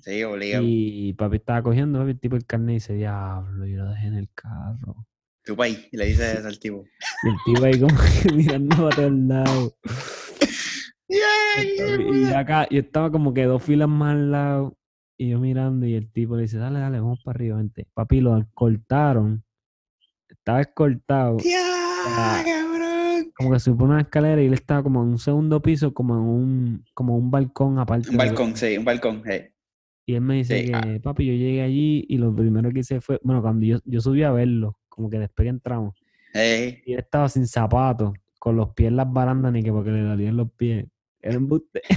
[0.00, 0.64] Sí, obligado.
[0.66, 4.06] Y papi estaba cogiendo, papi, el tipo el carnet y dice, diablo, yo lo dejé
[4.06, 5.06] en el carro.
[5.44, 6.84] Tú pa' ahí, y le dices eso al tipo.
[7.24, 9.74] Y el tipo ahí como que mirando para todos lados.
[11.08, 14.78] Yeah, Y acá, yo estaba como que dos filas más al lado.
[15.18, 17.86] Y yo mirando, y el tipo le dice, dale, dale, vamos para arriba, vente.
[17.92, 19.44] Papi, lo escoltaron.
[20.42, 21.36] Estaba escoltado.
[21.38, 23.32] Ya, cabrón.
[23.36, 26.14] Como que se pone una escalera y él estaba como en un segundo piso, como
[26.14, 28.10] en un, como un balcón aparte.
[28.10, 29.22] Un de- balcón, sí, un balcón.
[29.24, 29.40] sí.
[30.04, 30.80] Y él me dice Sí, ah.
[30.80, 34.00] que, papi, yo llegué allí y lo primero que hice fue, bueno, cuando yo, yo
[34.00, 35.94] subí a verlo, como que después que entramos,
[36.34, 39.92] Ey, y él estaba sin zapatos, con los pies en las barandas, ni que porque
[39.92, 40.86] le dolían los pies.
[41.20, 41.82] Era embuste.
[41.82, 41.94] papi,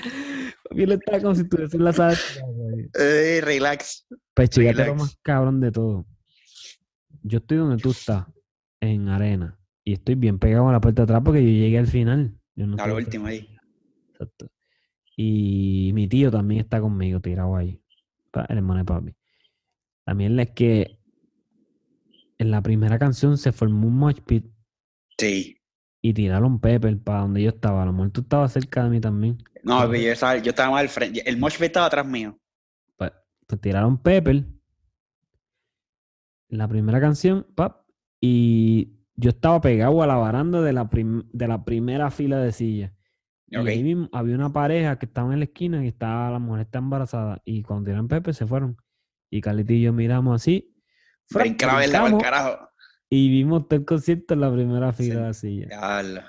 [0.70, 2.16] estaba como si estuviese en la sala.
[2.94, 4.06] ey, relax.
[4.34, 6.06] Pues chingate lo más cabrón de todo.
[7.22, 8.26] Yo estoy donde tú estás,
[8.80, 11.86] en arena, y estoy bien pegado a la puerta de atrás porque yo llegué al
[11.86, 12.38] final.
[12.54, 13.48] Yo no A lo último ahí.
[14.12, 14.48] Exacto.
[15.16, 17.80] Y mi tío también está conmigo, tirado ahí.
[18.48, 19.16] El hermano de papi.
[20.14, 20.98] Mierda es que
[22.38, 24.46] en la primera canción se formó un mosh pit
[25.18, 25.56] Sí.
[26.02, 27.82] y tiraron pepper para donde yo estaba.
[27.82, 29.38] A lo mejor tú estabas cerca de mí también.
[29.66, 31.28] No, pero yo estaba, yo estaba más al frente.
[31.28, 32.38] El mosh pit estaba atrás mío.
[32.96, 33.12] Pues,
[33.46, 34.44] pues tiraron pepper.
[36.48, 37.82] La primera canción, pap,
[38.20, 42.52] y yo estaba pegado a la baranda de la, prim- de la primera fila de
[42.52, 42.92] sillas.
[43.48, 46.62] Y ahí mismo había una pareja que estaba en la esquina y estaba, la mujer
[46.62, 47.42] está embarazada.
[47.44, 48.76] Y cuando tiraron Pepe se fueron.
[49.30, 50.72] Y Carlito y yo miramos así.
[51.30, 52.68] la verla brincamos, carajo.
[53.10, 55.66] Y vimos todo el concierto en la primera fila de silla.
[55.68, 56.22] Diablo.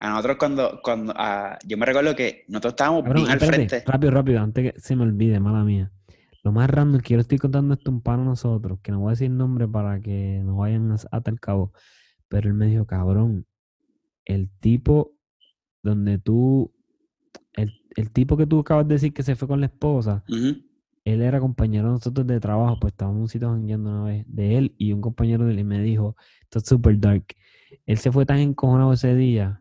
[0.00, 3.82] A nosotros cuando, cuando ah, yo me recuerdo que nosotros estábamos Cabrón, bien al frente.
[3.86, 5.92] rápido, rápido, antes que se me olvide, mala mía.
[6.42, 8.92] Lo más random que yo le estoy contando esto a un pan a nosotros, que
[8.92, 11.72] no voy a decir nombre para que no vayan a- hasta el cabo.
[12.28, 13.46] Pero él me dijo, cabrón,
[14.24, 15.12] el tipo
[15.82, 16.72] donde tú,
[17.54, 20.24] el, el tipo que tú acabas de decir que se fue con la esposa,
[21.04, 24.24] él era compañero de nosotros de trabajo, pues estábamos en un sitio jangueando una vez,
[24.28, 27.24] de él y un compañero de él, y me dijo, esto es super dark.
[27.86, 29.59] Él se fue tan encojonado ese día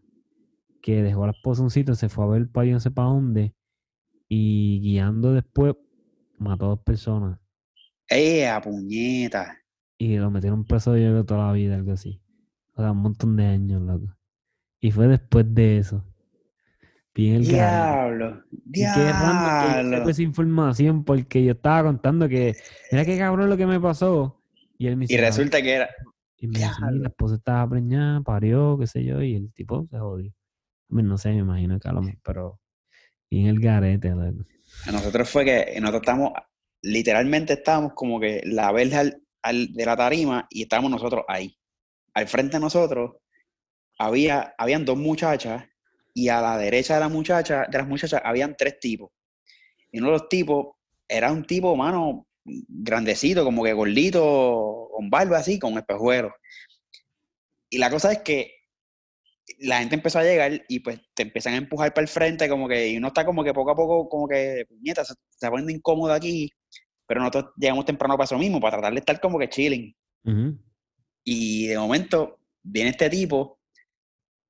[0.82, 2.92] que dejó a la esposa un sitio, se fue a ver el país no sé
[2.92, 3.54] para dónde,
[4.28, 5.76] y guiando después
[6.38, 7.40] mató a dos personas
[8.10, 9.58] ¡Eh, a puñeta!
[9.98, 12.22] y lo metieron preso yo creo toda la vida, algo así.
[12.74, 14.16] O sea, un montón de años, loco.
[14.80, 16.06] Y fue después de eso.
[17.14, 17.48] Bien el.
[17.48, 18.42] ¡Diablo!
[18.52, 20.10] Y qué que yo ¡Diablo!
[20.10, 22.56] esa información porque yo estaba contando que,
[22.92, 24.42] mira qué cabrón lo que me pasó.
[24.78, 25.90] Y él me Y "Ah, resulta que era.
[26.38, 27.00] Y me dice, Diablo.
[27.02, 30.32] la esposa estaba preñada, parió, qué sé yo, y el tipo se jodió.
[30.90, 32.60] Mean, no sé, me imagino que a lo mejor, pero
[33.30, 34.10] y en el garete.
[34.10, 36.34] A nosotros fue que nosotros estábamos,
[36.82, 41.56] literalmente estábamos como que la verja al- al- de la tarima y estábamos nosotros ahí.
[42.14, 43.18] Al frente de nosotros
[44.00, 45.66] había, habían dos muchachas
[46.14, 49.12] y a la derecha de la muchacha, de las muchachas habían tres tipos.
[49.92, 50.76] Y uno de los tipos
[51.08, 56.32] era un tipo, mano, grandecito, como que gordito, con barba así, con espejuelos.
[57.70, 58.59] Y la cosa es que
[59.60, 62.68] la gente empezó a llegar y pues te empiezan a empujar para el frente, como
[62.68, 65.50] que, y uno está como que poco a poco, como que, puñeta, se se está
[65.50, 66.50] poniendo incómodo aquí,
[67.08, 69.96] pero nosotros llegamos temprano para eso mismo, para tratar de estar como que chilling.
[70.26, 70.58] Ujú.
[71.24, 73.60] Y de momento viene este tipo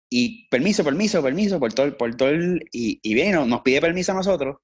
[0.10, 3.48] y permiso, permiso, permiso, por todo, el- por todo el- y, y viene, y nos,
[3.48, 4.58] nos pide permiso a nosotros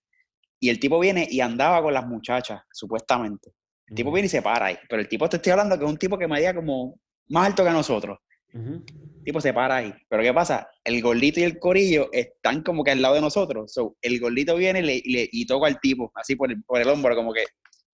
[0.59, 3.51] y el tipo viene y andaba con las muchachas, supuestamente.
[3.87, 4.77] El tipo viene y se para ahí.
[4.89, 7.63] Pero el tipo te estoy hablando que es un tipo que medía como más alto
[7.63, 8.17] que nosotros.
[8.51, 8.85] El
[9.25, 9.93] tipo se para ahí.
[10.07, 10.69] Pero ¿qué pasa?
[10.83, 13.73] El gordito y el corillo están como que al lado de nosotros.
[13.73, 16.87] So, el gordito viene y, le, y toca al tipo, así por el, por el
[16.87, 17.43] hombro, como que.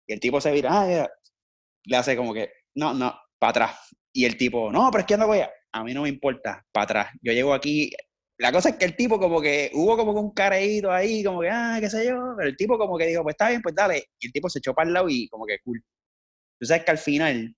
[0.07, 1.07] Y el tipo se vira, ah,
[1.83, 3.95] le hace como que, no, no, para atrás.
[4.13, 5.51] Y el tipo, no, pero es que ando voy a...
[5.73, 7.07] a mí no me importa, para atrás.
[7.21, 7.91] Yo llego aquí.
[8.39, 11.49] La cosa es que el tipo como que hubo como un careíto ahí, como que,
[11.49, 14.05] ah, qué sé yo, pero el tipo como que dijo, pues está bien, pues dale.
[14.19, 15.83] Y el tipo se echó para el lado y como que cool.
[16.59, 17.55] Tú sabes que al final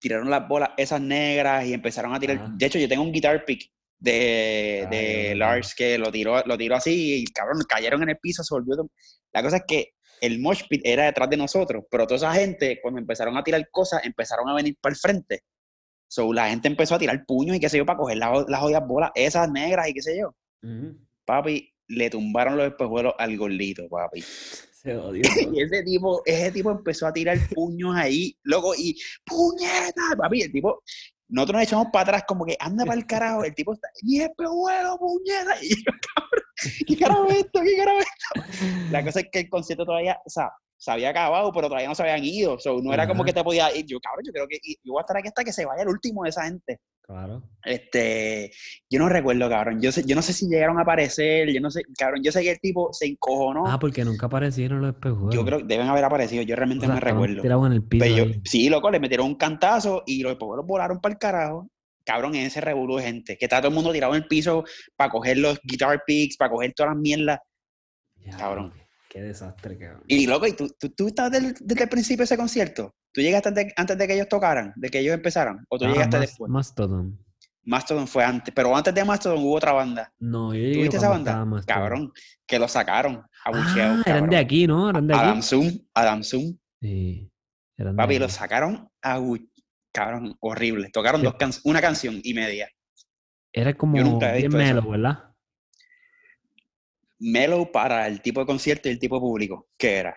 [0.00, 2.50] tiraron las bolas esas negras y empezaron a tirar.
[2.52, 6.76] De hecho, yo tengo un guitar pick de, de Lars que lo tiró, lo tiró
[6.76, 8.76] así y cabrón, cayeron en el piso, se volvió.
[9.32, 12.78] La cosa es que el mosh pit era detrás de nosotros, pero toda esa gente,
[12.82, 15.42] cuando empezaron a tirar cosas, empezaron a venir para el frente.
[16.08, 18.60] So, la gente empezó a tirar puños y qué sé yo, para coger las, las
[18.60, 20.34] jodidas bolas, esas negras y qué sé yo.
[21.24, 24.24] Papi, le tumbaron los espejuelos al gordito, papi.
[24.82, 25.22] Se odió.
[25.52, 28.96] y ese tipo, ese tipo empezó a tirar puños ahí, loco, y
[29.26, 30.16] ¡puñeta!
[30.16, 30.82] Papi, el tipo,
[31.28, 34.22] nosotros nos echamos para atrás como que anda para el carajo, el tipo está, y
[34.22, 36.44] espejuelo, puñeta, y yo, cabrón,
[36.86, 37.60] ¿qué carajo es esto?
[37.62, 38.90] ¿Qué carajo es esto?
[38.90, 40.50] La cosa es que el concierto todavía, o sea,
[40.80, 42.58] se había acabado, pero todavía no se habían ido.
[42.58, 43.84] So, no era como que te podía ir.
[43.84, 45.88] Yo, cabrón, yo creo que yo voy a estar aquí hasta que se vaya el
[45.88, 46.80] último de esa gente.
[47.02, 47.42] Claro.
[47.62, 48.50] Este,
[48.88, 49.82] yo no recuerdo, cabrón.
[49.82, 51.52] Yo, sé, yo no sé si llegaron a aparecer.
[51.52, 52.22] Yo no sé, cabrón.
[52.24, 53.66] Yo sé que el tipo se encojonó.
[53.66, 55.34] Ah, porque nunca aparecieron los espejuelos.
[55.34, 56.42] Yo creo que deben haber aparecido.
[56.44, 57.66] Yo realmente no me recuerdo.
[57.66, 61.12] En el piso yo, sí, loco, le metieron un cantazo y los espejuelos volaron para
[61.12, 61.68] el carajo.
[62.04, 63.36] Cabrón, en ese revolú de gente.
[63.36, 64.64] Que está todo el mundo tirado en el piso
[64.96, 67.38] para coger los guitar picks, para coger todas las mierdas.
[68.38, 68.72] cabrón.
[69.10, 70.04] Qué desastre, cabrón.
[70.06, 72.94] Y loco, ¿y tú, tú, tú estabas desde, el principio de ese concierto?
[73.12, 75.66] ¿Tú llegaste antes de, que ellos tocaran, de que ellos empezaran?
[75.68, 76.48] ¿O tú ah, llegaste después?
[76.48, 77.18] Mastodon.
[77.64, 80.12] Mastodon fue antes, pero antes de Mastodon hubo otra banda.
[80.20, 81.44] No, yo ¿Tuviste esa banda?
[81.66, 82.12] Cabrón,
[82.46, 84.00] que lo sacaron abucheado.
[84.06, 84.88] Ah, eran de aquí, ¿no?
[84.88, 85.22] Eran de aquí.
[85.24, 86.56] Adam Zoom, Adam Zoom.
[86.80, 87.28] Sí.
[87.76, 89.20] Eran Papi, lo sacaron a
[89.92, 90.88] cabrón, horrible.
[90.90, 92.68] Tocaron dos can una canción y media.
[93.52, 95.29] Era como bien melo, ¿verdad?
[97.20, 100.16] Mellow para el tipo de concierto y el tipo de público que era.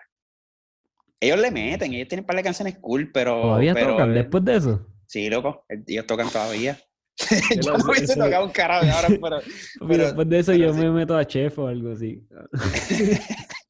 [1.20, 3.40] Ellos le meten, ellos tienen un par de canciones cool, pero.
[3.40, 4.86] ¿Todavía pero, tocan después de eso?
[5.06, 6.78] Sí, loco, ellos tocan todavía.
[7.62, 9.40] yo no hubiese tocado un carajo ahora, pero,
[9.88, 12.26] pero, Después de eso yo me meto a chef o algo así.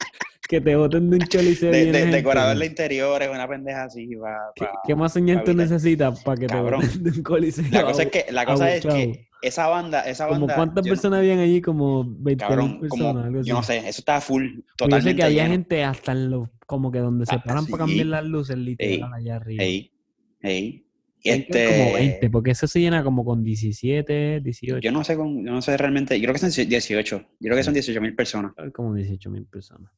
[0.49, 1.71] que te boten de un choliseo.
[1.71, 4.15] De, de, decorador de interiores, una pendeja así.
[4.15, 4.53] Va,
[4.87, 7.65] ¿Qué, más señal tú necesitas para que te boten de un coliseo?
[7.71, 10.55] La cosa es que, la cosa es que esa banda, esa banda.
[10.55, 11.61] ¿Cuántas personas habían allí?
[11.61, 12.45] Como 20
[12.81, 13.47] personas.
[13.47, 14.61] yo no sé, eso estaba full.
[14.77, 15.05] Totalmente.
[15.05, 17.85] Yo sé que había gente hasta en los, como que donde se ah, paran para
[17.85, 19.63] cambiar las luces, literal, allá arriba.
[19.63, 19.93] Ey,
[20.41, 20.81] ey.
[21.23, 21.67] Este...
[21.67, 24.79] Como 20, porque eso se llena como con 17, 18.
[24.81, 27.17] Yo no sé, con, yo no sé realmente, yo creo que son 18.
[27.17, 28.53] Yo creo que son 18 mil personas.
[28.75, 29.91] Como 18 mil personas.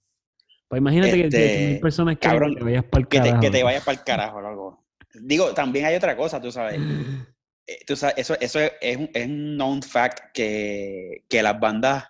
[0.69, 3.41] Pues imagínate que 18 mil este, personas cabrón, que te vayas para el carajo.
[3.41, 4.87] Que te, que te vayas para el carajo o algo.
[5.15, 6.81] Digo, también hay otra cosa, tú sabes.
[7.67, 8.37] Eh, eso, eso
[8.81, 12.05] es, un, es un known fact que, que las bandas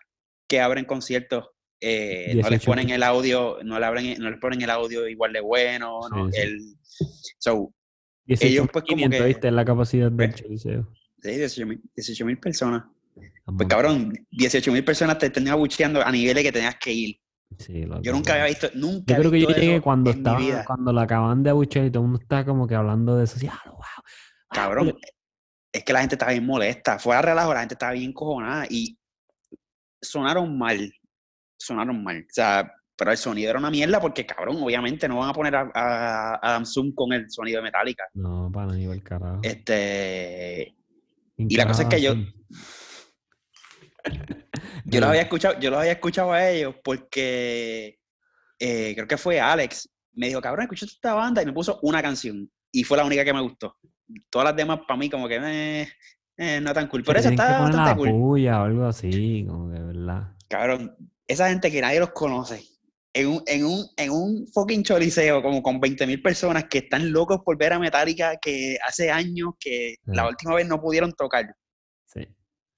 [0.48, 1.48] que abren conciertos
[1.80, 5.32] eh, no les ponen el audio, no le, abren, no les ponen el audio igual
[5.32, 6.74] de bueno, no, el,
[7.38, 7.72] so,
[8.26, 9.50] ellos pues como que, ¿viste?
[9.50, 10.88] la capacidad del choliseo.
[11.22, 12.84] Sí, 18 mil personas.
[13.44, 17.20] Pues cabrón, 18 mil personas te tenían abucheando a niveles que tenías que ir.
[17.58, 21.02] Sí, yo nunca había visto, nunca Yo creo que yo llegué cuando estaba, cuando la
[21.02, 23.62] acaban de abuchear y todo el mundo está como que hablando de eso, así, ah,
[23.64, 23.80] wow.
[24.50, 24.94] Cabrón,
[25.72, 26.98] es que la gente estaba bien molesta.
[26.98, 28.98] Fuera relajo, la gente estaba bien cojonada y
[30.00, 30.92] sonaron mal.
[31.58, 32.18] Sonaron mal.
[32.18, 35.54] O sea, pero el sonido era una mierda porque, cabrón, obviamente no van a poner
[35.54, 38.04] a, Adam Zoom con el sonido de Metallica.
[38.14, 39.40] No, para ni el carajo.
[39.42, 40.74] Este.
[41.36, 42.14] y la cosa es que yo.
[44.84, 47.98] yo los había escuchado, yo los había escuchado a ellos porque
[48.58, 49.88] eh, creo que fue Alex.
[50.14, 52.50] Me dijo, cabrón, escuchaste esta banda y me puso una canción.
[52.72, 53.76] Y fue la única que me gustó
[54.30, 55.88] todas las demás para mí como que eh,
[56.36, 57.02] eh, no tan cool.
[57.04, 58.10] Pero esa está bastante cool.
[58.10, 60.32] Puya, o algo así, como que verdad.
[60.48, 60.96] Cabrón,
[61.26, 62.62] esa gente que nadie los conoce.
[63.12, 67.40] En un, en un, en un fucking choliseo como con 20.000 personas que están locos
[67.42, 71.46] por ver a Metallica que hace años que la última vez no pudieron tocar.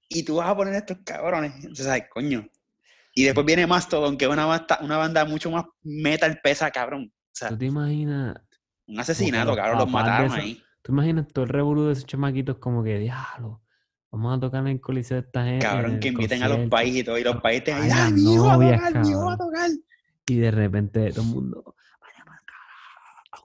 [0.09, 1.53] Y tú vas a poner estos cabrones.
[1.55, 2.49] Entonces, ay, coño.
[3.13, 7.11] Y después viene Mastodon, que es una, una banda mucho más metal pesa, cabrón.
[7.13, 8.35] O sea, ¿Tú te imaginas?
[8.87, 10.61] Un asesinato, cabrón, los mataron ahí.
[10.81, 13.61] ¿Tú imaginas todo el revolú de esos chamaquitos como que, diablo,
[14.11, 15.65] vamos a tocar en el coliseo de esta gente?
[15.65, 18.53] Cabrón, que inviten a los países y todo, y los países, ay, mi hijo va
[18.53, 19.69] a tocar, mi hijo va a tocar.
[20.27, 21.75] Y de repente todo el mundo,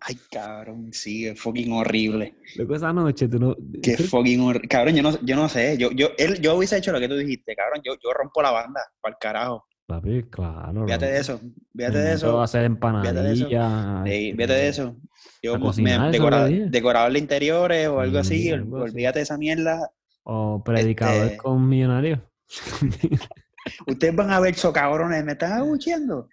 [0.06, 2.34] Ay, cabrón, sí, es fucking horrible.
[2.56, 3.56] Loco, esa noche tú no...
[3.82, 4.68] Qué fucking horrible.
[4.68, 7.16] Cabrón, yo no, yo no sé, yo, yo, él, yo hubiese hecho lo que tú
[7.16, 9.66] dijiste, cabrón, yo, yo rompo la banda, para el carajo.
[9.86, 10.84] Papi, claro.
[10.86, 11.40] Fíjate de eso,
[11.74, 12.38] fíjate de eso.
[12.40, 12.72] a hacer de eso.
[12.74, 14.04] empanadillas.
[14.04, 14.96] Sí, este, fíjate de eso.
[15.42, 19.90] Yo a me- decora- decorador de interiores o algo así, olvídate de esa mierda.
[20.22, 22.18] O predicador Este- con millonarios.
[23.86, 26.28] Ustedes van a ver eso, cabrones, me están abucheando.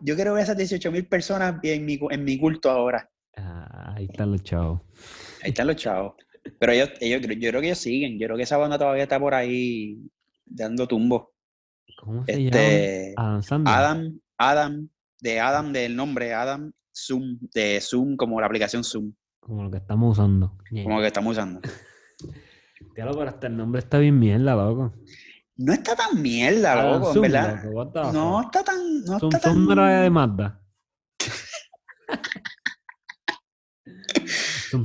[0.00, 3.08] Yo quiero ver esas 18 mil personas en mi, en mi culto ahora.
[3.36, 4.80] Ah, ahí están los chavos.
[5.42, 6.14] Ahí están los chavos.
[6.58, 8.18] Pero ellos, ellos, yo creo que ellos siguen.
[8.18, 9.98] Yo creo que esa banda todavía está por ahí
[10.44, 11.32] dando tumbo.
[12.00, 13.40] ¿Cómo se Este, llama?
[13.40, 13.64] Adam.
[13.66, 14.88] Adam, Adam,
[15.20, 19.78] de Adam del nombre, Adam Zoom, de Zoom, como la aplicación Zoom, Como lo que
[19.78, 20.56] estamos usando.
[20.84, 21.60] como que estamos usando.
[22.94, 24.94] Diablo, pero hasta el nombre está bien mierda, loco.
[25.56, 27.64] No está tan mierda, Adam loco, Zoom, verdad.
[27.64, 30.12] loco, No está tan, no Zoom, está Zoom no era de tan...
[30.12, 30.62] Mazda.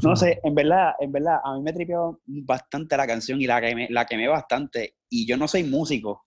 [0.03, 3.61] No sé, en verdad, en verdad, a mí me tripeó bastante la canción y la
[3.61, 4.95] quemé, la quemé bastante.
[5.09, 6.25] Y yo no soy músico,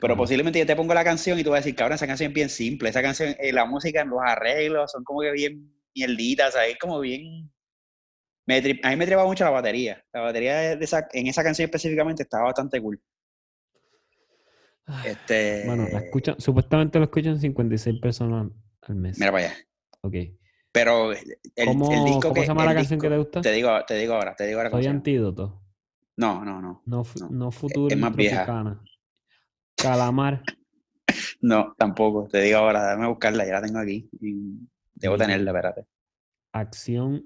[0.00, 0.18] pero Ajá.
[0.22, 2.34] posiblemente yo te pongo la canción y tú vas a decir, cabrón, esa canción es
[2.34, 2.88] bien simple.
[2.90, 6.76] Esa canción, eh, la música, los arreglos son como que bien mierditas, ¿sabes?
[6.78, 7.50] Como bien...
[8.46, 10.04] Me tri- a mí me tripaba mucho la batería.
[10.12, 13.00] La batería de de esa, en esa canción específicamente estaba bastante cool.
[15.04, 18.50] Este, Bueno, la escuchan, supuestamente lo escuchan 56 personas
[18.82, 19.18] al mes.
[19.18, 19.56] Mira para allá.
[20.02, 20.14] Ok.
[20.72, 22.40] Pero el, el ¿Cómo, disco cómo que...
[22.40, 23.40] se llama la canción que te gusta?
[23.42, 25.62] Te digo, te digo ahora, te digo ahora Soy antídoto.
[26.16, 26.82] No, no, no.
[26.86, 27.28] No, No.
[27.30, 28.46] no futuro es más vieja.
[29.76, 30.42] Calamar.
[31.42, 32.28] No, tampoco.
[32.28, 34.08] Te digo ahora, déjame buscarla, ya la tengo aquí.
[34.94, 35.86] Debo tenerla, espérate.
[36.52, 37.24] Acción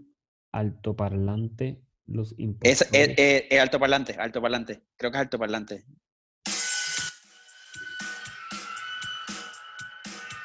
[0.50, 1.82] altoparlante.
[2.06, 4.82] Los Es, es, es- es altoparlante, altoparlante.
[4.96, 5.84] Creo que es altoparlante.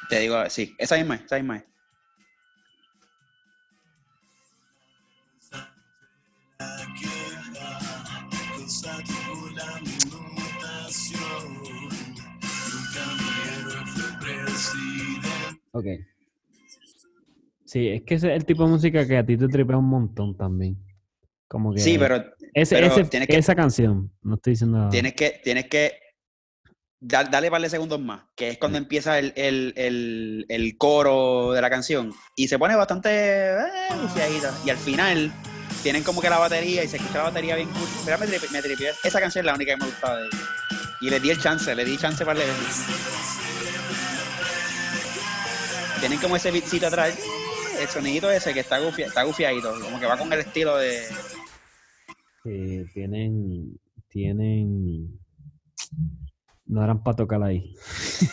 [0.10, 1.64] Te digo, sí, esa misma es, esa misma
[15.72, 15.86] Ok.
[17.66, 19.86] Sí, es que ese es el tipo de música que a ti te tripea un
[19.88, 20.78] montón también.
[21.48, 21.80] Como que.
[21.80, 22.16] Sí, pero
[22.54, 24.12] Ese, pero ese- tienes que- esa canción.
[24.22, 24.90] No estoy diciendo.
[24.90, 25.94] tienes que, tienes que
[27.00, 31.54] dar, darle par de segundos más, que es cuando empieza el, el, el, el coro
[31.54, 32.12] de la canción.
[32.36, 33.64] Y se pone bastante eh.
[34.66, 35.32] Y al final
[35.82, 37.88] tienen como que la batería y se escucha la batería bien cool.
[38.04, 38.60] Mira, me, tripe- me.
[39.04, 40.42] Esa canción es la única que me gustaba de ellos.
[41.00, 42.52] Y le di el chance, le di chance para leer.
[46.02, 47.18] Tienen como ese beatcito atrás.
[47.80, 51.00] El sonidito ese que está, gufi, está gufiadito, como que va con el estilo de...
[52.44, 53.80] que tienen.
[54.10, 55.20] Tienen.
[56.66, 57.74] No eran para tocar ahí.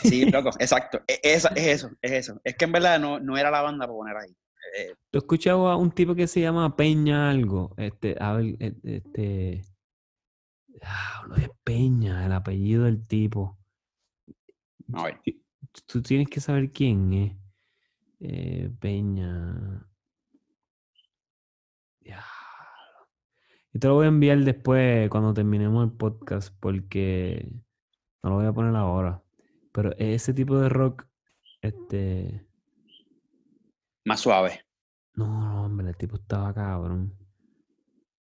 [0.03, 1.01] Sí, loco, exacto.
[1.07, 2.41] E- esa- es eso, es eso.
[2.45, 4.31] Es que en verdad no, no era la banda para poner ahí.
[4.77, 7.75] Eh, Yo he escuchado a un tipo que se llama Peña algo.
[7.77, 9.65] Este, a ver, e- este.
[10.67, 13.59] Diablo, es Peña, el apellido del tipo.
[14.93, 15.21] a ver.
[15.87, 17.33] Tú tienes que saber quién es.
[18.21, 19.87] Eh, Peña.
[22.01, 22.25] Diablo.
[23.73, 27.53] Yo te lo voy a enviar después cuando terminemos el podcast porque
[28.23, 29.23] no lo voy a poner ahora.
[29.73, 31.07] Pero ese tipo de rock,
[31.61, 32.49] este.
[34.05, 34.65] Más suave.
[35.15, 37.17] No, no, hombre, el tipo estaba cabrón.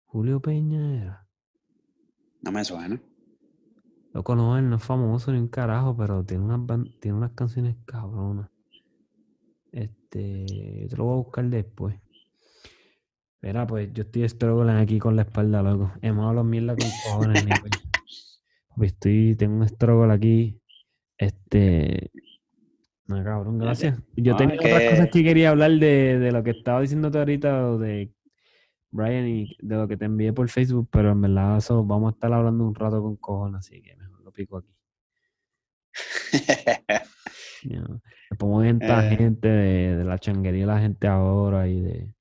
[0.07, 1.29] Julio Peña era.
[2.43, 3.01] No me suena.
[4.13, 6.61] Loco, no, él no es famoso ni un carajo, pero tiene unas,
[7.01, 8.51] tiene unas canciones cabronas.
[9.73, 10.47] Este,
[10.83, 11.97] yo te lo voy a buscar después.
[13.43, 15.93] Mira, pues yo estoy struggling aquí con la espalda, loco.
[16.03, 17.73] Hemos hablado mierda con cojones, pues.
[18.83, 20.61] Estoy, tengo un struggle aquí.
[21.17, 22.11] Este.
[23.07, 23.99] No, cabrón, gracias.
[24.17, 27.77] Yo tenía es otras cosas que quería hablar de, de lo que estaba diciéndote ahorita,
[27.79, 28.13] de
[28.91, 32.15] Brian, y de lo que te envié por Facebook, pero en verdad eso vamos a
[32.15, 34.75] estar hablando un rato con cojones, así que mejor lo pico aquí.
[38.39, 39.17] Bien esta Eh.
[39.17, 42.15] gente de, de la changuería de la gente ahora y de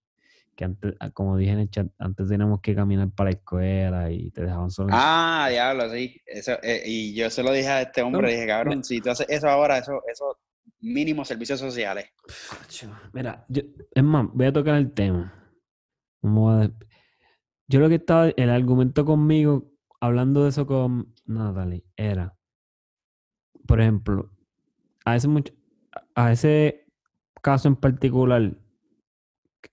[0.56, 4.12] que antes, ah, como dije en el chat, antes teníamos que caminar para la escuela
[4.12, 4.90] y te dejaban solo.
[4.92, 6.20] ah, diablo, sí.
[6.26, 9.10] Eso, eh, y yo se lo dije a este hombre, No, dije, cabrón, si tú
[9.10, 10.38] haces eso ahora, eso, eso,
[10.82, 12.08] mínimo servicios sociales.
[13.14, 13.62] Mira, yo,
[13.94, 15.34] es más, voy a tocar el tema.
[16.24, 16.70] A
[17.68, 19.72] Yo lo que estaba, el argumento conmigo,
[20.02, 22.36] hablando de eso con Natalie, era,
[23.66, 24.30] por ejemplo,
[25.06, 25.54] a ese, much-
[26.28, 26.86] a ese
[27.42, 28.54] caso en particular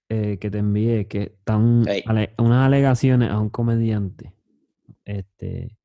[0.09, 2.03] eh, que te envié, que están Sí.
[2.07, 4.33] ale- unas alegaciones a un comediante
[5.05, 5.77] este,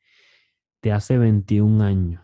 [0.81, 2.21] de hace 21 años.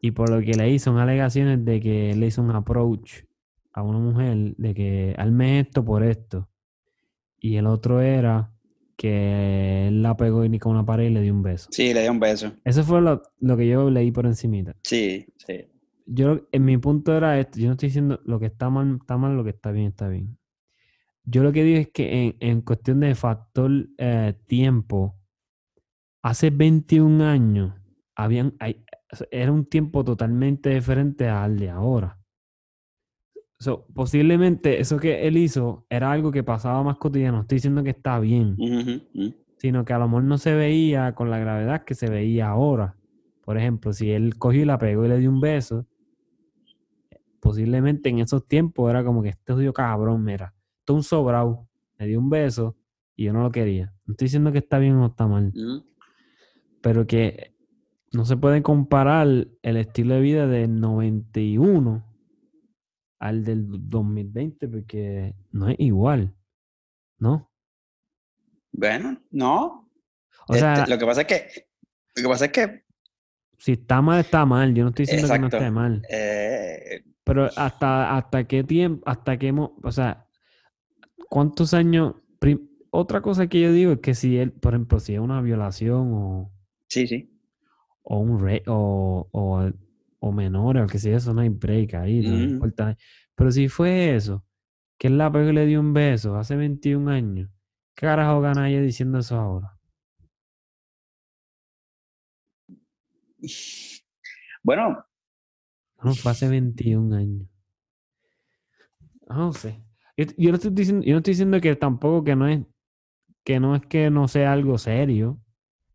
[0.00, 3.24] Y por lo que leí son alegaciones de que él le hizo un approach
[3.72, 6.48] a una mujer de que hazme esto por esto.
[7.40, 8.50] Y el otro era
[8.96, 11.68] que él la pegó y ni con una pared y le dio un beso.
[11.72, 12.52] Sí, le di un beso.
[12.64, 14.76] Eso fue lo, lo que yo leí por encimita.
[14.84, 15.66] Sí, Sí.
[16.06, 19.16] Yo, en mi punto era esto, yo no estoy diciendo lo que está mal, está
[19.16, 20.38] mal, lo que está bien, está bien.
[21.24, 25.16] Yo lo que digo es que en, en cuestión de factor eh, tiempo,
[26.22, 27.74] hace 21 años,
[28.14, 28.84] habían, hay,
[29.30, 32.18] era un tiempo totalmente diferente al de ahora.
[33.58, 37.38] So, posiblemente eso que él hizo era algo que pasaba más cotidiano.
[37.38, 38.56] No estoy diciendo que está bien,
[39.56, 42.96] sino que a lo mejor no se veía con la gravedad que se veía ahora.
[43.42, 45.86] Por ejemplo, si él cogió y la pegó y le dio un beso,
[47.44, 50.54] posiblemente en esos tiempos era como que este jodido cabrón, mira,
[50.84, 51.68] todo un sobrado,
[51.98, 52.74] me dio un beso
[53.14, 53.94] y yo no lo quería.
[54.06, 55.52] No estoy diciendo que está bien o está mal,
[56.80, 57.54] pero que
[58.12, 62.02] no se puede comparar el estilo de vida del 91
[63.18, 66.34] al del 2020 porque no es igual,
[67.18, 67.50] ¿no?
[68.72, 69.90] Bueno, no.
[70.48, 71.68] O sea, Este, lo que pasa es que,
[72.16, 72.84] lo que pasa es que,
[73.58, 74.74] si está mal, está mal.
[74.74, 76.02] Yo no estoy diciendo que no esté mal.
[76.08, 80.26] eh, Pero hasta, hasta qué tiempo, hasta qué, o sea,
[81.28, 82.14] ¿cuántos años?
[82.90, 86.12] Otra cosa que yo digo es que si él, por ejemplo, si es una violación
[86.12, 86.52] o,
[86.88, 87.30] sí, sí.
[88.02, 89.70] o un re, o, o,
[90.20, 92.54] o menores, o que sea eso, no hay break ahí, no Ujú.
[92.54, 92.96] importa.
[93.34, 94.44] Pero si fue eso,
[94.98, 97.50] que él la pegó y le dio un beso hace 21 años,
[97.94, 99.76] ¿qué carajo gana ella diciendo eso ahora?
[104.62, 105.04] Bueno,
[106.04, 107.48] No, fue hace 21 años.
[109.28, 109.82] No sé.
[110.16, 112.60] Yo, yo no estoy diciendo, yo no estoy diciendo que tampoco que no es
[113.42, 115.38] que no es que no sea algo serio.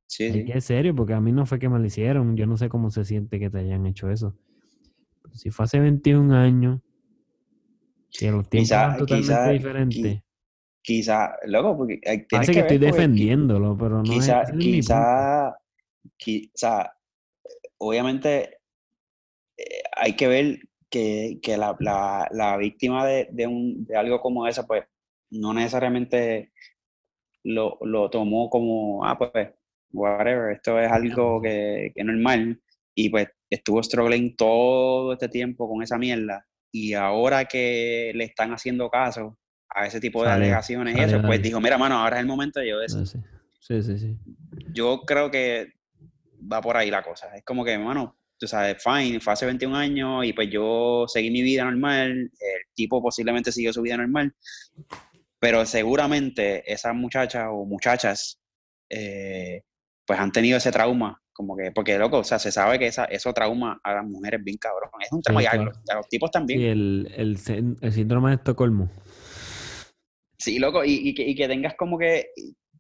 [0.08, 0.46] sí, Es sí.
[0.46, 2.36] que es serio, porque a mí no fue que me lo hicieron.
[2.36, 4.36] Yo no sé cómo se siente que te hayan hecho eso.
[5.22, 6.82] Pero si fue hace 21 años,
[8.12, 10.24] que los tiempos Quizá- totalmente quizá- diferentes.
[10.82, 15.56] Quizá, loco, porque tienes Parece que, que estoy defendiéndolo, pero no es, quizá, es quizá,
[16.18, 16.94] quizá,
[17.78, 18.59] obviamente
[19.60, 20.60] eh, hay que ver
[20.90, 24.84] que, que la, la, la víctima de, de, un, de algo como eso, pues
[25.32, 26.52] no necesariamente
[27.44, 29.50] lo, lo tomó como, ah, pues,
[29.92, 32.62] whatever, esto es algo que, que es normal,
[32.96, 38.52] y pues estuvo struggling todo este tiempo con esa mierda, y ahora que le están
[38.52, 39.38] haciendo caso
[39.70, 42.22] a ese tipo de Salió, alegaciones y salió eso, pues dijo, mira, mano, ahora es
[42.22, 43.02] el momento de yo decir.
[43.02, 43.20] Ah, sí.
[43.60, 44.18] sí, sí, sí.
[44.74, 45.74] Yo creo que
[46.52, 47.36] va por ahí la cosa.
[47.36, 51.30] Es como que, mano, tú sabes, fine, fue hace 21 años y pues yo seguí
[51.30, 54.34] mi vida normal, el tipo posiblemente siguió su vida normal,
[55.40, 58.40] pero seguramente esas muchachas o muchachas
[58.90, 59.64] eh,
[60.06, 63.06] pues han tenido ese trauma, como que, porque loco, o sea, se sabe que esa,
[63.06, 64.90] eso trauma a las mujeres bien cabrón.
[65.00, 65.66] Es un Sí, claro.
[65.66, 66.60] los, a los tipos también.
[66.60, 67.14] Sí, el,
[67.82, 68.90] el, síndrome de Estocolmo.
[70.38, 72.32] Sí, loco, y, y que, y que tengas como que,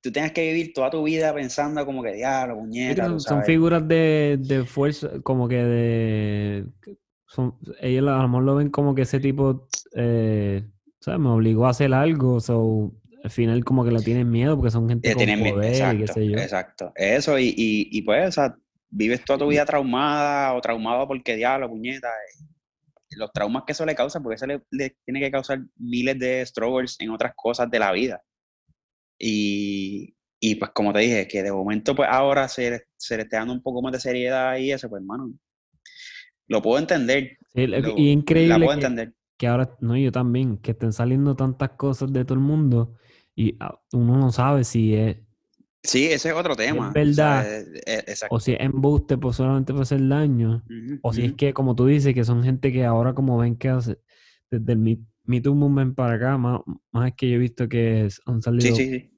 [0.01, 4.37] tú tengas que vivir toda tu vida pensando como que, diablo, puñeta, son, figuras de,
[4.39, 6.65] de fuerza, como que de...
[7.25, 10.63] Son, ellos a lo mejor lo ven como que ese tipo, eh,
[10.99, 11.19] ¿sabes?
[11.19, 12.91] Me obligó a hacer algo, so,
[13.23, 16.03] al final como que le tienen miedo porque son gente con tienen poder y qué
[16.03, 16.37] exacto, sé yo.
[16.37, 16.91] exacto.
[16.95, 18.57] Eso, y, y, y pues, o sea,
[18.89, 22.09] vives toda tu vida traumada o traumado porque diablo, puñeta.
[23.11, 26.45] Los traumas que eso le causa, porque eso le, le tiene que causar miles de
[26.45, 28.23] struggles en otras cosas de la vida.
[29.19, 33.23] Y, y pues, como te dije, que de momento, pues ahora se, le- se le
[33.23, 35.31] esté dando un poco más de seriedad y eso, pues, hermano,
[36.47, 37.37] lo puedo entender.
[37.53, 39.13] Sí, lo y la increíble puedo que, entender.
[39.37, 42.95] que ahora, no, yo también, que estén saliendo tantas cosas de todo el mundo
[43.35, 45.17] y ah, uno no sabe si es,
[45.81, 46.91] Sí, ese es otro tema.
[46.93, 47.39] verdad.
[47.39, 48.35] o sea, eh, eh, exacto.
[48.35, 50.61] o si es embuste pues solamente para hacer daño.
[51.01, 53.69] O si es que, como tú dices, que son gente que ahora como ven que
[53.69, 53.97] hace,
[54.51, 54.79] desde el
[55.29, 56.61] Me, Too Movement para acá, más,
[56.91, 59.11] más es que yo he visto que es- han salido Sí, sí, sí.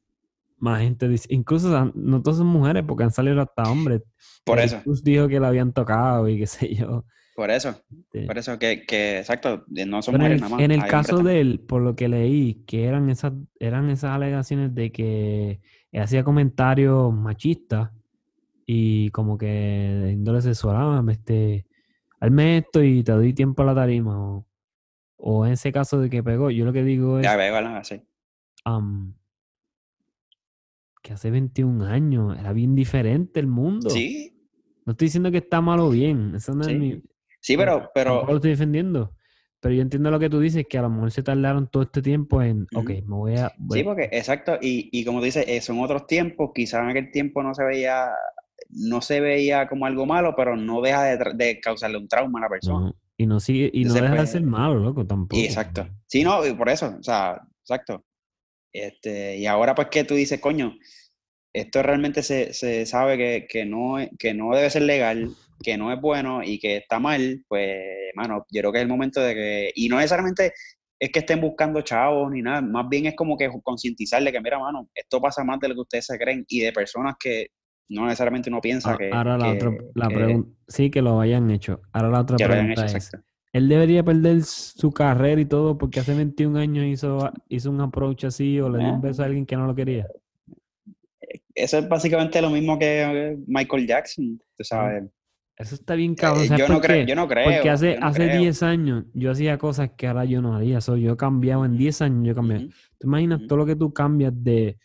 [0.57, 4.01] más gente, incluso no todas son mujeres, porque han salido hasta hombres.
[4.43, 5.01] Por Eric eso.
[5.03, 7.05] Dijo que la habían tocado y qué sé yo.
[7.35, 7.73] Por eso,
[8.11, 8.21] Sí.
[8.27, 10.61] por eso que, que exacto, eh, no son Pero mujeres el, nada más.
[10.65, 14.75] en el caso de él, por lo que leí, que eran esas, eran esas alegaciones
[14.75, 15.61] de que
[15.93, 17.89] hacía comentarios machistas
[18.65, 21.65] y como que de índole sexual, ah, este,
[22.19, 24.17] hazme esto y te doy tiempo a la tarima.
[24.19, 24.47] O,
[25.21, 27.77] o en ese caso de que pegó, yo lo que digo es Ya veo, ¿verdad?
[27.77, 28.01] Así.
[28.65, 29.13] am,
[31.01, 33.89] que hace 21 años era bien diferente el mundo.
[33.89, 34.33] Sí,
[34.85, 36.75] No estoy diciendo que está mal o bien, eso no es Sí.
[36.75, 37.03] mi,
[37.39, 39.15] sí, pero, pero lo estoy defendiendo.
[39.59, 42.01] Pero yo entiendo lo que tú dices, que a lo mejor se tardaron todo este
[42.01, 43.07] tiempo en, ok, Ujú.
[43.07, 43.53] me voy a...
[43.59, 47.11] voy sí, porque exacto, y, y como dices, eh, son otros tiempos, quizás en aquel
[47.11, 48.09] tiempo no se veía,
[48.69, 52.49] no se veía como algo malo, pero no deja de, causarle un trauma a la
[52.49, 52.87] persona.
[52.87, 55.39] no, y no sigue, y no deja de ser malo, loco, tampoco.
[55.39, 55.87] Y exacto.
[56.07, 58.03] Sí, no, y por eso, o sea, exacto.
[58.73, 60.75] Este, y ahora pues que tú dices, coño,
[61.53, 65.29] esto realmente se, se sabe que, que no, que no debe ser legal,
[65.61, 68.89] que no es bueno y que está mal, pues, mano, yo creo que es el
[68.89, 70.53] momento de que, y no necesariamente
[70.99, 74.59] es que estén buscando chavos ni nada, más bien es como que concientizarle que, mira,
[74.59, 77.47] mano, esto pasa más de lo que ustedes se creen y de personas que
[77.89, 79.09] no necesariamente uno piensa Ah, que...
[79.11, 81.81] Ahora la que- otra la pregunta, sí que lo hayan hecho.
[81.91, 83.27] Ahora la otra pregunta hecho, es, exacto.
[83.53, 88.23] él debería perder su carrera y todo porque hace 21 años hizo, hizo un approach
[88.25, 89.01] así o le dio un Eh.
[89.03, 90.07] beso a alguien que no lo quería.
[91.53, 95.03] Eso es básicamente lo mismo que Michael Jackson, tú sabes.
[95.57, 96.45] Eso está bien cabrón.
[96.45, 97.43] Eh, ¿sabes yo, no creo, yo no creo.
[97.45, 98.39] Porque hace, no hace creo.
[98.41, 100.81] 10 años yo hacía cosas que ahora yo no haría.
[100.81, 102.63] So, yo he cambiado en 10 años, yo he cambiado.
[102.63, 102.73] Ujú.
[102.97, 104.77] ¿Te imaginas todo lo que tú cambias de,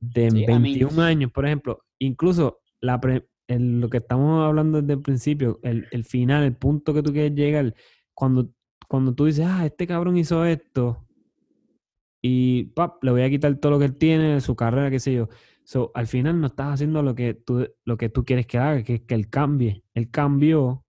[0.00, 1.84] de Sí, I mean- 21 años, por ejemplo?
[2.00, 6.54] Incluso la pre- el- lo que estamos hablando desde el principio, el, el final, el
[6.56, 7.74] punto que tú quieres llegar,
[8.14, 8.50] cuando,
[8.88, 11.04] cuando tú dices, ah, este cabrón hizo esto
[12.20, 15.14] y pap, le voy a quitar todo lo que él tiene, su carrera, qué sé
[15.14, 15.28] yo.
[15.64, 18.82] So, al final no estás haciendo lo que tú, lo que tú quieres que haga,
[18.82, 19.84] que es que él cambie.
[19.94, 20.84] Él cambió, o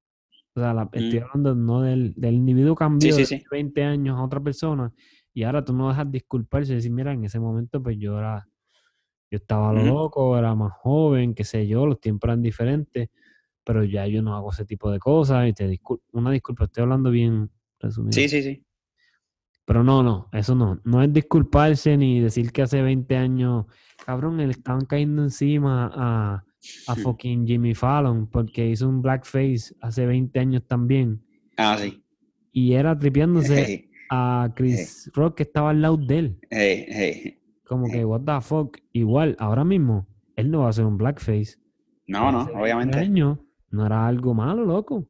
[0.56, 1.24] sea, la- estoy Mm.
[1.24, 3.44] hablando no del, del individuo cambió sí, de sí.
[3.52, 4.92] 20 años a otra persona
[5.34, 8.48] y ahora tú no dejas disculparse y decir, mira, en ese momento pues yo era,
[9.32, 13.10] yo estaba lo loco, era más joven, qué sé yo, los tiempos eran diferentes,
[13.64, 15.80] pero ya yo no hago ese tipo de cosas y te
[16.14, 18.14] una disculpa, estoy hablando bien resumido.
[18.14, 18.64] Sí, sí, sí.
[19.66, 20.82] Pero no, no, eso no.
[20.84, 23.68] No es disculparse ni decir que hace 20 años,
[24.04, 26.44] cabrón, le estaban cayendo encima a,
[26.88, 31.22] a fucking Jimmy Fallon porque hizo un blackface hace 20 años también.
[31.56, 32.02] Ah, sí.
[32.52, 36.40] Y era tripeándose Hey, a Chris Rock que estaba al lado de él.
[36.50, 37.39] hey, hey.
[37.70, 38.78] Como que, what the fuck.
[38.92, 41.56] Igual, ahora mismo, él no va a hacer un blackface.
[42.08, 43.08] No, no, hace 20 obviamente.
[43.72, 45.08] no era algo malo, loco.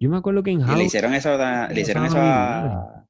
[0.00, 3.06] Yo me acuerdo que en Y le hicieron eso, ta- le hicieron eso a,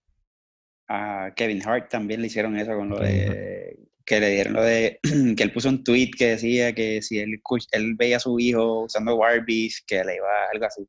[0.89, 5.01] a Kevin Hart también le hicieron eso con lo de que le dieron lo de
[5.37, 7.41] que él puso un tweet que decía que si él,
[7.73, 10.87] él veía a su hijo usando Barbies, que le iba algo así.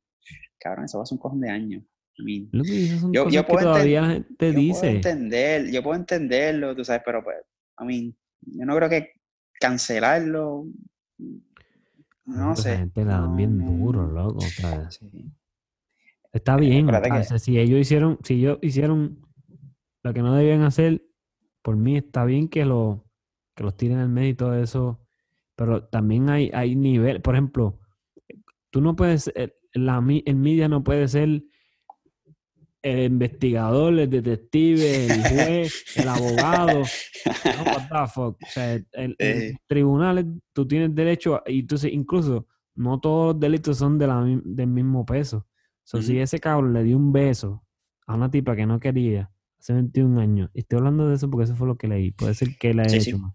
[0.60, 1.84] Cabrón, eso hace un cojón de años.
[2.18, 4.90] I mean, Lo que esas son Yo- puedo enten- todavía la gente yo puedo dice.
[4.90, 7.38] entender, yo puedo entenderlo, tú sabes, pero pues,
[7.80, 9.12] I mean, yo no creo que
[9.60, 10.66] cancelarlo,
[12.26, 12.78] no Esa sé.
[12.78, 14.40] gente la dan bien duro, loco.
[14.42, 15.32] sí.
[16.34, 16.90] está Eh, bien.
[16.90, 19.22] o que- si ellos hicieron, si ellos hicieron
[20.04, 21.06] lo que no debían hacer,
[21.62, 23.06] por mí está bien que lo,
[23.56, 25.02] que los tiren al medio y todo eso.
[25.56, 27.80] Pero también hay, hay nivel, por ejemplo,
[28.70, 31.44] tú no puedes, el, la, mi- el media no puede ser
[32.86, 36.86] el investigador, el detective, el juez, el abogado.
[37.58, 38.38] No, what the fuck.
[38.42, 39.50] O sea, en, en Eh.
[39.54, 44.08] los tribunales tú tienes derecho, a- y entonces incluso no todos los delitos son de
[44.08, 45.48] la, del mismo peso.
[45.84, 46.22] So, Si Ujú.
[46.24, 47.64] ese cabrón le dio un beso
[48.08, 51.46] a una tipa que no quería hace 21 años, y estoy hablando de eso porque
[51.46, 53.22] eso fue lo que leí, puede ser que le haya Sí, hecho sí.
[53.24, 53.34] más.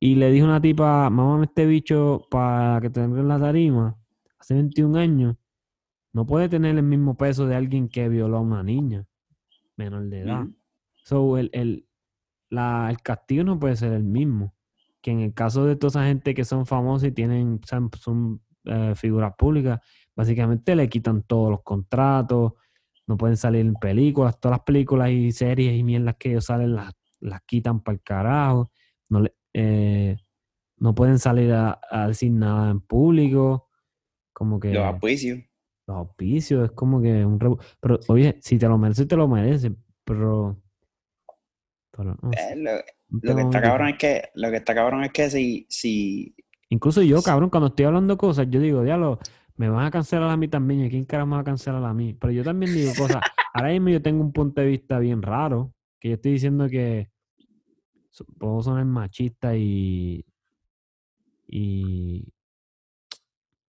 [0.00, 3.96] Y le dijo a una tipa, mamá, este bicho para que te en la tarima,
[4.38, 5.36] hace 21 años,
[6.16, 9.04] no puede tener el mismo peso de alguien que violó a una niña
[9.76, 10.46] menor de edad.
[11.04, 11.86] So, el, el,
[12.48, 14.54] la- el castigo no puede ser el mismo.
[15.02, 18.40] Que en el caso de toda esa gente que son famosos y tienen, son, son,
[18.64, 19.78] eh, figuras públicas,
[20.16, 22.54] básicamente le quitan todos los contratos,
[23.06, 26.74] no pueden salir en películas, todas las películas y series y mierdas que ellos salen
[26.74, 28.70] las, las quitan para el carajo,
[29.10, 30.16] no, le- eh,
[30.78, 33.68] no pueden salir a, a decir nada en público,
[34.32, 35.40] como que Los apuicios.
[35.86, 39.28] Los auspicios, es como que un rebu- Pero, oye, si te lo mereces, te lo
[39.28, 39.72] mereces,
[40.04, 40.60] pero...
[41.90, 45.30] pero no Eh, lo, que está cabrón es que, lo que está cabrón es que
[45.30, 46.34] si, si,
[46.68, 49.18] Incluso yo, cabrón, cuando estoy hablando cosas, yo digo, diablo,
[49.56, 51.94] me van a cancelar a mí también, ¿y quién carajo me va a cancelar a
[51.94, 52.14] mí?
[52.14, 53.22] Pero yo también digo cosas,
[53.54, 57.08] ahora mismo yo tengo un punto de vista bien raro, que yo estoy diciendo que
[58.38, 60.24] puedo sonar machista y...
[61.46, 62.32] y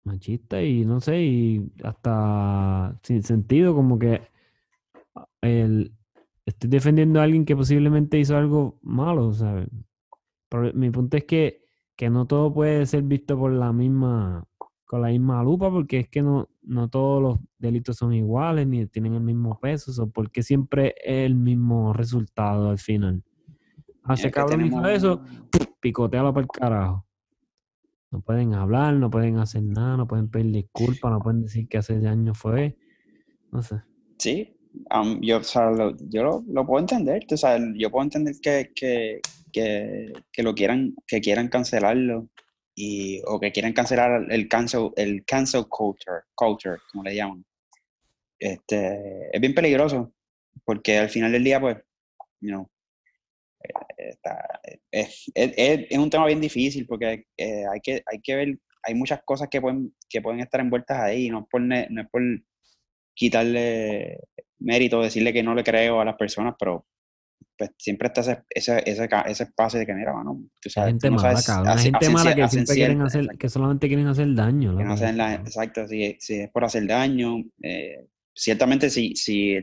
[0.06, 4.22] machista y no sé, y hasta sin sentido, como que
[5.42, 5.92] el,
[6.44, 9.68] estoy defendiendo a alguien que posiblemente hizo algo malo, ¿sabes?
[10.48, 11.62] Pero mi punto es que,
[11.96, 14.44] que no todo puede ser visto por la misma,
[14.84, 18.86] con la misma lupa, porque es que no, no todos los delitos son iguales, ni
[18.86, 23.22] tienen el mismo peso, o porque siempre es el mismo resultado al final.
[24.22, 25.20] Que cabrón hizo tenemos- eso,
[25.80, 27.05] picotealo para el carajo.
[28.10, 31.78] No pueden hablar, no pueden hacer nada, no pueden pedir disculpas, no pueden decir que
[31.78, 32.76] hace años fue.
[33.50, 33.82] No sé.
[34.18, 34.56] Sí,
[34.90, 39.20] am, yo, o lo, yo lo, puedo entender, sabes, yo puedo entender que, que,
[39.52, 42.28] que, que lo quieran, que quieran cancelarlo
[42.74, 47.44] y, o que quieran cancelar el cancel, el cancel culture, culture, como le llaman.
[48.38, 50.12] Este, es bien peligroso,
[50.64, 51.76] porque al final del día, pues,
[52.40, 52.68] you know,
[53.96, 54.60] está-
[54.90, 55.54] es, es-
[55.90, 59.48] es- un tema bien difícil porque eh, hay, que, hay que ver hay muchas cosas
[59.50, 62.22] que pueden, que pueden estar envueltas ahí, no es por, no es por
[63.14, 64.20] quitarle
[64.60, 66.86] mérito, decirle que no le creo a las personas, pero
[67.58, 71.10] pues siempre está ese, ese, ese, ese espacio de que, mira, mano, tú sabes, gente
[71.10, 74.72] mala, gente mala que siempre quieren hacer, que solamente quieren hacer daño.
[74.72, 74.94] ¿no?
[74.94, 79.58] exacto, si, si, es por hacer daño, eh, ciertamente si, si,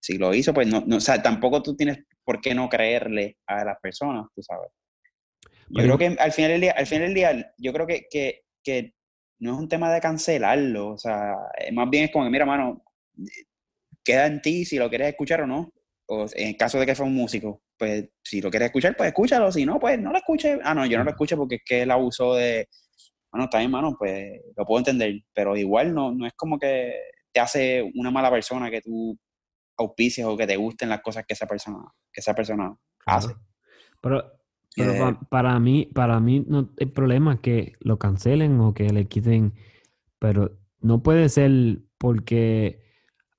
[0.00, 3.38] si lo hizo, pues no, no, o sea, tampoco tú tienes por qué no creerle
[3.46, 4.68] a las personas, tú sabes.
[5.70, 8.42] Yo creo que al final del día, al final del día, yo creo que, que,
[8.62, 8.92] que
[9.38, 11.36] no es un tema de cancelarlo, o sea,
[11.72, 12.84] más bien es como que, mira, mano,
[14.04, 15.72] queda en ti si lo quieres escuchar o no
[16.10, 19.50] o en caso de que sea un músico, pues si lo quieres escuchar, pues escúchalo,
[19.50, 20.58] si no, pues no lo escuches.
[20.64, 22.68] Ah, no, yo no lo escucho porque es que él abusó de,
[23.32, 26.92] bueno, está bien, mano, pues lo puedo entender, pero igual no, no es como que
[27.32, 29.18] te hace una mala persona que tú
[29.78, 31.78] auspicias o que te gusten las cosas que esa persona,
[32.12, 32.76] que esa persona
[33.06, 33.34] hace.
[34.00, 34.32] Pero,
[34.76, 39.06] eh, para, mí, para mí no, el problema es que lo cancelen o que le
[39.06, 39.54] quiten,
[40.18, 42.84] pero no puede ser porque,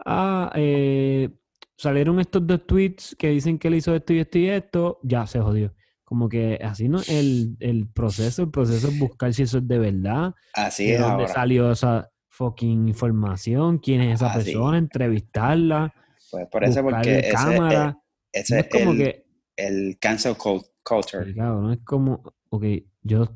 [0.05, 1.29] ah, eh,
[1.77, 5.25] salieron estos dos tweets que dicen que él hizo esto y esto y esto, ya
[5.27, 5.73] se jodió.
[6.03, 9.77] Como que así no el, el proceso, el proceso es buscar si eso es de
[9.77, 10.33] verdad.
[10.53, 10.99] Así es.
[10.99, 15.93] De dónde salió esa fucking información, quién es esa persona, entrevistarla.
[16.31, 17.97] Pues por eso, porque ese, cámara.
[18.31, 19.25] ese, es como el, que,
[19.57, 21.33] el cancel culture.
[21.33, 22.63] Claro, no es como, ok,
[23.01, 23.29] yo,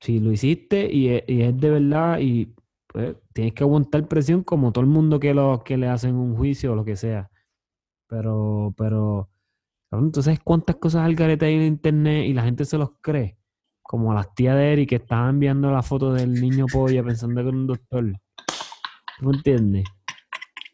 [0.00, 2.54] si lo hiciste y es, y es de verdad y
[2.86, 6.36] pues tienes que aguantar presión como todo el mundo que, lo, que le hacen un
[6.36, 7.30] juicio o lo que sea.
[8.08, 9.28] Pero, pero,
[9.90, 13.36] entonces cuántas cosas al garete hay en internet y la gente se los cree.
[13.82, 17.48] Como las tías de Eric que estaban enviando la foto del niño polla pensando que
[17.48, 18.04] era un doctor.
[19.20, 19.84] ¿No entiendes?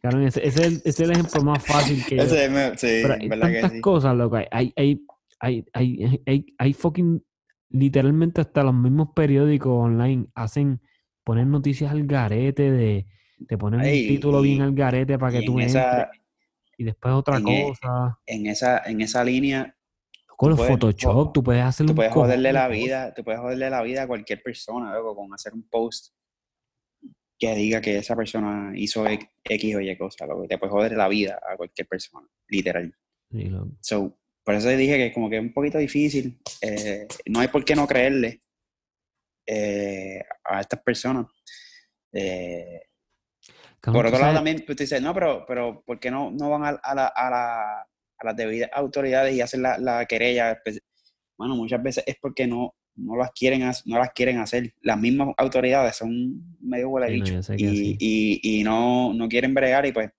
[0.03, 2.17] Claro, ese, ese, es el ejemplo más fácil que.
[2.17, 4.37] Ese, sí, hay tantas cosas, loco.
[4.37, 5.07] Hay, hay,
[5.39, 7.25] hay, hay, hay, hay fucking.
[7.71, 10.81] Literalmente hasta los mismos periódicos online hacen.
[11.25, 13.07] Poner noticias al garete de.
[13.47, 16.09] Te ponen un título bien al garete para que tú entres
[16.83, 18.19] y después otra e, cosa.
[18.27, 19.77] en, esa, en esa línea.
[20.37, 23.83] Con los Photoshop, tú puedes hacer Tú puedes joderle la vida, tú puedes joderle la
[23.83, 26.13] vida a cualquier persona, con hacer un post
[27.43, 31.09] que diga que esa persona hizo X o Y cosa, que te puedes joder la
[31.09, 32.95] vida a cualquier persona, literal.
[33.81, 36.41] so, por eso dije que es como que es un poquito difícil.
[36.61, 38.43] Eh, no hay por qué no creerle
[39.45, 41.27] eh, a estas personas.
[42.13, 42.83] Eh,
[43.81, 46.63] por otro lado, también pues, tú dices, no, pero, pero ¿por qué no, no van
[46.63, 50.63] a, a, la, a, la, a las debidas autoridades y hacen la, la, querella?
[51.37, 54.75] Bueno, muchas veces es porque no, no, las quieren, no las quieren hacer.
[54.81, 60.11] Las mismas autoridades son medio huele y, y, y, no, no quieren bregar y pues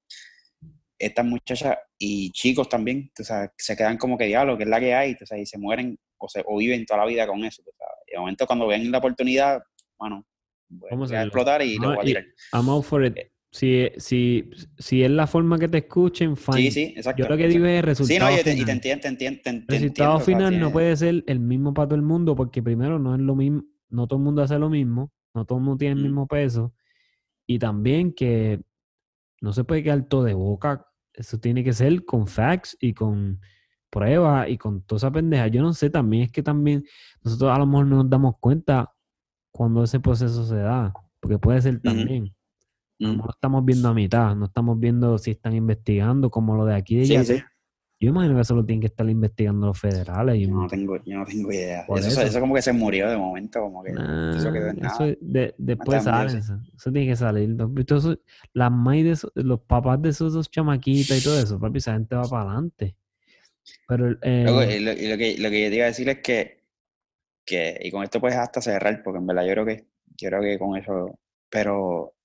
[0.97, 3.11] estas muchachas y chicos también,
[3.57, 6.29] se quedan como que diablo, que es la que hay, sea, y se mueren o,
[6.29, 7.61] se, o viven toda la vida con eso.
[8.07, 9.61] Y de momento cuando ven la oportunidad,
[9.97, 10.25] bueno,
[10.69, 12.25] vamos a explotar y lo voy a tirar.
[12.53, 13.32] I'm out for it.
[13.53, 14.49] Si, si,
[14.79, 16.57] si es la forma que te escuchen, fine.
[16.57, 17.21] Sí, sí, exacto.
[17.21, 18.31] Yo lo que digo es resultado.
[18.31, 19.41] Sí, no, y te, entiendo, te entiendo.
[19.51, 23.13] el resultado final no puede ser el mismo para todo el mundo, porque primero no
[23.13, 25.97] es lo mismo, no todo el mundo hace lo mismo, no todo el mundo tiene
[25.97, 26.73] el mismo peso.
[27.45, 28.59] Y también que
[29.39, 30.87] no se puede quedar todo de boca.
[31.13, 33.39] Eso tiene que ser con facts y con
[33.91, 35.45] pruebas y con toda esa pendeja.
[35.45, 36.83] Yo no sé, también es que también
[37.21, 38.91] nosotros a lo mejor no nos damos cuenta
[39.51, 42.33] cuando ese proceso se da, porque puede ser también.
[42.99, 46.75] No lo estamos viendo a mitad, no estamos viendo si están investigando como lo de
[46.75, 47.43] aquí de sí, sí.
[48.03, 50.37] Yo imagino que eso lo tienen que estar investigando los federales.
[50.37, 51.85] Yo no tengo, yo no tengo idea.
[51.95, 52.39] Eso, eso.
[52.41, 55.15] como que se murió de momento, como que eso quedó nada.
[55.21, 56.59] de, después sale, eso.
[56.75, 56.91] eso.
[56.91, 57.49] tiene que salir.
[57.51, 58.17] Entonces,
[58.51, 62.23] las de los papás de esos dos chamaquitas y todo eso, papi, esa gente va
[62.23, 62.97] para adelante.
[63.87, 66.65] Pero, eh, lo, y lo, que, lo que yo te iba a decir es que,
[67.45, 69.85] que, y con esto puedes hasta cerrar, porque en verdad yo creo que,
[70.17, 71.17] yo creo que con eso,
[71.49, 72.15] pero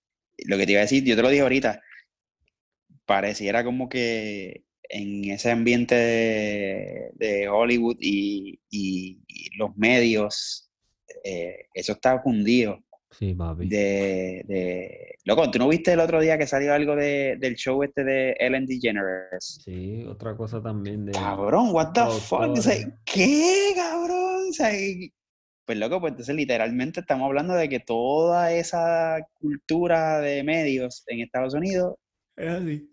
[0.46, 1.82] lo que te iba a decir, yo te lo dije ahorita,
[3.04, 5.94] pareciera como que en ese ambiente
[7.14, 8.58] de, Hollywood y,
[9.58, 10.70] los medios,
[11.24, 12.78] eh, eso está fundido.
[13.10, 13.68] Sí, papi.
[13.68, 15.14] De, de...
[15.24, 18.36] Loco, ¿tú no viste el otro día que salió algo de, del show este de
[18.38, 19.60] Ellen DeGeneres?
[19.64, 21.12] Sí, otra cosa también de...
[21.12, 22.56] Cabrón, what the fuck?
[23.04, 24.48] ¿Qué, cabrón?
[24.50, 24.70] O sea,
[25.68, 31.20] pues loco, pues entonces literalmente estamos hablando de que toda esa cultura de medios en
[31.20, 31.94] Estados Unidos
[32.38, 32.90] es así.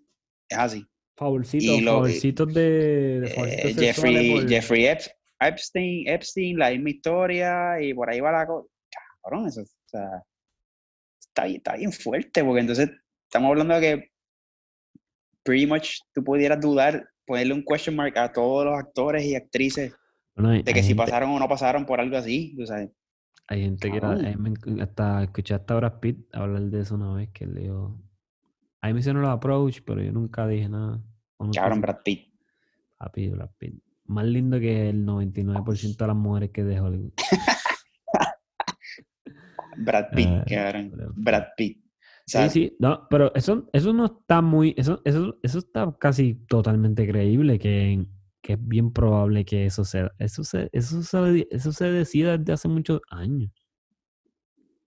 [0.50, 0.86] Es así.
[1.16, 4.88] Favorcitos, favorcitos de, de eh, Jeffrey, Jeffrey
[5.40, 8.68] Epstein, Epstein, la misma historia y por ahí va la cosa.
[9.24, 10.24] Cabrón, eso o sea,
[11.18, 12.90] está, está bien fuerte porque entonces
[13.24, 14.12] estamos hablando de que
[15.44, 19.94] pretty much tú pudieras dudar, ponerle un question mark a todos los actores y actrices
[20.36, 22.92] de que si pasaron o no pasaron por algo así, tú sabes.
[23.48, 24.24] Hay gente que Cabrón.
[24.42, 28.02] me enc- hasta escuché hasta Brad Pitt hablar de eso una vez que él dijo.
[28.82, 31.02] Ahí me hicieron los approach, pero yo nunca dije nada.
[31.38, 32.34] O nunca Cabrón, Brad Pitt.
[32.98, 33.76] Papi, Brad Pitt.
[34.06, 37.12] Más lindo que el 99% de las mujeres que de Hollywood.
[39.78, 40.92] Brad Pitt, Ah, cabrón.
[41.16, 41.84] Brad Pitt.
[41.84, 46.34] O Sí, sí, no, pero eso, eso no está muy, eso, eso, eso está casi
[46.48, 48.04] totalmente creíble, que,
[48.46, 52.54] que es bien probable que eso sea, eso se, eso se, eso se decida desde
[52.54, 53.50] hace muchos años.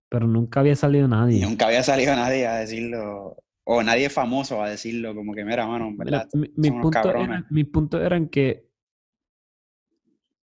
[0.07, 1.41] Pero nunca había salido nadie.
[1.45, 5.91] Nunca había salido nadie a decirlo, o nadie famoso a decirlo, como que, mira, mano,
[5.93, 7.29] verdad, mi- unos puntos cabrones.
[7.29, 8.69] eran, mis puntos eran que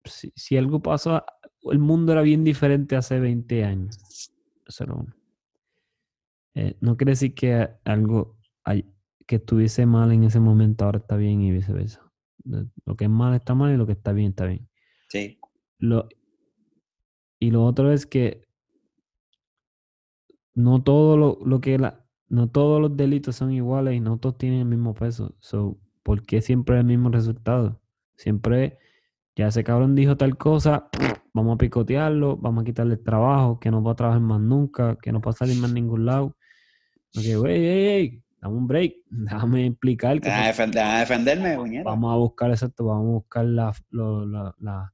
[0.05, 1.23] si, si algo pasó,
[1.71, 4.31] el mundo era bien diferente hace 20 años.
[4.67, 5.15] Eso era uno.
[6.55, 8.85] Eh, no quiere decir que algo hay-
[9.27, 12.01] que estuviese mal en ese momento ahora está bien y viceversa.
[12.43, 14.67] Lo que es mal está mal y lo que está bien está bien.
[15.09, 15.39] Sí,
[15.79, 16.09] Lo,
[17.39, 18.47] y lo otro es que
[20.55, 24.37] no todo lo, lo que la, no todos los delitos son iguales y no todos
[24.37, 25.35] tienen el mismo peso.
[25.39, 27.81] So, ¿por qué siempre el mismo resultado?
[28.15, 28.77] Siempre,
[29.35, 30.89] ya ese cabrón dijo tal cosa,
[31.33, 34.97] vamos a picotearlo, vamos a quitarle el trabajo, que no va a trabajar más nunca,
[35.01, 36.35] que no va a salir más a ningún lado.
[37.15, 40.93] Ok, güey, ey, ey, dame un break, déjame explicar que Deja de fue- defen- deja
[40.93, 41.89] de defenderme, puñeta.
[41.89, 44.93] vamos a buscar exacto, vamos a buscar la, lo- la, la,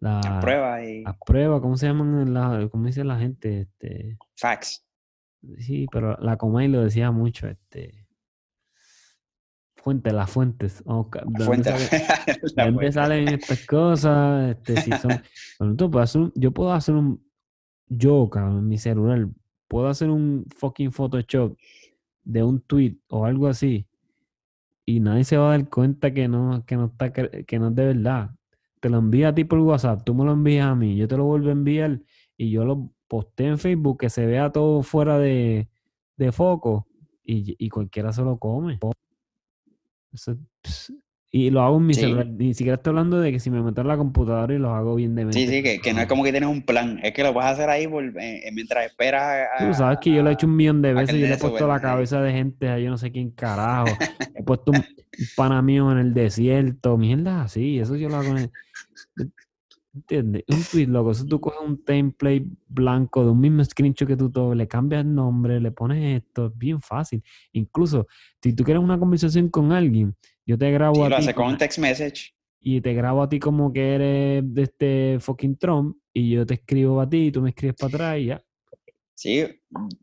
[0.00, 2.32] la, Las pruebas y las pruebas, ¿cómo se llaman?
[2.34, 3.60] La, ¿Cómo dice la gente?
[3.62, 4.84] Este, facts.
[5.58, 8.06] sí, pero la Comay lo decía mucho, este.
[9.76, 10.82] Fuentes, las fuentes.
[10.84, 11.70] ¿de La dónde fuente.
[11.70, 12.06] sale-
[12.56, 12.92] la ¿De dónde fuente.
[12.92, 14.50] salen estas cosas?
[14.56, 15.22] Este, si son,
[15.60, 17.24] bueno, tú puedes hacer un- yo puedo hacer un,
[17.86, 19.28] yo, cabrón, en mi celular,
[19.68, 21.56] puedo hacer un fucking Photoshop
[22.26, 23.86] de un tweet o algo así
[24.86, 27.74] y nadie se va a dar cuenta que no, que no está, que no es
[27.74, 28.30] de verdad.
[28.80, 31.16] Te lo envía a ti por WhatsApp, tú me lo envías a mí, yo te
[31.16, 32.00] lo vuelvo a enviar
[32.36, 35.68] y yo lo posteo en Facebook que se vea todo fuera de,
[36.16, 36.86] de foco
[37.24, 38.78] y, y cualquiera se lo come.
[40.12, 40.36] Eso,
[41.38, 42.00] y lo hago en mi Sí.
[42.00, 42.26] celular.
[42.26, 44.94] Ni siquiera estoy hablando de que si me meto en la computadora y lo hago
[44.94, 47.22] bien de Sí, sí, que, que no es como que tienes un plan, es que
[47.22, 50.30] lo vas a hacer ahí por- eh, mientras esperas a, Tú sabes que yo lo
[50.30, 51.16] he hecho un millón de veces.
[51.20, 53.86] Yo le he puesto la cabeza de gente a yo no sé quién carajo.
[54.34, 56.96] He puesto un, un pana mío en el desierto.
[56.96, 57.78] Mierda así.
[57.78, 58.50] Eso yo lo hago en el-
[59.94, 60.44] ¿Entiendes?
[60.48, 61.10] Un tweet, loco.
[61.12, 65.02] Eso tú coges un template blanco de un mismo screenshot que tú todo, le cambias
[65.04, 66.46] el nombre, le pones esto.
[66.46, 67.22] Es bien fácil.
[67.52, 68.06] Incluso,
[68.42, 70.14] si tú quieres una conversación con alguien,
[70.46, 72.32] yo te grabo Sí, a lo ti hace con un text message.
[72.60, 76.54] y te grabo a ti como que eres de este fucking Trump y yo te
[76.54, 78.42] escribo a ti y tú me escribes para atrás y ya.
[79.14, 79.44] Sí,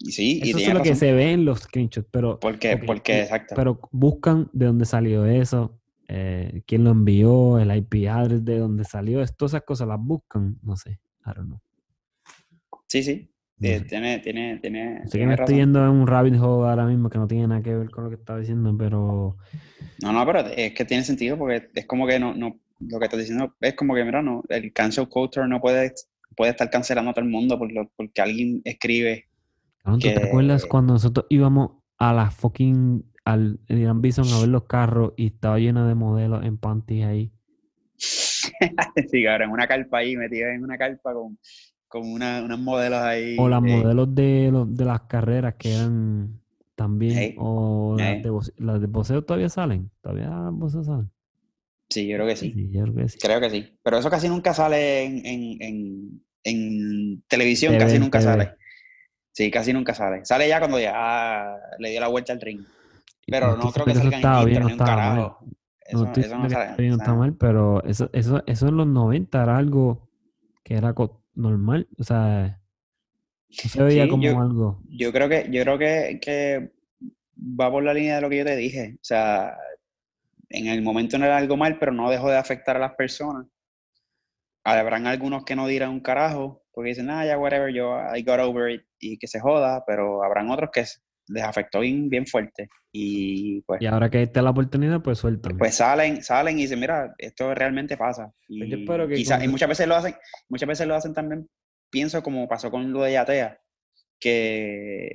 [0.09, 3.21] sí, y Eso es lo que se ve en los screenshots, pero, Porque, ok, porque,
[3.21, 3.53] exacto.
[3.55, 8.83] pero buscan de dónde salió eso, eh, quién lo envió, el IP address de dónde
[8.85, 11.59] salió, es- todas esas cosas las buscan, no sé, I don't know.
[12.87, 13.29] Sí, sí,
[13.63, 17.09] eh, tiene, tiene, tiene, Sé que me estoy yendo en un rabbit hole ahora mismo
[17.09, 19.37] que no tiene nada que ver con lo que estaba diciendo, pero
[20.01, 23.05] No, no, pero es que tiene sentido porque es como que no, no, lo que
[23.05, 25.93] estás diciendo es como que, mira, no, el cancel culture no puede,
[26.35, 29.27] puede estar cancelando a todo el mundo por lo- porque alguien escribe.
[29.83, 34.49] cabrón, ¿tú te acuerdas cuando nosotros íbamos a la fucking, al Irán Bison a ver
[34.49, 37.31] los carros y estaba lleno de modelos en panties ahí?
[39.11, 41.37] sí, cabrón, una carpa ahí, metida en una carpa con,
[41.93, 43.37] con una, unos modelos ahí.
[43.37, 46.41] O las eh, modelos de, los, de las carreras que eran
[46.73, 47.19] también.
[47.19, 49.91] Ey, O las de, boce- las de boxeo todavía salen.
[50.01, 51.11] Todavía las salen.
[51.91, 52.51] Sí, yo creo que sí.
[52.51, 53.19] Sí, yo creo que sí.
[53.19, 53.77] Creo que sí.
[53.83, 58.31] Pero eso casi nunca sale en, en, en, en televisión, TV, casi nunca TV.
[58.31, 58.51] sale.
[59.31, 60.25] Sí, casi nunca sale.
[60.25, 62.65] Sale ya cuando ya le dio la vuelta al ring.
[63.27, 65.15] Pero no creo que salga en bien, no un estaba mal.
[65.15, 65.45] carajo.
[65.85, 66.69] Eso, no eso no sale.
[66.71, 70.09] está bien, mal, pero eso, eso, eso en los 90 era algo
[70.63, 70.95] que era
[71.35, 71.87] normal.
[71.97, 72.59] O sea,
[73.49, 74.81] no se veía Sí, como yo- algo.
[74.89, 76.71] Yo creo que, yo creo que, que
[77.39, 78.93] va por la línea de lo que yo te dije.
[78.95, 79.57] O sea,
[80.49, 83.47] en el momento no era algo mal, pero no dejó de afectar a las personas.
[84.63, 88.39] Habrán algunos que no dirán un carajo, porque dicen, ah, ya, whatever, yo, I got
[88.39, 90.85] over it, y que se joda, pero habrán otros que
[91.33, 92.69] les afectó bien, bien fuerte.
[92.91, 95.57] Y pues, Y ahora que está la oportunidad, pues sueltan.
[95.57, 98.31] pues salen, salen y dicen, mira, esto realmente pasa.
[98.47, 100.15] Y, yo espero que y sa- con- y muchas veces lo hacen,
[100.49, 101.49] muchas veces lo hacen también,
[101.89, 103.57] pienso como pasó con lo de Yatea,
[104.19, 105.09] que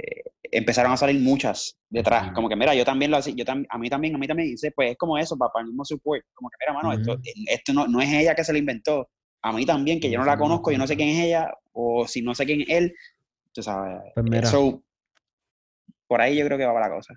[0.50, 3.78] empezaron a salir muchas detrás, como que mira, yo también lo hacía, yo tam- a
[3.78, 6.48] mí también, a mí también, dice, pues es como eso, para el mismo support, como
[6.50, 7.22] que mira, mano, esto, Ujú.
[7.48, 9.08] esto no, no es ella que se lo inventó,
[9.42, 12.06] a mí también, que yo no la conozco, yo no sé quién es ella, o
[12.06, 12.94] si no sé quién es él,
[13.52, 14.48] tú sabes, Pues mira.
[14.48, 14.82] eso,
[16.08, 17.14] por ahí yo creo que va la cosa.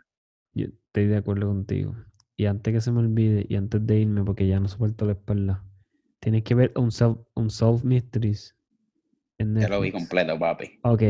[0.54, 1.96] Yo estoy de acuerdo contigo.
[2.38, 5.14] Y antes que se me olvide, y antes de irme, porque ya no soporto la
[5.14, 5.64] espalda,
[6.20, 8.56] tienes que ver un Self, un Solve Mysteries
[9.38, 10.80] en Yo lo vi completo, papi.
[10.84, 11.04] Ok,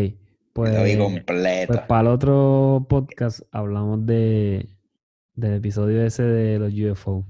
[0.53, 1.83] pues, lo vi pues completo.
[1.87, 4.67] para el otro podcast hablamos de
[5.35, 7.25] del episodio ese de los UFO.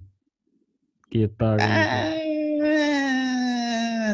[1.10, 2.14] Que yo estaba Ah,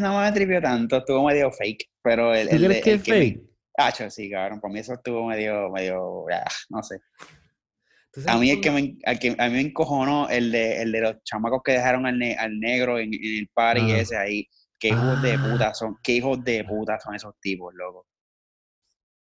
[0.01, 3.41] no me tripió tanto, estuvo medio fake, pero el, ¿Tú el, crees que es fake?
[3.77, 6.99] Ah, sí, cabrón, para mí eso estuvo medio, medio, ah, no sé.
[8.11, 11.01] ¿Tú A mí, el que me, que- a mí me encojonó el de, el de
[11.01, 13.99] los chamacos que dejaron al, ne- al negro en, en el party Ah.
[13.99, 14.47] ese ahí.
[14.79, 15.47] Qué hijos de Ah.
[15.51, 18.07] puta son, qué hijos de puta son esos tipos, loco.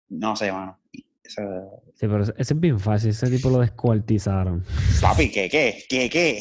[0.10, 0.80] No sé, mano.
[1.24, 3.10] Eso- Sí, pero ese es bien fácil.
[3.10, 4.64] Ese tipo lo descuartizaron.
[5.02, 6.40] Papi, ¿qué, qué, qué, qué?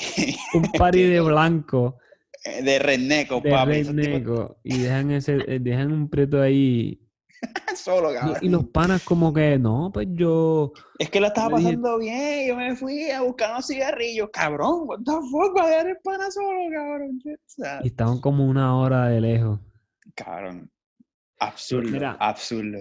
[0.55, 1.99] Un party de blanco,
[2.63, 3.83] De redneco, de papi.
[3.83, 7.01] tipos y dejan ese, eh, dejan un preto ahí.
[7.77, 8.37] solo, cabrón.
[8.41, 10.73] y los panas como que, no, pues yo...
[10.99, 14.31] Es que lo estaba Yo dije- pasando bien, yo me fui a buscar unos cigarrillos,
[14.33, 17.21] cabrón, what the fuck, va a dejar el pana solo, cabrón.
[17.85, 19.61] Y estaban como una hora de lejos.
[20.15, 20.71] cabrón,
[21.39, 22.13] absurdo, Mira.
[22.21, 22.79] absurdo.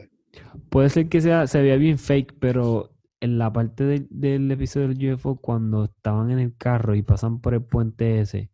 [0.69, 2.91] Puede ser que sea, se vea bien fake, pero
[3.21, 7.39] en la parte del- del episodio del UFO, cuando estaban en el carro y pasan
[7.41, 8.51] por el puente ese,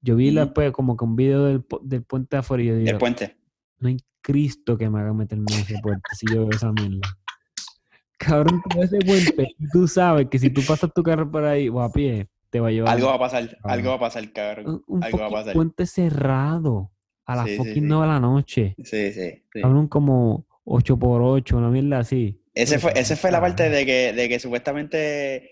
[0.00, 0.38] yo vi Ujú.
[0.40, 3.36] después como que un video del, del puente de afuera y yo El digo, puente.
[3.84, 7.06] No hay Cristo que me haga meterme en ese puente si yo veo esa mierda.
[8.16, 11.68] Cabrón, tú ves ese puente tú sabes que si tú pasas tu carro por ahí
[11.68, 13.70] o a pie, te va a llevar Algo va a pasar, cabrón.
[13.72, 14.82] algo va a pasar, cabrón.
[14.86, 15.52] un, algo va a pasar.
[15.54, 16.90] puente cerrado
[17.26, 17.80] a las Sí, fucking sí.
[17.82, 18.74] 9 de la noche.
[18.82, 19.42] Sí, sí.
[19.60, 22.40] Cabrón, como 8 por 8 una mierda así.
[22.54, 23.76] Ese fue, ese fue la parte Carajo.
[23.78, 25.50] de que, de que supuestamente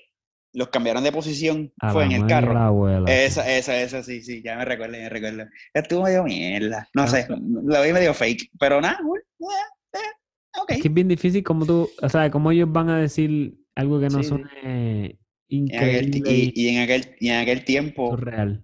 [0.54, 2.52] los cambiaron de posición, A fue la en el carro.
[2.54, 3.10] la abuela.
[3.24, 5.44] Esa, esa, esa, sí, sí, ya me recuerdo, ya me recuerdo.
[5.72, 6.88] Estuvo medio mierda.
[6.94, 9.44] No Ah, sé, lo vi medio fake, pero nada, cool, eh,
[9.94, 10.70] eh, ok.
[10.72, 13.98] Es que es bien difícil como tú, o sea, como ellos van a decir algo
[14.00, 14.28] que no Sí, sí.
[14.28, 15.18] suene
[15.48, 18.62] En aquel increíble y, y, en aquel, y en aquel tiempo, surreal.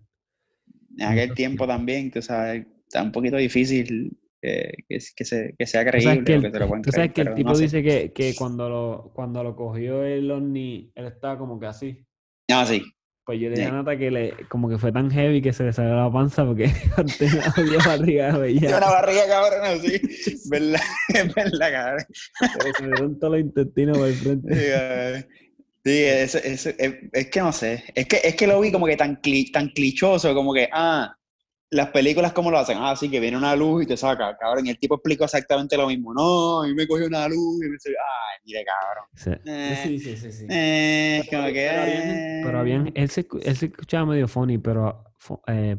[0.98, 5.66] en aquel tiempo también, tú sabes, está un poquito difícil eh, que, que, se, que
[5.66, 7.58] sea creíble sabes que el, que lo tú sabes creer, que el pero tipo no
[7.58, 12.04] dice que, que cuando lo, cuando lo cogió el ovni, él estaba como que así.
[12.50, 12.82] No, sí,
[13.26, 13.72] Pues yo le a Sí.
[13.72, 16.66] Nata que le, como que fue tan heavy que se le salió la panza porque
[16.96, 20.00] la jodida barriga de una barriga cabrón, así,
[20.50, 20.80] ¿verdad?
[21.08, 22.06] Es verdad, cabrón.
[22.76, 24.54] Se le todos los intestinos por el frente.
[24.54, 25.26] Sí,
[25.84, 27.84] sí, eso- eso- es, es que no sé.
[27.94, 31.14] Es que, es que lo vi como que tan, cli- tan clichoso, como que, ah,
[31.70, 34.66] las películas como lo hacen, ah, sí, que viene una luz y te saca, cabrón.
[34.66, 36.14] Y el tipo explicó exactamente lo mismo.
[36.14, 39.04] No, a mí me cogió una luz y me dice, ay, mire, cabrón.
[39.14, 39.30] Sí.
[39.50, 40.46] Eh, Sí, sí, sí, sí.
[40.48, 41.68] Eh, como Pero, que.
[41.70, 45.04] pero habían, pero habían- él, se, él se escuchaba medio funny, pero,
[45.46, 45.76] eh,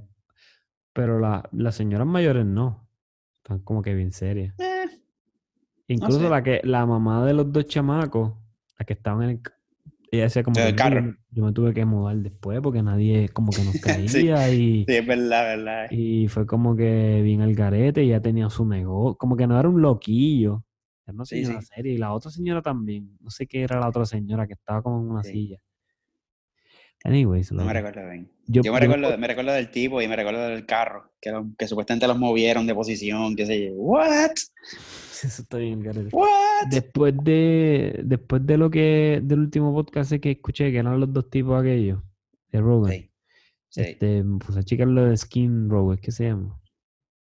[0.94, 2.88] pero la, las señoras mayores no.
[3.38, 4.54] Están como que bien serias.
[4.60, 4.86] eh,
[5.88, 6.30] Incluso sé.
[6.30, 8.34] la que la mamá de los dos chamacos,
[8.78, 9.42] la que estaban en el,
[10.12, 11.02] ella decía como que el "No, yo carro".
[11.04, 13.74] me- yo me tuve que mudar después porque nadie como que nos
[14.08, 14.26] Sí.
[14.26, 15.88] caía y, sí, es verdad, verdad.
[15.92, 19.60] y fue como que bien al garete y ya tenía su negocio, como que no
[19.60, 20.64] era un loquillo,
[21.06, 21.68] era una señora sí.
[21.76, 24.82] seria y la otra señora también, no sé qué era la otra señora que estaba
[24.82, 25.58] como en una silla.
[27.04, 28.30] Anyways, No me recuerdo bien.
[28.48, 31.32] yo, Yo me yo recuerdo, me recuerdo del tipo y me recuerdo del carro, que,
[31.32, 33.74] lo- que supuestamente los movieron de posición, qué sé yo.
[33.76, 34.32] ¿What?
[35.24, 35.82] Eso está bien.
[36.12, 36.68] ¿What?
[36.70, 41.30] Después de, después de lo que, del último podcast que escuché, que eran los dos
[41.30, 42.02] tipos aquellos,
[42.52, 43.12] de Rogan, Sí,
[43.70, 46.60] sí, este, puse a checar lo de Skin Row, es que se llama.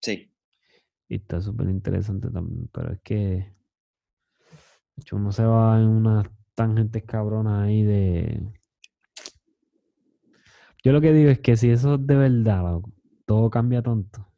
[0.01, 0.29] sí.
[1.09, 6.27] Y está súper interesante también, pero es que de hecho, uno se va en unas
[6.55, 8.41] tangentes cabronas ahí de...
[10.83, 12.91] Yo lo que digo es que si eso es de verdad, loco,
[13.27, 14.29] todo cambia tonto.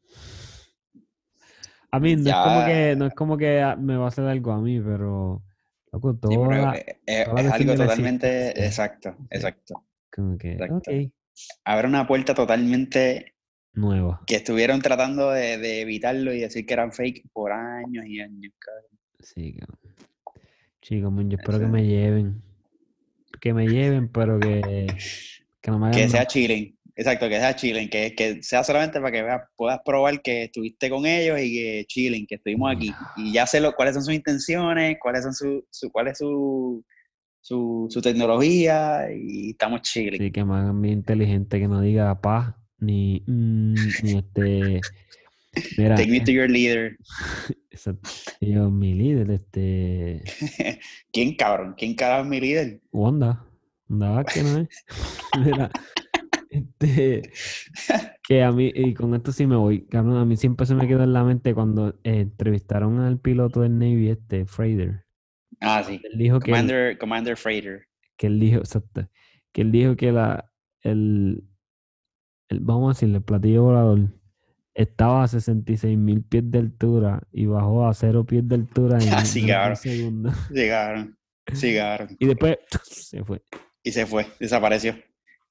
[1.90, 2.96] A mí no es como que, Ya.
[2.96, 5.42] no es como que ah, me va a hacer algo a mí, pero
[5.92, 6.74] loco, Sí, todo pero la-
[7.06, 9.84] es, algo totalmente exacto, exacto.
[10.12, 10.76] como que, exacto.
[10.76, 10.88] ok,
[11.64, 13.34] Abre una puerta totalmente
[13.72, 14.20] nueva.
[14.26, 18.52] que estuvieron tratando de, de evitarlo y decir que eran fake por años y años.
[18.58, 18.98] cabrón.
[19.20, 19.78] Sí, cabrón.
[20.82, 22.42] Chicos, yo espero que me lleven.
[23.40, 24.86] Que me lleven, pero que,
[25.64, 29.00] que no me hagan Que sea chilling, exacto, que sea chilling, que, que sea solamente
[29.00, 32.92] para que veas, puedas probar que estuviste con ellos y que chilling, que estuvimos aquí.
[33.16, 36.84] Y ya sé lo, cuáles son sus intenciones, cuáles son su, su- cuál es su,
[37.40, 40.20] su, su tecnología y estamos chilling.
[40.20, 44.82] Sí, que hagan bien inteligente, que no diga paz, ni, mm, ni este.
[45.78, 46.94] Mira, Take me to eh, your leader.
[48.42, 50.22] yo, mi líder, este.
[51.10, 51.74] ¿Quién cabrón?
[51.78, 52.80] ¿Quién carajo es mi líder?
[52.92, 53.46] Wanda.
[53.94, 54.68] Wanda Vázquez, ¿no es?
[55.44, 55.70] Mira,
[56.50, 57.30] este.
[58.26, 60.86] Que a mí, y con esto sí me voy, cabrón, a mí siempre se me
[60.88, 65.04] quedó en la mente cuando eh, entrevistaron al piloto del Navy, este, Freider.
[65.60, 66.00] Ah, sí.
[66.02, 66.50] Él dijo que.
[66.50, 67.86] Commander, Commander Freighter.
[68.16, 69.08] que él dijo, exacto,
[69.52, 70.50] que él dijo que la,
[70.82, 71.44] el,
[72.48, 74.08] el- vamos a decirle, el platillo volador
[74.74, 79.12] estaba a 66 mil pies de altura y bajó a 0 pies de altura en,
[79.12, 79.70] Ah, sí, en cabrón.
[79.70, 80.32] un segundo.
[80.50, 81.18] Llegaron,
[81.60, 82.08] llegaron.
[82.18, 83.42] Y después se fue.
[83.84, 84.96] Y se fue, desapareció.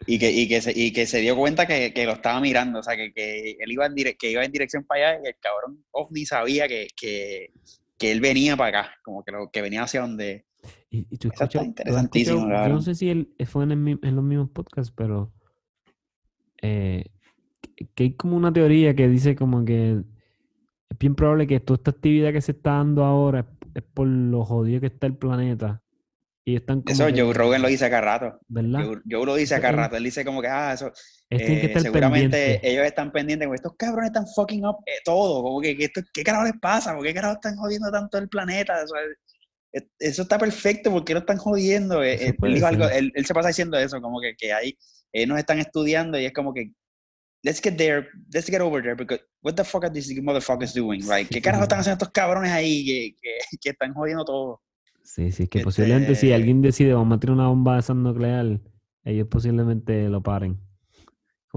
[0.06, 2.80] Y que, y que, se, y que se dio cuenta que, que lo estaba mirando,
[2.80, 5.28] o sea, que, que él iba en, dire- que iba en dirección para allá y
[5.30, 7.52] el cabrón ovni sabía que, que,
[7.98, 10.46] que él venía para acá, como que, lo, que venía hacia donde...
[10.90, 13.64] Y, y tú está escuchas, tú has interesantísimo, escuchado- yo no sé si él fue
[13.64, 15.32] en, el en los mismos podcasts, pero
[16.62, 17.06] eh,
[17.76, 20.02] que- que hay como una teoría que dice como que
[20.90, 23.46] es bien probable que toda esta actividad que se está dando ahora es,
[23.76, 25.83] es por lo jodido que está el planeta.
[26.46, 28.40] Y están como Eso que- Joe Rogan lo dice acá rato.
[28.48, 28.80] ¿verdad?
[28.84, 29.96] Joe, Joe lo dice acá es- rato.
[29.98, 30.92] Él dice como que, ah, eso...
[31.30, 32.70] Que eh, estar seguramente pendientes.
[32.72, 36.02] ellos están pendientes, como estos cabrones están fucking up eh, todo, como que, que esto,
[36.14, 36.94] ¿qué carajo les pasa?
[36.94, 38.84] ¿Por qué carajo están jodiendo tanto el planeta?
[38.84, 39.00] O sea,
[39.74, 42.04] eh, eso está perfecto, ¿por qué lo están jodiendo?
[42.04, 44.78] Eh, eh, él, dijo algo- él- él se pasa diciendo eso, como que, que ahí
[45.12, 46.72] ellos nos están estudiando y es como que,
[47.44, 51.04] let's get there, let's get over there, because what the fuck are these motherfuckers doing?
[51.08, 54.62] Like, ¿Qué carajo están haciendo estos cabrones ahí que, que, que están jodiendo todo?
[55.04, 57.94] Sí, sí, que posiblemente si Este- alguien decide vamos a tirar una bomba de esa
[57.94, 58.60] nuclear,
[59.04, 60.60] ellos posiblemente lo paren.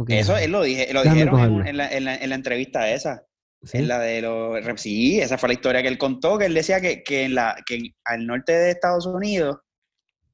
[0.09, 3.25] Eso él lo, dije, lo Déjame dijeron en, la, en, la, en la entrevista esa.
[3.63, 3.79] ¿sí?
[3.79, 6.81] En la de los sí, esa fue la historia que él contó, que él decía
[6.81, 9.57] que, que, en la, que al norte de Estados Unidos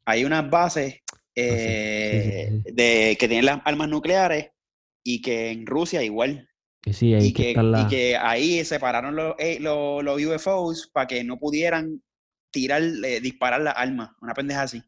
[0.04, 0.96] hay unas bases
[1.36, 2.72] eh, Ah, sí, sí.
[2.74, 4.50] de que tienen las armas nucleares
[5.04, 6.48] y que en Rusia igual.
[6.82, 7.54] Que sí, ahí Y que,
[7.88, 12.02] que, y ahí separaron los, eh, los, los UFOs para que no pudieran
[12.52, 14.10] tirar, eh, disparar las armas.
[14.20, 14.82] Una pendeja así.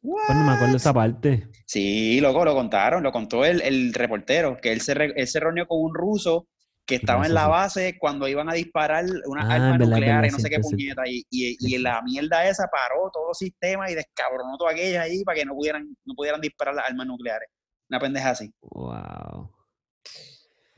[0.00, 0.76] Pues no me acuerdo What?
[0.76, 1.48] esa parte.
[1.66, 5.38] Sí, loco, lo contaron, lo contó el, el reportero, que él se, re- él se
[5.38, 6.48] reunió con un ruso
[6.84, 10.50] que estaba en la base cuando iban a disparar unas Ah, armas nucleares, no sé
[10.50, 15.04] qué puñeta, y, y, la mierda esa paró todos los sistemas y descabronó todas aquellas
[15.04, 17.48] ahí para que no pudieran, no pudieran disparar las armas nucleares.
[17.88, 18.52] Una pendeja así.
[18.62, 19.52] Wow.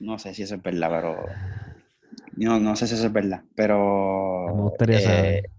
[0.01, 1.25] No sé si eso es verdad, pero...
[2.37, 4.45] No, no sé si eso es verdad, pero...
[4.55, 5.51] Me gustaría eh, saber.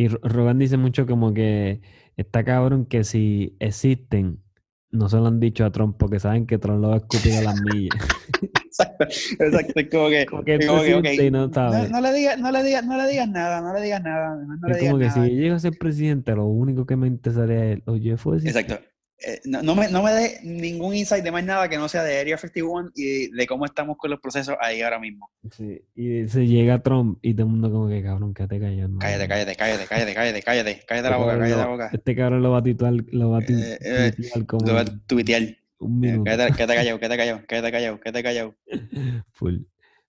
[0.00, 1.82] Y Rogan dice mucho como que
[2.16, 4.42] está cabrón que si existen,
[4.90, 7.34] no se lo han dicho a Trump porque saben que Trump lo va a escupir
[7.34, 7.98] a las millas.
[8.70, 10.24] Exacto, exacto, como que...
[10.24, 10.82] Como que como
[11.30, 11.90] no no, sabe.
[11.90, 14.68] no le digas, no le digas, no le digas nada, no le digas nada, no
[14.68, 15.24] le es digas como que nada.
[15.26, 18.56] si yo llego a ser presidente, lo único que me interesaría es, oye, fue decir
[18.56, 18.82] Exacto.
[19.22, 22.02] Eh, no, no me, no me dé ningún insight de más nada que no sea
[22.02, 25.30] de Area 51 y de, de cómo estamos con los procesos ahí ahora mismo.
[25.50, 28.88] Sí, y se llega Trump y todo el mundo como que cabrón, quédate callado.
[28.88, 29.28] no, Cállate, no".
[29.28, 31.90] cállate, cállate, cállate, cállate, cállate, cállate Este la boca, cabrón cállate la boca.
[31.92, 34.72] Este cabrón lo va a titular, lo va a tu- Eh, eh, tuitear como Lo
[34.72, 35.42] voy a tuitear.
[35.80, 36.24] un minuto.
[36.24, 38.54] Quédate, quédate callado, quédate callado, quédate callado, quédate callado.
[39.32, 39.56] Full.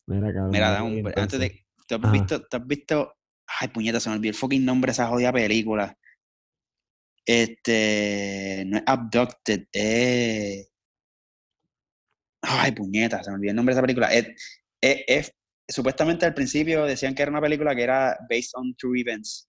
[0.07, 0.51] Mira, cabrón.
[0.51, 1.65] Mira, un- antes de.
[1.88, 2.11] ¿Tú has Ajá.
[2.13, 3.13] visto, tú has visto.
[3.59, 5.97] Ay, puñeta, se me olvidó el fucking nombre de esa jodida película.
[7.26, 8.64] Este.
[8.68, 10.68] No es Abducted, es.
[12.43, 14.07] Ay, puñeta, se me olvidó el nombre de esa película.
[14.14, 14.27] Es,
[14.81, 15.34] es- es-
[15.68, 19.48] supuestamente al principio decían que era una película que era based on true events.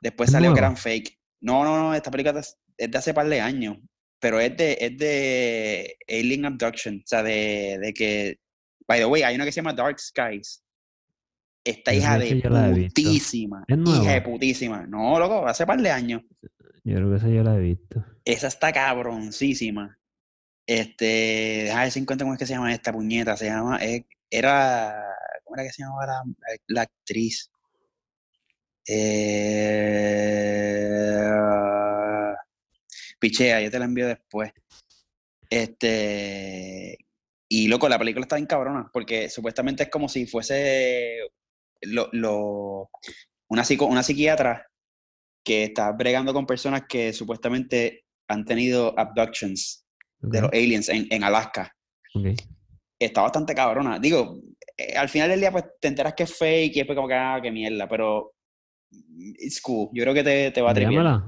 [0.00, 0.66] Después ¿Es salió que nueva?
[0.68, 1.18] eran fake.
[1.42, 2.56] No, no, no, esta película es
[2.90, 3.76] de hace par de años.
[4.20, 6.96] Pero es de, es de Alien Abduction.
[6.96, 8.38] O sea, de, de que.
[8.86, 10.62] By the way, hay una que se llama Dark Skies.
[11.64, 12.42] Esta hija que de
[12.88, 13.64] putísima.
[13.68, 14.86] ¿Es Hija de putísima.
[14.86, 16.22] No, loco, hace par de años.
[16.90, 18.04] Yo creo que esa yo la he visto.
[18.24, 19.96] Esa está cabroncísima.
[20.66, 21.04] Este,
[21.66, 23.36] deja de ver si encuentro cómo es que se llama esta puñeta.
[23.36, 25.04] Se llama, eh, era,
[25.44, 26.22] ¿cómo era que se llamaba la,
[26.66, 27.48] la actriz?
[30.60, 32.34] Eh,
[33.20, 34.52] pichea, yo te la envío después.
[35.48, 36.98] Este,
[37.48, 41.18] y loco, la película está bien cabrona, porque supuestamente es como si fuese
[41.82, 42.90] lo, lo-
[43.48, 44.69] una, psico- una psiquiatra
[45.44, 49.84] que está bregando con personas que supuestamente han tenido abductions
[50.20, 51.74] de los aliens en, en Alaska.
[52.14, 52.26] ok.
[52.98, 53.98] Está bastante cabrona.
[53.98, 54.38] Digo,
[54.76, 57.14] eh, al final del día pues te enteras que es fake y después como que,
[57.14, 58.34] ah, qué mierda, pero
[58.90, 59.88] mm, it's cool.
[59.94, 60.92] Yo creo que te, te va a tripear.
[60.92, 61.24] Envíamela.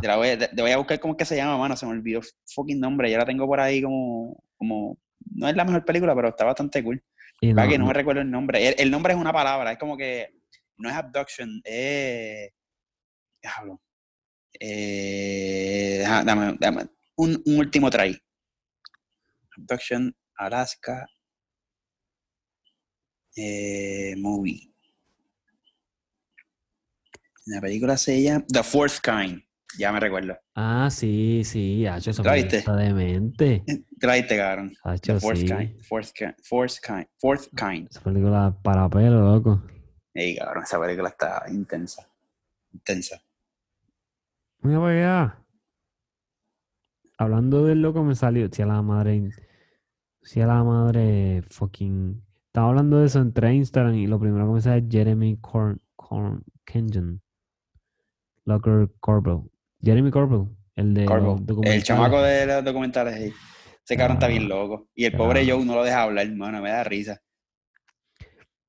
[0.00, 1.76] Te, la voy a, te- te voy a buscar cómo es que se llama, mano.
[1.76, 2.20] Se me olvidó
[2.54, 3.10] fucking nombre.
[3.10, 4.96] Ya la tengo por ahí como, como...
[5.34, 7.02] No es la mejor película, pero está bastante cool.
[7.40, 8.68] Y Para no, que no no- me recuerdo el nombre.
[8.68, 9.72] El, el nombre es una palabra.
[9.72, 10.28] Es como que...
[10.76, 12.50] No es abduction, es...
[13.42, 13.80] Diablo.
[14.60, 18.16] Eh, dame, dame un, un último try.
[19.56, 21.06] Abduction, Alaska.
[23.36, 24.72] eh, movie.
[27.46, 29.42] La película se llama The Fourth Kind.
[29.78, 30.36] Ya me recuerdo.
[30.56, 32.56] Ah, sí, sí, Hacho, esa ¿La película viste?
[32.58, 33.62] está demente.
[34.00, 34.72] Te la diste, cabrón.
[34.82, 35.44] The Hacho, Fourth sí.
[35.46, 35.82] Kind.
[35.84, 36.34] Fourth Kind.
[36.42, 37.06] Fourth Kind.
[37.20, 37.88] Fourth Kind.
[37.90, 39.62] Esa película para pelo, loco.
[40.14, 42.08] Ey, cabrón, esa película está intensa.
[42.72, 43.22] Intensa.
[44.62, 45.44] Mira para allá.
[47.18, 49.30] Hablando del loco me salió, si a la madre.
[50.22, 52.22] Si a la madre fucking.
[52.46, 55.80] Estaba hablando de eso entre Instagram y lo primero que me sale es Jeremy Corn,
[55.96, 57.20] Corn Kenyon.
[58.44, 59.42] Locker Corbell.
[59.82, 61.04] Jeremy Corbell, el de
[61.62, 63.32] el chamaco de los documentales ahí.
[63.84, 64.88] Ese cabrón está bien Ah, loco.
[64.94, 65.50] Y el pobre.
[65.50, 67.22] Joe no lo deja hablar, hermano, me da risa.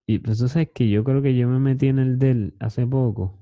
[0.06, 2.56] Y pues tú sabes que yo creo que yo me metí en el de él
[2.60, 3.39] hace poco.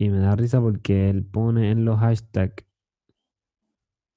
[0.00, 2.64] Y me da risa porque él pone en los hashtags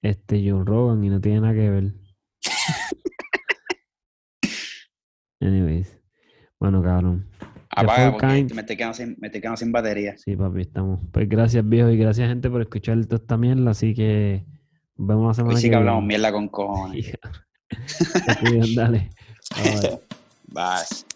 [0.01, 1.93] este Joe Rogan y no tiene nada que ver.
[5.41, 5.99] Anyways.
[6.57, 7.27] Bueno, cabrón.
[7.69, 8.53] Apaga porque kind.
[8.53, 10.17] me estoy, quedando sin, me estoy quedando sin batería.
[10.17, 11.01] Sí, papi, estamos.
[11.11, 13.71] Pues gracias, viejo, y gracias, gente, por escuchar toda esta mierda.
[13.71, 14.45] Así que
[14.95, 17.11] nos vemos la semana Hoy sí que que hablamos mierda con cojones.
[18.73, 19.09] Dale.
[19.53, 19.99] Bye.
[20.47, 21.12] Bye.